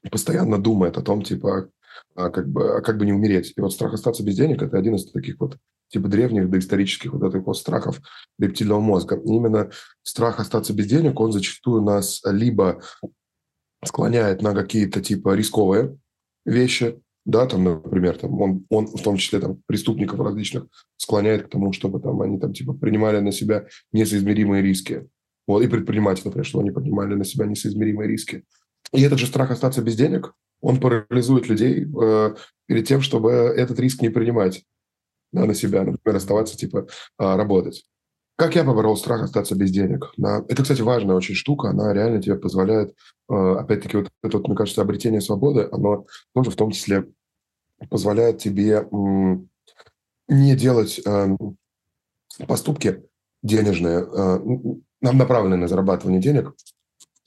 постоянно 0.09 0.61
думает 0.61 0.97
о 0.97 1.01
том, 1.01 1.23
типа, 1.23 1.69
а 2.15 2.29
как 2.29 2.47
бы, 2.47 2.77
а 2.77 2.81
как 2.81 2.97
бы 2.97 3.05
не 3.05 3.11
умереть. 3.11 3.51
И 3.57 3.61
вот 3.61 3.73
страх 3.73 3.93
остаться 3.93 4.23
без 4.23 4.35
денег– 4.37 4.61
это 4.63 4.77
один 4.77 4.95
из 4.95 5.11
таких 5.11 5.35
вот 5.39 5.57
типа 5.89 6.07
древних 6.07 6.49
доисторических 6.49 7.13
вот 7.13 7.23
этих 7.23 7.45
вот 7.45 7.57
страхов 7.57 7.99
рептильного 8.39 8.79
мозга. 8.79 9.19
Именно 9.23 9.71
страх 10.03 10.39
остаться 10.39 10.73
без 10.73 10.87
денег, 10.87 11.19
он 11.19 11.31
зачастую 11.31 11.81
нас 11.81 12.21
либо 12.25 12.81
склоняет 13.83 14.41
на 14.41 14.53
какие-то 14.53 15.01
типа 15.01 15.35
рисковые 15.35 15.97
вещи, 16.45 16.99
да, 17.25 17.47
там, 17.47 17.63
например, 17.63 18.17
там 18.17 18.39
он, 18.39 18.65
он 18.69 18.85
в 18.87 19.01
том 19.01 19.17
числе 19.17 19.39
там 19.39 19.61
преступников 19.65 20.19
различных 20.19 20.65
склоняет 20.97 21.47
к 21.47 21.49
тому, 21.49 21.73
чтобы 21.73 21.99
там 21.99 22.21
они 22.21 22.39
там 22.39 22.53
типа 22.53 22.73
принимали 22.73 23.19
на 23.19 23.31
себя 23.31 23.65
несоизмеримые 23.91 24.61
риски. 24.61 25.07
Вот, 25.47 25.63
и 25.63 25.67
предприниматели, 25.67 26.25
например, 26.25 26.45
что 26.45 26.59
они 26.59 26.71
принимали 26.71 27.15
на 27.15 27.23
себя 27.23 27.45
несоизмеримые 27.45 28.07
риски. 28.07 28.43
И 28.93 29.01
этот 29.01 29.19
же 29.19 29.27
страх 29.27 29.51
остаться 29.51 29.81
без 29.81 29.95
денег, 29.95 30.33
он 30.61 30.79
парализует 30.79 31.47
людей 31.47 31.85
э, 31.85 32.35
перед 32.67 32.87
тем, 32.87 33.01
чтобы 33.01 33.31
этот 33.31 33.79
риск 33.79 34.01
не 34.01 34.09
принимать 34.09 34.63
да, 35.35 35.45
на 35.45 35.53
себя, 35.53 35.83
например, 35.83 36.15
оставаться, 36.15 36.57
типа, 36.57 36.87
а, 37.17 37.35
работать. 37.35 37.85
Как 38.37 38.55
я 38.55 38.63
поборол 38.63 38.97
страх 38.97 39.23
остаться 39.23 39.55
без 39.55 39.71
денег? 39.71 40.13
Это, 40.17 40.63
кстати, 40.63 40.81
важная 40.81 41.15
очень 41.15 41.35
штука. 41.35 41.69
Она 41.69 41.93
реально 41.93 42.21
тебе 42.21 42.35
позволяет, 42.35 42.95
а, 43.29 43.59
опять-таки, 43.59 43.97
вот 43.97 44.09
это, 44.23 44.37
мне 44.39 44.55
кажется, 44.55 44.81
обретение 44.81 45.21
свободы, 45.21 45.67
оно 45.71 46.05
тоже 46.33 46.51
в 46.51 46.55
том 46.55 46.71
числе 46.71 47.05
позволяет 47.89 48.39
тебе 48.39 48.87
не 50.27 50.55
делать 50.55 51.01
а, 51.05 51.27
поступки 52.47 53.03
денежные, 53.43 54.07
нам 55.01 55.17
направленные 55.17 55.57
на 55.57 55.67
зарабатывание 55.67 56.19
денег, 56.19 56.53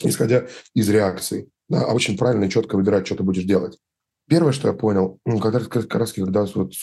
исходя 0.02 0.46
из 0.74 0.88
реакций, 0.88 1.48
да, 1.68 1.84
а 1.84 1.94
очень 1.94 2.18
правильно 2.18 2.44
и 2.44 2.50
четко 2.50 2.76
выбирать, 2.76 3.06
что 3.06 3.16
ты 3.16 3.22
будешь 3.22 3.44
делать. 3.44 3.78
Первое, 4.28 4.52
что 4.52 4.68
я 4.68 4.74
понял, 4.74 5.20
когда, 5.40 5.61
как 5.61 5.94
раз 5.94 6.12
когда 6.12 6.44
вот 6.54 6.74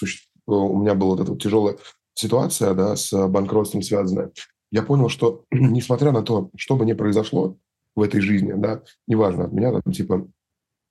у 0.45 0.77
меня 0.77 0.95
была 0.95 1.11
вот 1.11 1.21
эта 1.21 1.31
вот 1.31 1.41
тяжелая 1.41 1.77
ситуация 2.13 2.73
да, 2.73 2.95
с 2.95 3.11
банкротством 3.27 3.81
связанная, 3.81 4.31
я 4.71 4.83
понял, 4.83 5.09
что 5.09 5.45
несмотря 5.51 6.11
на 6.11 6.21
то, 6.21 6.49
что 6.55 6.75
бы 6.75 6.85
ни 6.85 6.93
произошло 6.93 7.57
в 7.95 8.01
этой 8.01 8.21
жизни, 8.21 8.53
да, 8.55 8.81
неважно, 9.07 9.45
от 9.45 9.53
меня 9.53 9.71
там 9.71 9.93
типа 9.93 10.27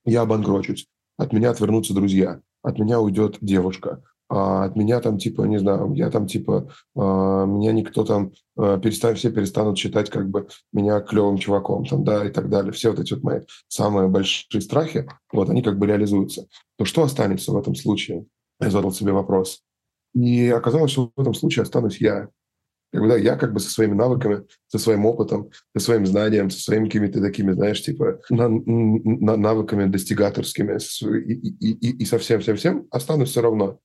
я 0.05 0.23
обанкрочусь, 0.23 0.87
от 1.17 1.33
меня 1.33 1.51
отвернутся 1.51 1.95
друзья, 1.95 2.41
от 2.63 2.79
меня 2.79 3.01
уйдет 3.01 3.39
девушка, 3.41 4.03
а 4.29 4.65
от 4.65 4.77
меня 4.77 5.01
там 5.01 5.19
типа, 5.19 5.43
не 5.43 5.59
знаю, 5.59 5.93
я 5.95 6.11
там 6.11 6.27
типа, 6.27 6.71
а, 6.97 7.45
меня 7.45 7.73
никто 7.73 8.05
там, 8.05 8.33
а, 8.57 8.79
перестанет, 8.79 9.19
все 9.19 9.31
перестанут 9.31 9.79
считать 9.79 10.11
как 10.11 10.31
бы 10.31 10.49
меня 10.73 11.01
клевым 11.01 11.37
чуваком, 11.37 11.85
там, 11.85 12.05
да, 12.05 12.25
и 12.25 12.31
так 12.31 12.49
далее. 12.49 12.73
Все 12.73 12.91
вот 12.91 13.01
эти 13.01 13.13
вот 13.13 13.23
мои 13.23 13.41
самые 13.69 14.09
большие 14.09 14.63
страхи, 14.63 15.07
вот, 15.33 15.51
они 15.51 15.63
как 15.63 15.79
бы 15.79 15.87
реализуются. 15.87 16.47
То 16.79 16.85
что 16.85 17.03
останется 17.03 17.53
в 17.53 17.59
этом 17.59 17.75
случае? 17.75 18.25
Я 18.65 18.71
задал 18.71 18.93
себе 18.93 19.13
вопрос. 19.13 19.63
И 20.15 20.49
оказалось, 20.49 20.93
что 20.93 21.13
в 21.15 21.21
этом 21.21 21.35
случае 21.35 21.65
останусь 21.65 22.01
я. 22.01 22.29
Когда 22.93 23.17
я 23.17 23.37
как 23.37 23.53
бы 23.53 23.59
со 23.59 23.71
своими 23.71 23.95
навыками, 23.95 24.45
со 24.69 24.79
своим 24.79 25.05
опытом, 25.05 25.51
со 25.77 25.85
своим 25.85 26.07
знанием, 26.07 26.51
со 26.51 26.61
своими 26.61 26.85
какими-то 26.85 27.21
такими, 27.21 27.53
знаешь, 27.53 27.83
типа 27.83 28.21
на, 28.31 28.49
на, 28.49 29.37
навыками 29.37 29.87
достигаторскими 29.87 30.79
и, 31.19 31.33
и, 31.33 31.73
и, 31.73 31.97
и 32.03 32.05
со 32.05 32.19
всем-всем-всем 32.19 32.87
останусь 32.91 33.31
все 33.31 33.43
равно. 33.43 33.81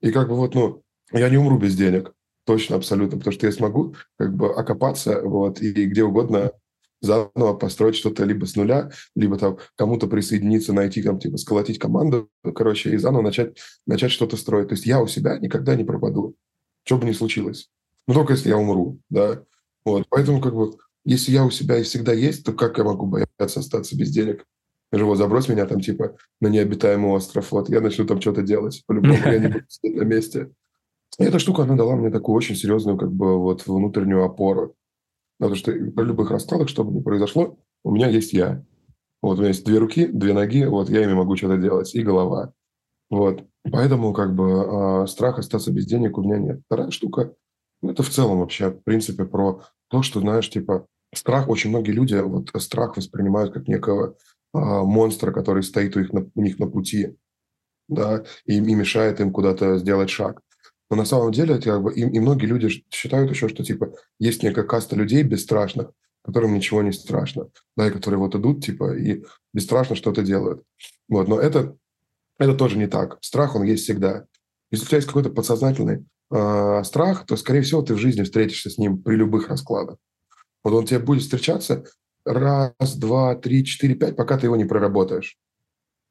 И 0.00 0.10
как 0.10 0.28
бы 0.28 0.34
вот, 0.34 0.56
ну, 0.56 0.82
я 1.12 1.28
не 1.28 1.36
умру 1.36 1.58
без 1.58 1.76
денег. 1.76 2.12
Точно, 2.46 2.76
абсолютно. 2.76 3.18
Потому 3.18 3.34
что 3.34 3.46
я 3.46 3.52
смогу 3.52 3.94
как 4.16 4.34
бы 4.34 4.52
окопаться 4.52 5.22
вот, 5.22 5.60
и 5.60 5.84
где 5.84 6.02
угодно 6.02 6.50
заново 7.00 7.54
построить 7.54 7.96
что-то 7.96 8.24
либо 8.24 8.44
с 8.46 8.56
нуля, 8.56 8.90
либо 9.14 9.38
там 9.38 9.58
кому-то 9.76 10.06
присоединиться, 10.06 10.72
найти, 10.72 11.02
там, 11.02 11.18
типа, 11.18 11.36
сколотить 11.36 11.78
команду, 11.78 12.30
короче, 12.54 12.90
и 12.90 12.96
заново 12.96 13.22
начать, 13.22 13.56
начать 13.86 14.10
что-то 14.10 14.36
строить. 14.36 14.68
То 14.68 14.74
есть 14.74 14.86
я 14.86 15.00
у 15.00 15.06
себя 15.06 15.38
никогда 15.38 15.74
не 15.74 15.84
пропаду, 15.84 16.34
что 16.84 16.98
бы 16.98 17.06
ни 17.06 17.12
случилось. 17.12 17.70
Ну, 18.06 18.14
только 18.14 18.32
если 18.32 18.48
я 18.48 18.58
умру, 18.58 19.00
да. 19.10 19.44
Вот, 19.84 20.06
поэтому 20.08 20.40
как 20.40 20.54
бы, 20.54 20.72
если 21.04 21.32
я 21.32 21.44
у 21.44 21.50
себя 21.50 21.78
и 21.78 21.82
всегда 21.82 22.12
есть, 22.12 22.44
то 22.44 22.52
как 22.52 22.78
я 22.78 22.84
могу 22.84 23.06
бояться 23.06 23.60
остаться 23.60 23.96
без 23.96 24.10
денег? 24.10 24.44
Я 24.90 24.98
же 24.98 25.04
вот 25.04 25.16
забрось 25.16 25.48
меня 25.48 25.66
там 25.66 25.80
типа 25.80 26.16
на 26.40 26.48
необитаемый 26.48 27.10
остров, 27.10 27.52
вот 27.52 27.68
я 27.68 27.80
начну 27.80 28.06
там 28.06 28.20
что-то 28.20 28.42
делать. 28.42 28.82
По-любому 28.86 29.18
я 29.26 29.38
не 29.38 29.48
буду 29.52 29.64
сидеть 29.68 29.96
на 29.96 30.04
месте. 30.04 30.50
И 31.18 31.24
эта 31.24 31.38
штука, 31.38 31.62
она 31.62 31.74
дала 31.74 31.96
мне 31.96 32.10
такую 32.10 32.36
очень 32.36 32.54
серьезную 32.54 32.96
как 32.96 33.12
бы 33.12 33.38
вот 33.38 33.66
внутреннюю 33.66 34.24
опору. 34.24 34.74
Потому 35.38 35.56
что 35.56 35.72
при 35.72 36.04
любых 36.04 36.30
раскладах, 36.30 36.68
что 36.68 36.84
бы 36.84 36.92
ни 36.92 37.02
произошло, 37.02 37.58
у 37.84 37.92
меня 37.92 38.08
есть 38.08 38.32
я. 38.32 38.64
Вот 39.22 39.38
у 39.38 39.40
меня 39.40 39.48
есть 39.48 39.64
две 39.64 39.78
руки, 39.78 40.06
две 40.06 40.32
ноги, 40.32 40.64
вот 40.64 40.90
я 40.90 41.02
ими 41.02 41.12
могу 41.12 41.36
что-то 41.36 41.56
делать, 41.56 41.94
и 41.94 42.02
голова. 42.02 42.52
Вот. 43.10 43.44
Поэтому 43.70 44.12
как 44.12 44.34
бы 44.34 45.04
э, 45.04 45.06
страх 45.06 45.38
остаться 45.38 45.72
без 45.72 45.86
денег 45.86 46.18
у 46.18 46.22
меня 46.22 46.38
нет. 46.38 46.60
Вторая 46.66 46.90
штука 46.90 47.34
ну, 47.82 47.90
это 47.90 48.02
в 48.02 48.10
целом 48.10 48.40
вообще, 48.40 48.70
в 48.70 48.82
принципе, 48.82 49.24
про 49.24 49.62
то, 49.88 50.02
что, 50.02 50.20
знаешь, 50.20 50.50
типа, 50.50 50.86
страх, 51.14 51.48
очень 51.48 51.70
многие 51.70 51.92
люди 51.92 52.14
вот 52.16 52.50
страх 52.60 52.96
воспринимают 52.96 53.52
как 53.52 53.68
некого 53.68 54.16
э, 54.54 54.58
монстра, 54.58 55.32
который 55.32 55.62
стоит 55.62 55.96
у, 55.96 56.00
их 56.00 56.12
на, 56.12 56.28
у 56.34 56.42
них 56.42 56.58
на 56.58 56.66
пути, 56.68 57.16
да, 57.88 58.24
и, 58.44 58.56
и 58.56 58.74
мешает 58.74 59.20
им 59.20 59.32
куда-то 59.32 59.78
сделать 59.78 60.10
шаг. 60.10 60.42
Но 60.90 60.96
на 60.96 61.04
самом 61.04 61.32
деле, 61.32 61.54
это 61.54 61.64
как 61.64 61.82
бы, 61.82 61.94
и, 61.94 62.00
и 62.00 62.20
многие 62.20 62.46
люди 62.46 62.84
считают 62.90 63.30
еще, 63.30 63.48
что, 63.48 63.62
типа, 63.62 63.92
есть 64.18 64.42
некая 64.42 64.64
каста 64.64 64.96
людей 64.96 65.22
бесстрашных, 65.22 65.90
которым 66.24 66.54
ничего 66.54 66.82
не 66.82 66.92
страшно, 66.92 67.48
да, 67.76 67.88
и 67.88 67.90
которые 67.90 68.18
вот 68.18 68.34
идут, 68.34 68.64
типа, 68.64 68.96
и 68.96 69.24
бесстрашно 69.52 69.96
что-то 69.96 70.22
делают. 70.22 70.62
Вот, 71.08 71.28
но 71.28 71.38
это, 71.38 71.76
это 72.38 72.54
тоже 72.54 72.78
не 72.78 72.86
так. 72.86 73.18
Страх, 73.20 73.54
он 73.54 73.64
есть 73.64 73.84
всегда. 73.84 74.24
Если 74.70 74.84
у 74.84 74.88
тебя 74.88 74.98
есть 74.98 75.08
какой-то 75.08 75.30
подсознательный 75.30 76.04
э, 76.30 76.82
страх, 76.84 77.26
то, 77.26 77.36
скорее 77.36 77.62
всего, 77.62 77.82
ты 77.82 77.94
в 77.94 77.98
жизни 77.98 78.22
встретишься 78.22 78.70
с 78.70 78.78
ним 78.78 79.02
при 79.02 79.16
любых 79.16 79.48
раскладах. 79.48 79.96
Вот 80.62 80.74
он 80.74 80.86
тебе 80.86 80.98
будет 80.98 81.22
встречаться 81.22 81.84
раз, 82.24 82.96
два, 82.96 83.34
три, 83.34 83.64
четыре, 83.64 83.94
пять, 83.94 84.16
пока 84.16 84.36
ты 84.38 84.46
его 84.46 84.56
не 84.56 84.64
проработаешь. 84.64 85.38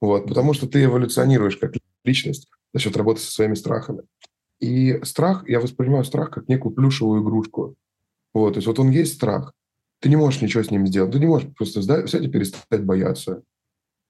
Вот, 0.02 0.28
потому 0.28 0.54
что 0.54 0.68
ты 0.68 0.84
эволюционируешь 0.84 1.58
как 1.58 1.74
личность 2.04 2.50
за 2.74 2.80
счет 2.80 2.98
работы 2.98 3.22
со 3.22 3.32
своими 3.32 3.56
страхами. 3.56 4.04
И 4.60 5.00
страх, 5.04 5.48
я 5.48 5.60
воспринимаю 5.60 6.04
страх 6.04 6.32
как 6.32 6.48
некую 6.48 6.74
плюшевую 6.74 7.22
игрушку. 7.22 7.76
Вот, 8.34 8.54
то 8.54 8.58
есть 8.58 8.68
вот 8.68 8.80
он 8.80 8.90
есть 8.90 9.16
страх. 9.16 9.54
Ты 10.00 10.10
не 10.10 10.16
можешь 10.16 10.42
ничего 10.42 10.64
с 10.64 10.72
ним 10.72 10.86
сделать. 10.88 11.12
Ты 11.12 11.20
не 11.20 11.26
можешь 11.26 11.50
просто 11.56 11.80
взять 11.80 12.14
и 12.14 12.28
перестать 12.28 12.84
бояться. 12.84 13.44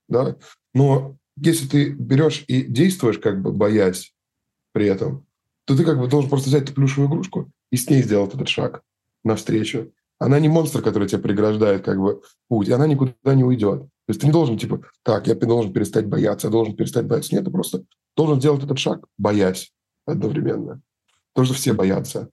Да? 0.10 0.36
Но 0.74 1.18
если 1.38 1.68
ты 1.68 1.90
берешь 1.90 2.44
и 2.48 2.64
действуешь, 2.64 3.20
как 3.20 3.42
бы 3.42 3.52
боясь 3.52 4.14
при 4.74 4.88
этом, 4.88 5.26
то 5.66 5.76
ты 5.76 5.84
как 5.84 6.00
бы 6.00 6.08
должен 6.08 6.30
просто 6.30 6.50
взять 6.50 6.64
эту 6.64 6.74
плюшевую 6.74 7.10
игрушку 7.10 7.52
и 7.72 7.78
с 7.78 7.90
ней 7.90 8.02
сделать 8.02 8.34
этот 8.34 8.48
шаг 8.48 8.82
навстречу. 9.24 9.92
Она 10.20 10.40
не 10.40 10.50
монстр, 10.50 10.82
который 10.82 11.08
тебя 11.08 11.20
преграждает 11.20 11.84
как 11.84 12.00
бы 12.00 12.22
путь, 12.48 12.70
и 12.70 12.72
она 12.72 12.88
никуда 12.88 13.36
не 13.36 13.44
уйдет. 13.44 13.82
То 13.82 14.12
есть 14.12 14.22
ты 14.22 14.28
не 14.28 14.34
должен, 14.34 14.58
типа, 14.58 14.82
так, 15.04 15.28
я 15.28 15.36
должен 15.36 15.74
перестать 15.74 16.08
бояться, 16.08 16.48
я 16.48 16.52
должен 16.52 16.76
перестать 16.76 17.06
бояться. 17.06 17.36
Нет, 17.36 17.46
ты 17.46 17.52
просто 17.52 17.84
должен 18.16 18.40
сделать 18.40 18.64
этот 18.64 18.80
шаг, 18.80 19.06
боясь 19.18 19.72
одновременно. 20.08 20.82
Тоже 21.34 21.54
все 21.54 21.74
боятся. 21.74 22.30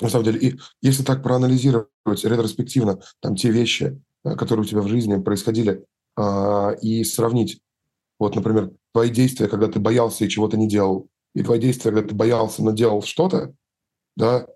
На 0.00 0.08
самом 0.08 0.24
деле, 0.24 0.40
и 0.40 0.60
если 0.82 1.02
так 1.02 1.22
проанализировать 1.22 2.24
ретроспективно 2.24 3.00
там 3.20 3.36
те 3.36 3.50
вещи, 3.50 4.02
э, 4.24 4.34
которые 4.34 4.64
у 4.64 4.68
тебя 4.68 4.82
в 4.82 4.88
жизни 4.88 5.20
происходили, 5.22 5.84
а, 6.16 6.72
и 6.82 7.04
сравнить, 7.04 7.60
вот, 8.18 8.36
например, 8.36 8.72
твои 8.92 9.10
действия, 9.10 9.48
когда 9.48 9.68
ты 9.68 9.80
боялся 9.80 10.24
и 10.24 10.28
чего-то 10.28 10.56
не 10.56 10.68
делал, 10.68 11.08
и 11.34 11.42
твои 11.42 11.58
действия, 11.58 11.90
когда 11.90 12.08
ты 12.08 12.14
боялся, 12.14 12.62
но 12.62 12.72
делал 12.72 13.02
что-то, 13.02 13.54
да, 14.16 14.46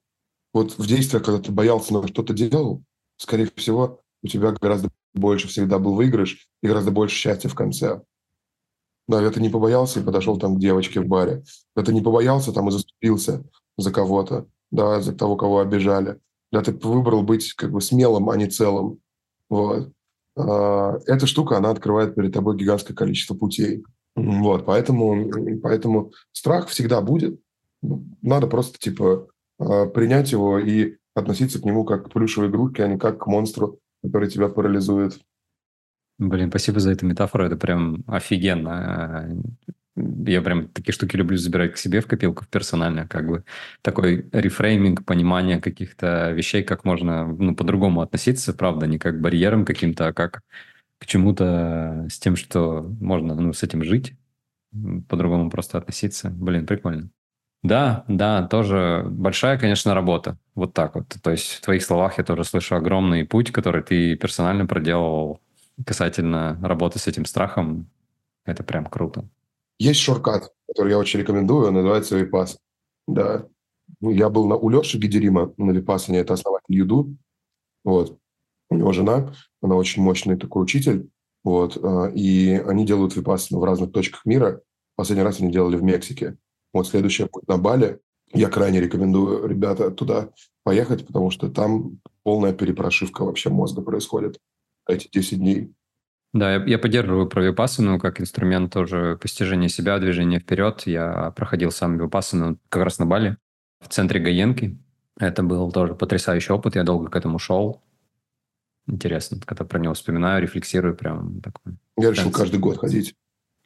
вот 0.52 0.78
в 0.78 0.86
действиях, 0.86 1.24
когда 1.24 1.40
ты 1.40 1.50
боялся, 1.52 1.92
но 1.92 2.06
что-то 2.06 2.32
делал, 2.32 2.82
скорее 3.16 3.50
всего, 3.56 4.00
у 4.22 4.28
тебя 4.28 4.52
гораздо 4.52 4.90
больше 5.14 5.48
всегда 5.48 5.78
был 5.78 5.94
выигрыш 5.94 6.48
и 6.62 6.66
гораздо 6.66 6.90
больше 6.90 7.16
счастья 7.16 7.48
в 7.48 7.54
конце. 7.54 8.02
Да, 9.08 9.22
это 9.22 9.40
не 9.40 9.48
побоялся 9.48 10.00
и 10.00 10.04
подошел 10.04 10.38
там 10.38 10.56
к 10.56 10.60
девочке 10.60 11.00
в 11.00 11.06
баре. 11.06 11.42
Это 11.74 11.92
не 11.92 12.02
побоялся 12.02 12.52
там 12.52 12.68
и 12.68 12.70
заступился 12.70 13.42
за 13.78 13.90
кого-то, 13.90 14.46
да, 14.70 15.00
за 15.00 15.14
того, 15.14 15.36
кого 15.36 15.60
обижали. 15.60 16.18
Да, 16.52 16.62
ты 16.62 16.72
выбрал 16.72 17.22
быть 17.22 17.54
как 17.54 17.72
бы 17.72 17.80
смелым, 17.80 18.28
а 18.28 18.36
не 18.36 18.48
целым. 18.48 18.98
Вот. 19.48 19.90
А, 20.36 20.98
эта 21.06 21.26
штука, 21.26 21.56
она 21.56 21.70
открывает 21.70 22.14
перед 22.14 22.32
тобой 22.32 22.56
гигантское 22.56 22.94
количество 22.94 23.34
путей. 23.34 23.82
Вот, 24.14 24.66
поэтому, 24.66 25.30
поэтому 25.62 26.12
страх 26.32 26.68
всегда 26.68 27.00
будет. 27.00 27.40
Надо 27.80 28.46
просто, 28.46 28.78
типа, 28.78 29.28
а, 29.58 29.86
принять 29.86 30.32
его 30.32 30.58
и 30.58 30.96
относиться 31.14 31.60
к 31.60 31.64
нему 31.64 31.84
как 31.84 32.06
к 32.06 32.12
плюшевой 32.12 32.50
игрушке, 32.50 32.84
а 32.84 32.88
не 32.88 32.98
как 32.98 33.18
к 33.18 33.26
монстру, 33.26 33.78
который 34.02 34.28
тебя 34.28 34.48
парализует. 34.48 35.18
Блин, 36.18 36.50
спасибо 36.50 36.80
за 36.80 36.90
эту 36.90 37.06
метафору, 37.06 37.44
это 37.44 37.56
прям 37.56 38.02
офигенно. 38.08 39.36
Я 39.96 40.42
прям 40.42 40.68
такие 40.68 40.92
штуки 40.92 41.16
люблю 41.16 41.36
забирать 41.36 41.74
к 41.74 41.76
себе 41.76 42.00
в 42.00 42.06
копилку 42.06 42.44
персонально, 42.50 43.06
как 43.08 43.26
бы 43.28 43.44
такой 43.82 44.28
рефрейминг, 44.32 45.04
понимание 45.04 45.60
каких-то 45.60 46.30
вещей, 46.32 46.62
как 46.62 46.84
можно 46.84 47.26
ну, 47.26 47.54
по-другому 47.54 48.00
относиться, 48.00 48.52
правда, 48.52 48.86
не 48.86 48.98
как 48.98 49.18
к 49.18 49.20
барьерам 49.20 49.64
каким-то, 49.64 50.08
а 50.08 50.12
как 50.12 50.42
к 50.98 51.06
чему-то 51.06 52.06
с 52.10 52.18
тем, 52.18 52.36
что 52.36 52.82
можно 53.00 53.34
ну, 53.34 53.52
с 53.52 53.62
этим 53.62 53.84
жить, 53.84 54.14
по-другому 55.08 55.50
просто 55.50 55.78
относиться. 55.78 56.30
Блин, 56.30 56.66
прикольно. 56.66 57.10
Да, 57.62 58.04
да, 58.08 58.46
тоже 58.46 59.04
большая, 59.08 59.58
конечно, 59.58 59.94
работа. 59.94 60.38
Вот 60.54 60.74
так 60.74 60.94
вот. 60.94 61.08
То 61.22 61.32
есть 61.32 61.54
в 61.54 61.60
твоих 61.60 61.82
словах 61.82 62.18
я 62.18 62.24
тоже 62.24 62.44
слышу 62.44 62.76
огромный 62.76 63.24
путь, 63.24 63.50
который 63.50 63.82
ты 63.82 64.16
персонально 64.16 64.66
проделал 64.66 65.40
касательно 65.84 66.58
работы 66.62 66.98
с 66.98 67.06
этим 67.06 67.24
страхом. 67.24 67.90
Это 68.44 68.62
прям 68.62 68.86
круто. 68.86 69.28
Есть 69.78 70.00
шоркат, 70.00 70.52
который 70.66 70.90
я 70.90 70.98
очень 70.98 71.20
рекомендую, 71.20 71.70
называется 71.70 72.16
Випас. 72.16 72.58
Да. 73.06 73.46
Ну, 74.00 74.10
я 74.10 74.28
был 74.28 74.46
на, 74.46 74.56
у 74.56 74.68
Леши 74.68 74.98
Гидерима 74.98 75.52
на 75.56 75.70
Випасане, 75.70 76.18
это 76.18 76.34
основатель 76.34 76.74
Юду. 76.74 77.16
Вот. 77.84 78.18
У 78.70 78.76
него 78.76 78.92
жена, 78.92 79.32
она 79.62 79.76
очень 79.76 80.02
мощный 80.02 80.36
такой 80.36 80.62
учитель. 80.62 81.08
Вот. 81.44 81.78
А, 81.82 82.10
и 82.14 82.54
они 82.54 82.84
делают 82.84 83.16
Випасану 83.16 83.60
в 83.60 83.64
разных 83.64 83.92
точках 83.92 84.24
мира. 84.26 84.60
Последний 84.96 85.24
раз 85.24 85.40
они 85.40 85.52
делали 85.52 85.76
в 85.76 85.82
Мексике. 85.82 86.36
Вот 86.72 86.88
следующий 86.88 87.24
путь 87.24 87.46
на 87.48 87.56
Бали. 87.56 88.00
Я 88.34 88.48
крайне 88.50 88.80
рекомендую 88.80 89.46
ребята 89.46 89.90
туда 89.90 90.30
поехать, 90.64 91.06
потому 91.06 91.30
что 91.30 91.48
там 91.48 92.00
полная 92.24 92.52
перепрошивка 92.52 93.24
вообще 93.24 93.48
мозга 93.48 93.80
происходит 93.80 94.38
эти 94.88 95.08
10 95.10 95.38
дней. 95.38 95.72
Да, 96.32 96.54
я, 96.54 96.64
я 96.64 96.78
поддерживаю 96.78 97.26
про 97.26 97.42
випассану 97.42 97.98
как 97.98 98.20
инструмент 98.20 98.72
тоже 98.72 99.18
постижения 99.20 99.68
себя, 99.68 99.98
движения 99.98 100.40
вперед. 100.40 100.82
Я 100.86 101.32
проходил 101.36 101.70
сам 101.70 101.98
випассану 101.98 102.58
как 102.68 102.84
раз 102.84 102.98
на 102.98 103.06
Бали, 103.06 103.36
в 103.80 103.88
центре 103.88 104.20
Гаенки. 104.20 104.78
Это 105.18 105.42
был 105.42 105.70
тоже 105.72 105.94
потрясающий 105.94 106.52
опыт, 106.52 106.76
я 106.76 106.84
долго 106.84 107.10
к 107.10 107.16
этому 107.16 107.38
шел. 107.38 107.82
Интересно, 108.86 109.38
когда 109.44 109.64
про 109.64 109.78
него 109.78 109.94
вспоминаю, 109.94 110.42
рефлексирую, 110.42 110.96
прям 110.96 111.40
такой. 111.40 111.74
Я 111.96 112.10
решил 112.10 112.30
каждый 112.30 112.58
год 112.58 112.78
ходить. 112.78 113.14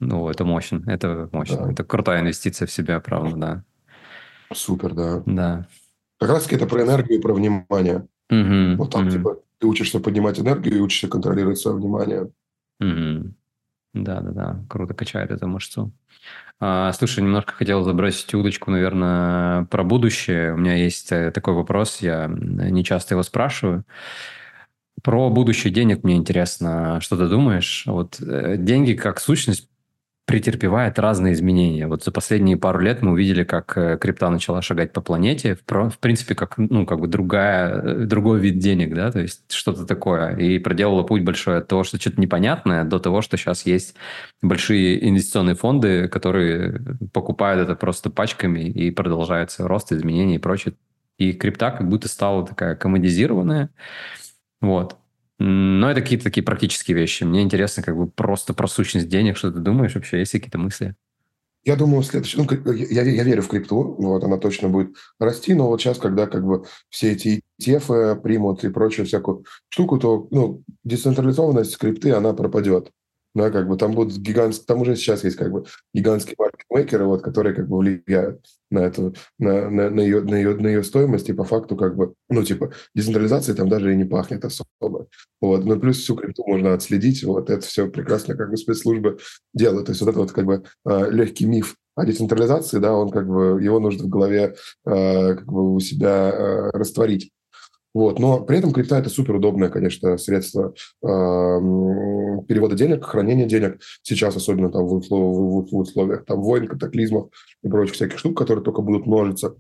Ну, 0.01 0.29
это 0.29 0.45
мощно, 0.45 0.83
это 0.87 1.29
мощно. 1.33 1.67
Да. 1.67 1.73
Это 1.73 1.85
крутая 1.85 2.23
инвестиция 2.23 2.67
в 2.67 2.73
себя, 2.73 2.99
правда, 2.99 3.37
да. 3.37 3.65
Супер, 4.53 4.95
да. 4.95 5.23
Да. 5.27 5.69
Как 6.19 6.31
раз 6.31 6.51
это 6.51 6.67
про 6.67 6.83
энергию 6.83 7.19
и 7.19 7.23
про 7.23 7.35
внимание. 7.35 8.07
Угу, 8.31 8.77
вот 8.79 8.91
там, 8.91 9.07
угу. 9.07 9.11
типа, 9.11 9.39
ты 9.63 9.69
учишься 9.69 10.01
поднимать 10.01 10.41
энергию 10.41 10.77
и 10.77 10.81
учишься 10.81 11.07
контролировать 11.07 11.59
свое 11.59 11.77
внимание. 11.77 12.23
Угу. 12.81 13.33
Да, 13.95 14.21
да, 14.21 14.31
да, 14.31 14.65
круто 14.69 14.93
качает 14.93 15.31
эту 15.31 15.47
мышцу. 15.47 15.93
А, 16.59 16.93
слушай, 16.93 17.23
немножко 17.23 17.53
хотел 17.53 17.85
забросить 17.85 18.35
удочку, 18.35 18.73
наверное, 18.73 19.65
про 19.67 19.85
будущее. 19.85 20.55
У 20.55 20.57
меня 20.57 20.75
есть 20.75 21.13
э, 21.13 21.31
такой 21.31 21.55
вопрос, 21.55 21.99
я 22.01 22.27
не 22.29 22.83
часто 22.85 23.15
его 23.15 23.23
спрашиваю. 23.23 23.85
Про 25.03 25.31
будущее 25.31 25.73
денег 25.73 26.03
мне 26.03 26.17
интересно, 26.17 27.01
что 27.01 27.17
ты 27.17 27.29
думаешь? 27.29 27.85
Вот 27.87 28.21
э, 28.21 28.57
деньги 28.59 28.95
как 28.95 29.21
сущность 29.21 29.69
претерпевает 30.25 30.99
разные 30.99 31.35
изменения. 31.35 31.89
Вот 31.89 32.05
за 32.05 32.13
последние 32.13 32.57
пару 32.57 32.79
лет 32.79 33.03
мы 33.03 33.13
увидели, 33.13 33.43
как 33.43 33.77
э, 33.77 33.99
крипта 33.99 34.31
начала 34.31 34.63
шагать 34.63 34.93
по 34.93 35.01
планете, 35.01 35.57
в, 35.57 35.99
принципе, 35.99 36.35
как, 36.35 36.59
ну, 36.59 36.87
как 36.87 37.01
бы 37.01 37.09
другая, 37.09 37.83
э, 37.83 37.95
другой 38.07 38.39
вид 38.39 38.59
денег, 38.59 38.95
да, 38.95 39.11
то 39.11 39.21
есть 39.21 39.51
что-то 39.53 39.85
такое. 39.85 40.37
И 40.37 40.59
проделала 40.61 41.03
путь 41.03 41.25
большой 41.25 41.59
от 41.59 41.67
того, 41.67 41.83
что 41.83 42.01
что-то 42.01 42.21
непонятное, 42.21 42.85
до 42.85 43.01
того, 43.01 43.21
что 43.21 43.37
сейчас 43.37 43.67
есть 43.67 43.97
большие 44.43 45.09
инвестиционные 45.09 45.57
фонды, 45.57 46.09
которые 46.09 46.81
покупают 47.13 47.61
это 47.61 47.75
просто 47.75 48.09
пачками, 48.09 48.61
и 48.61 48.93
продолжается 48.93 49.67
рост, 49.67 49.93
изменения 49.93 50.37
и 50.37 50.39
прочее. 50.39 50.75
И 51.19 51.33
крипта 51.33 51.73
как 51.73 51.89
будто 51.89 52.09
стала 52.09 52.47
такая 52.47 52.77
коммодизированная. 52.77 53.71
Вот. 54.61 54.97
Но 55.39 55.91
это 55.91 56.01
какие-то 56.01 56.25
такие 56.25 56.45
практические 56.45 56.97
вещи. 56.97 57.25
Мне 57.25 57.43
интересно 57.43 57.83
как 57.83 57.97
бы 57.97 58.09
просто 58.09 58.55
про 58.55 58.69
сущность 58.69 59.09
денег, 59.09 59.37
что 59.37 59.51
ты 59.51 59.59
думаешь 59.59 59.95
вообще, 59.95 60.21
есть 60.21 60.33
какие-то 60.33 60.59
мысли? 60.59 60.95
Я 61.65 61.77
думаю, 61.77 62.03
следующий, 62.03 62.39
ну, 62.39 62.73
я, 62.73 63.03
я 63.03 63.23
верю 63.23 63.43
в 63.43 63.49
крипту, 63.49 63.95
вот 63.97 64.25
она 64.25 64.37
точно 64.37 64.69
будет 64.69 64.97
расти, 65.21 65.55
но 65.55 65.69
вот 65.69 65.81
сейчас, 65.81 65.99
когда 65.99 66.27
как 66.27 66.45
бы 66.45 66.65
все 66.91 67.13
эти 67.13 67.43
ETF 67.61 68.21
примут 68.21 68.65
и 68.65 68.71
прочую 68.71 69.07
всякую 69.07 69.45
штуку, 69.69 69.99
то 69.99 70.27
ну, 70.33 70.63
децентрализованность 70.83 71.79
крипты, 71.79 72.11
она 72.11 72.33
пропадет 72.33 72.91
да, 73.35 73.51
как 73.51 73.69
бы 73.69 73.77
там 73.77 73.93
будут 73.93 74.19
гигантские, 74.19 74.67
там 74.67 74.83
уже 74.83 74.97
сейчас 74.97 75.25
есть 75.25 75.37
как 75.37 75.51
бы 75.51 75.65
гигантские 75.95 76.37
маркетмейкеры, 76.73 77.07
вот, 77.07 77.23
которые 77.23 77.55
как 77.55 77.69
бы 77.69 77.79
влияют 77.79 78.45
на 78.71 78.81
эту, 78.81 79.15
на, 79.39 79.71
на, 79.71 79.91
на, 79.91 80.01
ее, 80.01 80.23
на, 80.23 80.35
ее, 80.35 80.57
на 80.57 80.67
ее 80.67 80.83
стоимость, 80.83 81.29
и 81.29 81.33
по 81.33 81.45
факту 81.45 81.77
как 81.77 81.97
бы, 81.97 82.15
ну, 82.29 82.43
типа, 82.43 82.73
децентрализации 82.95 83.53
там 83.53 83.69
даже 83.69 83.93
и 83.93 83.97
не 83.97 84.05
пахнет 84.05 84.45
особо. 84.45 85.07
Вот, 85.41 85.65
ну, 85.65 85.79
плюс 85.79 85.99
всю 85.99 86.17
крипту 86.17 86.45
можно 86.47 86.75
отследить, 86.75 87.23
вот, 87.25 87.51
это 87.51 87.67
все 87.67 87.89
прекрасно 87.89 88.37
как 88.37 88.51
бы 88.51 88.57
спецслужбы 88.57 89.19
делают. 89.55 89.87
То 89.87 89.93
есть 89.93 90.01
вот 90.01 90.11
это 90.11 90.19
вот 90.19 90.33
как 90.33 90.47
бы 90.47 90.65
э, 90.87 91.11
легкий 91.11 91.47
миф 91.47 91.77
о 91.95 92.07
децентрализации, 92.07 92.79
да, 92.79 92.95
он 92.95 93.11
как 93.11 93.27
бы, 93.27 93.63
его 93.63 93.79
нужно 93.79 94.05
в 94.05 94.09
голове 94.09 94.55
э, 94.87 95.35
как 95.35 95.47
бы 95.47 95.75
у 95.75 95.81
себя 95.81 96.31
э, 96.31 96.71
растворить. 96.73 97.31
Вот. 97.95 98.19
Но 98.19 98.41
при 98.41 98.59
этом 98.59 98.73
крипта– 98.73 98.99
это 98.99 99.11
суперудобное, 99.11 99.69
конечно, 99.69 100.17
средство 100.17 100.73
э, 101.03 101.07
перевода 102.49 102.75
денег, 102.75 103.05
хранения 103.05 103.47
денег. 103.47 103.81
Сейчас, 104.03 104.35
особенно 104.35 104.71
там 104.71 104.87
в, 104.87 104.95
услов, 104.95 105.37
в, 105.37 105.71
в 105.71 105.77
условиях 105.77 106.25
там, 106.25 106.41
войн, 106.41 106.67
катаклизмов 106.67 107.29
и 107.63 107.69
прочих 107.69 107.95
всяких 107.95 108.19
штук, 108.19 108.39
которые 108.39 108.65
только 108.65 108.81
будут 108.81 109.07
множиться. 109.07 109.57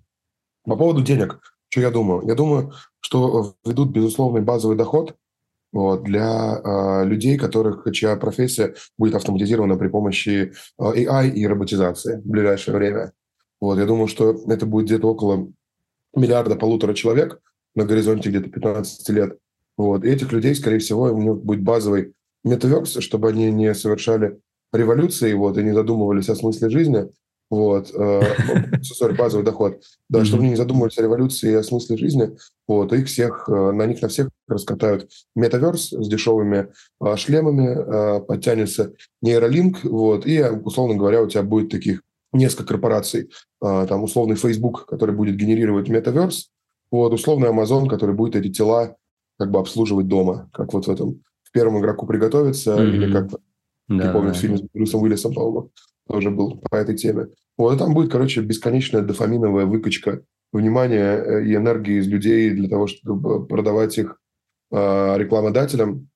По 0.64 0.76
поводу 0.76 1.03
денег, 1.03 1.41
что 1.68 1.80
я 1.80 1.91
думаю? 1.91 2.26
Я 2.26 2.35
думаю, 2.35 2.72
что 3.01 3.55
ведут 3.66 3.91
безусловный 3.91 4.41
базовый 4.41 4.76
доход 4.76 5.14
вот, 5.70 6.03
для 6.05 6.61
э, 6.64 7.05
людей, 7.05 7.37
которых, 7.37 7.87
чья 7.93 8.16
профессия 8.16 8.74
будет 8.97 9.14
автоматизирована 9.14 9.76
при 9.76 9.89
помощи 9.89 10.53
э, 10.78 10.83
AI 10.83 11.28
и 11.28 11.47
роботизации 11.47 12.16
в 12.16 12.26
ближайшее 12.26 12.76
время. 12.76 13.12
Вот, 13.61 13.78
я 13.78 13.85
думаю, 13.85 14.09
что 14.09 14.30
это 14.49 14.64
будет 14.64 14.87
где-то 14.87 15.09
около 15.09 15.49
миллиарда 16.14 16.57
полутора 16.57 16.95
человек– 16.95 17.39
на 17.75 17.85
горизонте 17.85 18.31
где-то 18.31 18.49
15 18.49 19.09
лет. 19.11 19.39
Вот. 19.77 20.05
И 20.05 20.09
этих 20.09 20.33
людей, 20.33 20.55
скорее 20.55 20.79
всего, 20.79 21.05
у 21.05 21.18
них 21.18 21.43
будет 21.43 21.62
базовый 21.62 22.14
метаверс, 22.45 22.99
чтобы 22.99 23.29
они 23.29 23.51
не 23.51 23.75
совершали 23.75 24.39
революции 24.73 25.33
вот, 25.33 25.59
и 25.59 25.62
не 25.62 25.73
задумывались 25.73 26.29
о 26.29 26.37
смысле 26.37 26.70
жизни. 26.70 27.09
Вот, 27.51 27.91
э, 27.95 28.23
sorry, 28.81 29.14
базовый 29.14 29.45
доход. 29.45 29.83
Да, 30.09 30.25
чтобы 30.25 30.43
они 30.43 30.53
не 30.53 30.57
задумывались 30.57 30.97
о 30.99 31.03
революции 31.03 31.51
и 31.51 31.55
о 31.57 31.62
смысле 31.62 31.99
жизни. 31.99 32.31
Вот, 32.66 32.95
их 32.95 33.07
всех, 33.07 33.47
э, 33.47 33.73
на 33.73 33.85
них 33.85 34.01
на 34.01 34.09
всех 34.09 34.31
раскатают 34.49 35.11
метаверс 35.37 35.91
с 35.91 36.09
дешевыми 36.09 36.68
э, 37.05 37.16
шлемами, 37.16 38.25
подтянется 38.27 38.95
нейролинк, 39.20 39.85
вот, 39.85 40.27
и, 40.27 40.43
условно 40.43 40.95
говоря, 40.95 41.20
у 41.23 41.29
тебя 41.29 41.43
будет 41.43 41.70
таких 41.70 42.03
несколько 42.33 42.64
корпораций. 42.64 43.29
Там 43.61 44.05
условный 44.05 44.37
Facebook, 44.37 44.87
который 44.87 45.14
будет 45.14 45.37
генерировать 45.37 45.91
метаверс, 45.91 46.51
вот, 46.93 47.12
условный 47.12 47.49
Amazon, 47.49 47.88
который 47.88 48.14
будет 48.14 48.36
эти 48.36 48.53
тела 48.53 48.97
как 49.38 49.51
бы 49.51 49.59
обслуживать 49.59 50.07
дома, 50.07 50.49
как 50.53 50.72
вот 50.72 50.86
в 50.86 50.90
этом 50.90 51.22
в 51.43 51.51
первом 51.51 51.80
игроку 51.80 52.07
приготовиться, 52.07 52.76
mm-hmm. 52.76 52.95
или 52.95 53.12
как 53.12 53.30
да, 53.88 54.07
не 54.07 54.12
помню, 54.12 54.34
фильм 54.34 54.59
с 54.59 54.62
Брюсом 54.62 55.03
Уиллисом, 55.03 55.34
по-моему, 55.34 55.70
тоже 56.07 56.30
был 56.30 56.61
по 56.70 56.76
этой 56.76 56.97
теме. 56.97 57.28
Вот, 57.59 57.74
и 57.74 57.78
там 57.78 57.95
будет, 57.95 58.11
короче, 58.11 58.40
бесконечная 58.40 59.03
дофаминовая 59.03 59.66
выкачка 59.66 60.22
внимания 60.53 61.16
э, 61.16 61.45
и 61.45 61.55
энергии 61.55 61.99
из 61.99 62.07
людей 62.07 62.51
для 62.51 62.68
того, 62.68 62.86
чтобы 62.86 63.47
продавать 63.47 63.99
их 63.99 64.18
э, 64.70 65.18
рекламодателям. 65.18 66.09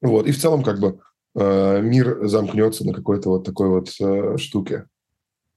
Вот, 0.00 0.26
и 0.26 0.32
в 0.32 0.38
целом, 0.38 0.62
как 0.62 0.80
бы, 0.80 1.00
э, 1.34 1.80
мир 1.82 2.26
замкнется 2.26 2.84
на 2.86 2.92
какой-то 2.92 3.30
вот 3.30 3.44
такой 3.44 3.68
вот 3.68 3.90
э, 4.00 4.36
штуке. 4.38 4.86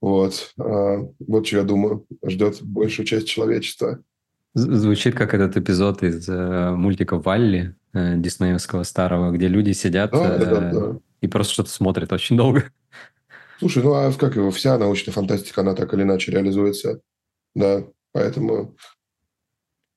Вот, 0.00 0.52
э, 0.58 1.08
вот 1.26 1.46
что 1.46 1.56
я 1.56 1.62
думаю, 1.64 2.06
ждет 2.24 2.62
большую 2.62 3.06
часть 3.06 3.26
человечества. 3.26 4.02
Звучит 4.56 5.14
как 5.14 5.34
этот 5.34 5.58
эпизод 5.58 6.02
из 6.02 6.26
э, 6.30 6.70
мультика 6.70 7.18
Валли 7.18 7.74
э, 7.92 8.16
диснеевского 8.16 8.84
старого, 8.84 9.30
где 9.30 9.48
люди 9.48 9.72
сидят 9.72 10.12
да, 10.12 10.34
э, 10.34 10.38
да, 10.38 10.70
да. 10.70 10.98
и 11.20 11.28
просто 11.28 11.52
что-то 11.52 11.68
смотрят 11.68 12.10
очень 12.10 12.38
долго. 12.38 12.64
Слушай, 13.58 13.82
ну 13.82 13.92
а 13.92 14.10
как 14.14 14.34
его, 14.34 14.50
вся 14.50 14.78
научная 14.78 15.12
фантастика, 15.12 15.60
она 15.60 15.74
так 15.74 15.92
или 15.92 16.04
иначе 16.04 16.32
реализуется, 16.32 17.00
да, 17.54 17.84
поэтому, 18.12 18.74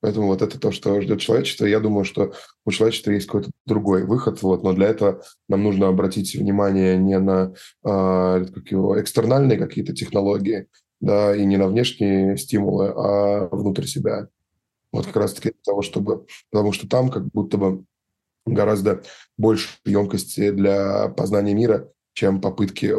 поэтому 0.02 0.26
вот 0.26 0.42
это 0.42 0.60
то, 0.60 0.72
что 0.72 1.00
ждет 1.00 1.20
человечество. 1.20 1.64
Я 1.64 1.80
думаю, 1.80 2.04
что 2.04 2.34
у 2.66 2.70
человечества 2.70 3.12
есть 3.12 3.28
какой-то 3.28 3.50
другой 3.64 4.04
выход, 4.04 4.42
вот, 4.42 4.62
но 4.62 4.74
для 4.74 4.88
этого 4.88 5.22
нам 5.48 5.62
нужно 5.62 5.88
обратить 5.88 6.34
внимание 6.34 6.98
не 6.98 7.18
на 7.18 7.54
э, 7.82 8.44
как 8.44 8.70
его, 8.70 9.00
экстернальные 9.00 9.56
какие-то 9.56 9.94
технологии, 9.94 10.66
да, 11.00 11.34
и 11.34 11.46
не 11.46 11.56
на 11.56 11.66
внешние 11.66 12.36
стимулы, 12.36 12.92
а 12.94 13.48
внутрь 13.50 13.86
себя. 13.86 14.28
Вот 14.92 15.06
как 15.06 15.16
раз-таки 15.16 15.50
для 15.50 15.62
того, 15.64 15.82
чтобы... 15.82 16.26
Потому 16.50 16.72
что 16.72 16.88
там 16.88 17.10
как 17.10 17.26
будто 17.28 17.58
бы 17.58 17.84
гораздо 18.46 19.02
больше 19.36 19.68
емкости 19.84 20.50
для 20.50 21.08
познания 21.08 21.54
мира, 21.54 21.88
чем 22.12 22.40
попытки 22.40 22.94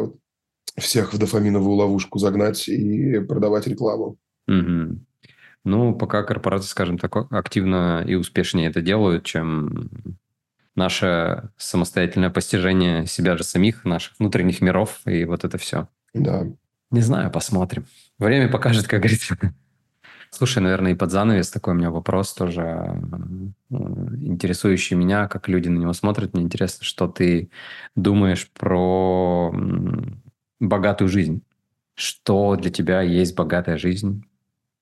всех 0.78 1.12
в 1.12 1.18
дофаминовую 1.18 1.76
ловушку 1.76 2.18
загнать 2.18 2.68
и 2.68 3.20
продавать 3.20 3.66
рекламу. 3.66 4.16
Угу. 4.48 4.98
Ну, 5.64 5.94
пока 5.94 6.24
корпорации, 6.24 6.68
скажем 6.68 6.98
так, 6.98 7.14
активно 7.30 8.04
и 8.06 8.14
успешнее 8.14 8.68
это 8.68 8.80
делают, 8.80 9.24
чем 9.24 9.90
наше 10.74 11.50
самостоятельное 11.56 12.30
постижение 12.30 13.06
себя 13.06 13.36
же 13.36 13.44
самих, 13.44 13.84
наших 13.84 14.18
внутренних 14.18 14.60
миров 14.60 15.00
и 15.06 15.24
вот 15.24 15.44
это 15.44 15.58
все. 15.58 15.88
Да. 16.14 16.46
Не 16.90 17.00
знаю, 17.00 17.30
посмотрим. 17.30 17.86
Время 18.18 18.48
покажет, 18.50 18.86
как 18.86 19.00
говорится. 19.00 19.36
Слушай, 20.34 20.62
наверное, 20.62 20.92
и 20.92 20.94
под 20.94 21.10
занавес 21.10 21.50
такой 21.50 21.74
у 21.74 21.76
меня 21.76 21.90
вопрос 21.90 22.32
тоже 22.32 22.98
интересующий 23.70 24.96
меня, 24.96 25.28
как 25.28 25.46
люди 25.46 25.68
на 25.68 25.76
него 25.76 25.92
смотрят. 25.92 26.32
Мне 26.32 26.44
интересно, 26.44 26.84
что 26.84 27.06
ты 27.06 27.50
думаешь 27.96 28.50
про 28.50 29.54
богатую 30.58 31.08
жизнь. 31.08 31.42
Что 31.94 32.56
для 32.56 32.70
тебя 32.70 33.02
есть 33.02 33.36
богатая 33.36 33.76
жизнь? 33.76 34.24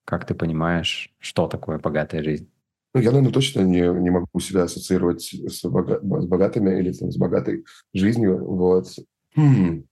Как 0.05 0.25
ты 0.25 0.35
понимаешь, 0.35 1.13
что 1.19 1.49
такое 1.49 1.81
богатая 1.81 2.23
жизнь? 2.23 2.49
Ну, 2.95 3.01
я, 3.01 3.11
наверное, 3.11 3.33
точно 3.33 3.63
не, 3.63 3.81
не 3.81 4.11
могу 4.11 4.39
себя 4.39 4.63
ассоциировать 4.63 5.23
с, 5.23 5.65
бога, 5.65 5.99
с 6.01 6.27
богатыми 6.27 6.79
или 6.79 6.93
там, 6.93 7.11
с 7.11 7.17
богатой 7.17 7.65
жизнью. 7.93 8.39
Вот. 8.45 8.87
Хм. 9.35 9.85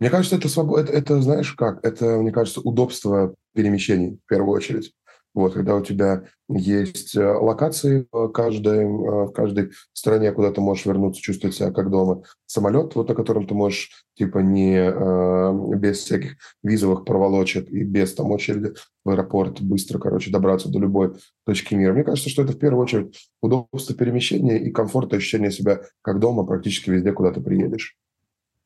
Мне 0.00 0.10
кажется, 0.10 0.36
это, 0.36 0.48
свобод... 0.48 0.80
это, 0.80 0.92
это, 0.92 1.20
знаешь 1.20 1.52
как, 1.52 1.84
это, 1.84 2.18
мне 2.18 2.32
кажется, 2.32 2.62
удобство 2.62 3.34
перемещений 3.54 4.20
в 4.24 4.28
первую 4.28 4.54
очередь. 4.54 4.92
Вот, 5.34 5.52
когда 5.52 5.74
у 5.74 5.82
тебя 5.82 6.24
есть 6.48 7.16
э, 7.16 7.26
локации 7.26 8.06
в 8.12 8.28
каждой, 8.28 8.84
э, 8.84 8.86
в 8.86 9.32
каждой 9.32 9.72
стране, 9.92 10.30
куда 10.30 10.52
ты 10.52 10.60
можешь 10.60 10.86
вернуться, 10.86 11.20
чувствовать 11.20 11.56
себя 11.56 11.72
как 11.72 11.90
дома. 11.90 12.22
Самолет, 12.46 12.94
вот 12.94 13.08
на 13.08 13.16
котором 13.16 13.48
ты 13.48 13.52
можешь, 13.52 14.06
типа, 14.14 14.38
не 14.38 14.76
э, 14.76 15.76
без 15.76 15.98
всяких 15.98 16.36
визовых 16.62 17.04
проволочек 17.04 17.68
и 17.68 17.82
без 17.82 18.14
там 18.14 18.30
очереди 18.30 18.74
в 19.04 19.10
аэропорт 19.10 19.60
быстро, 19.60 19.98
короче, 19.98 20.30
добраться 20.30 20.68
до 20.68 20.78
любой 20.78 21.14
точки 21.44 21.74
мира. 21.74 21.92
Мне 21.92 22.04
кажется, 22.04 22.30
что 22.30 22.42
это 22.42 22.52
в 22.52 22.58
первую 22.58 22.84
очередь 22.84 23.28
удобство 23.42 23.96
перемещения 23.96 24.58
и 24.58 24.70
комфорт 24.70 25.12
ощущение 25.14 25.50
себя 25.50 25.80
как 26.02 26.20
дома 26.20 26.44
практически 26.44 26.90
везде, 26.90 27.10
куда 27.10 27.32
ты 27.32 27.40
приедешь. 27.40 27.96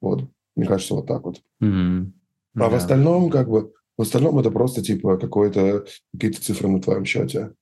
Вот. 0.03 0.25
Мне 0.55 0.67
кажется, 0.67 0.95
вот 0.95 1.07
так 1.07 1.25
вот. 1.25 1.41
Mm-hmm. 1.63 2.13
А 2.57 2.61
yeah. 2.61 2.71
в 2.71 2.75
остальном, 2.75 3.31
как 3.31 3.49
бы, 3.49 3.73
в 3.99 4.03
остальном 4.03 4.39
это 4.39 4.51
просто 4.51 4.81
типа 4.81 5.19
какое-то, 5.19 5.85
какие-то 6.13 6.41
цифры 6.41 6.69
на 6.69 6.81
твоем 6.81 7.05
счете. 7.05 7.53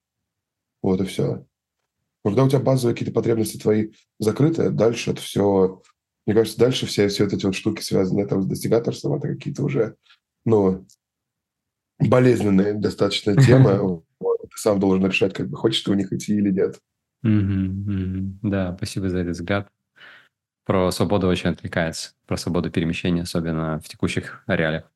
Вот 0.83 1.01
и 1.01 1.05
все. 1.05 1.47
Когда 2.23 2.45
у 2.45 2.49
тебя 2.49 2.61
базовые 2.61 2.95
какие-то 2.95 3.15
потребности 3.15 3.59
твои 3.59 3.93
закрыты, 4.19 4.71
дальше 4.71 5.13
это 5.13 5.23
все... 5.23 5.83
Мне 6.27 6.35
кажется, 6.35 6.59
дальше 6.59 6.87
все, 6.87 7.09
все 7.09 7.25
эти 7.25 7.47
вот 7.47 7.55
штуки, 7.55 7.81
связанные 7.81 8.27
там 8.27 8.43
с 8.43 8.47
достигаторством, 8.47 9.15
это 9.15 9.29
какие-то 9.29 9.63
уже, 9.63 9.97
ну, 10.45 10.87
болезненные 11.99 12.75
достаточно 12.75 13.35
темы. 13.43 14.03
Ты 14.21 14.57
сам 14.57 14.79
должен 14.79 15.07
решать, 15.07 15.33
как 15.33 15.49
бы 15.49 15.57
хочешь 15.57 15.81
ты 15.81 15.91
в 15.91 15.97
них 15.97 16.13
идти 16.13 16.35
или 16.35 16.51
нет. 16.51 16.81
Да, 18.43 18.75
спасибо 18.77 19.09
за 19.09 19.19
этот 19.19 19.37
взгляд. 19.37 19.71
про 20.65 20.91
свободу 20.91 21.29
очень 21.29 21.51
отвлекается, 21.51 22.13
про 22.27 22.37
свободу 22.37 22.71
перемещения, 22.71 23.23
особенно 23.23 23.81
в 23.81 23.89
текущих 23.89 24.43
реалиях. 24.47 24.91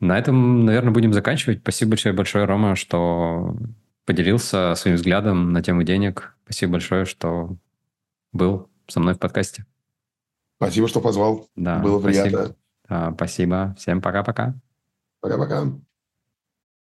На 0.00 0.18
этом, 0.18 0.64
наверное, 0.64 0.92
будем 0.92 1.12
заканчивать. 1.12 1.60
Спасибо 1.60 1.90
большое, 1.90 2.14
большое, 2.14 2.44
Рома, 2.44 2.76
что 2.76 3.56
поделился 4.04 4.74
своим 4.76 4.96
взглядом 4.96 5.52
на 5.52 5.62
тему 5.62 5.82
денег. 5.82 6.36
Спасибо 6.44 6.72
большое, 6.72 7.04
что 7.04 7.56
был 8.32 8.68
со 8.86 9.00
мной 9.00 9.14
в 9.14 9.18
подкасте. 9.18 9.64
Спасибо, 10.58 10.88
что 10.88 11.00
позвал. 11.00 11.48
Да, 11.56 11.80
Было 11.80 12.00
спасибо. 12.00 12.24
приятно. 12.24 12.56
Да, 12.88 13.12
спасибо. 13.14 13.74
Всем 13.78 14.00
пока-пока. 14.00 14.54
Пока-пока. 15.20 15.64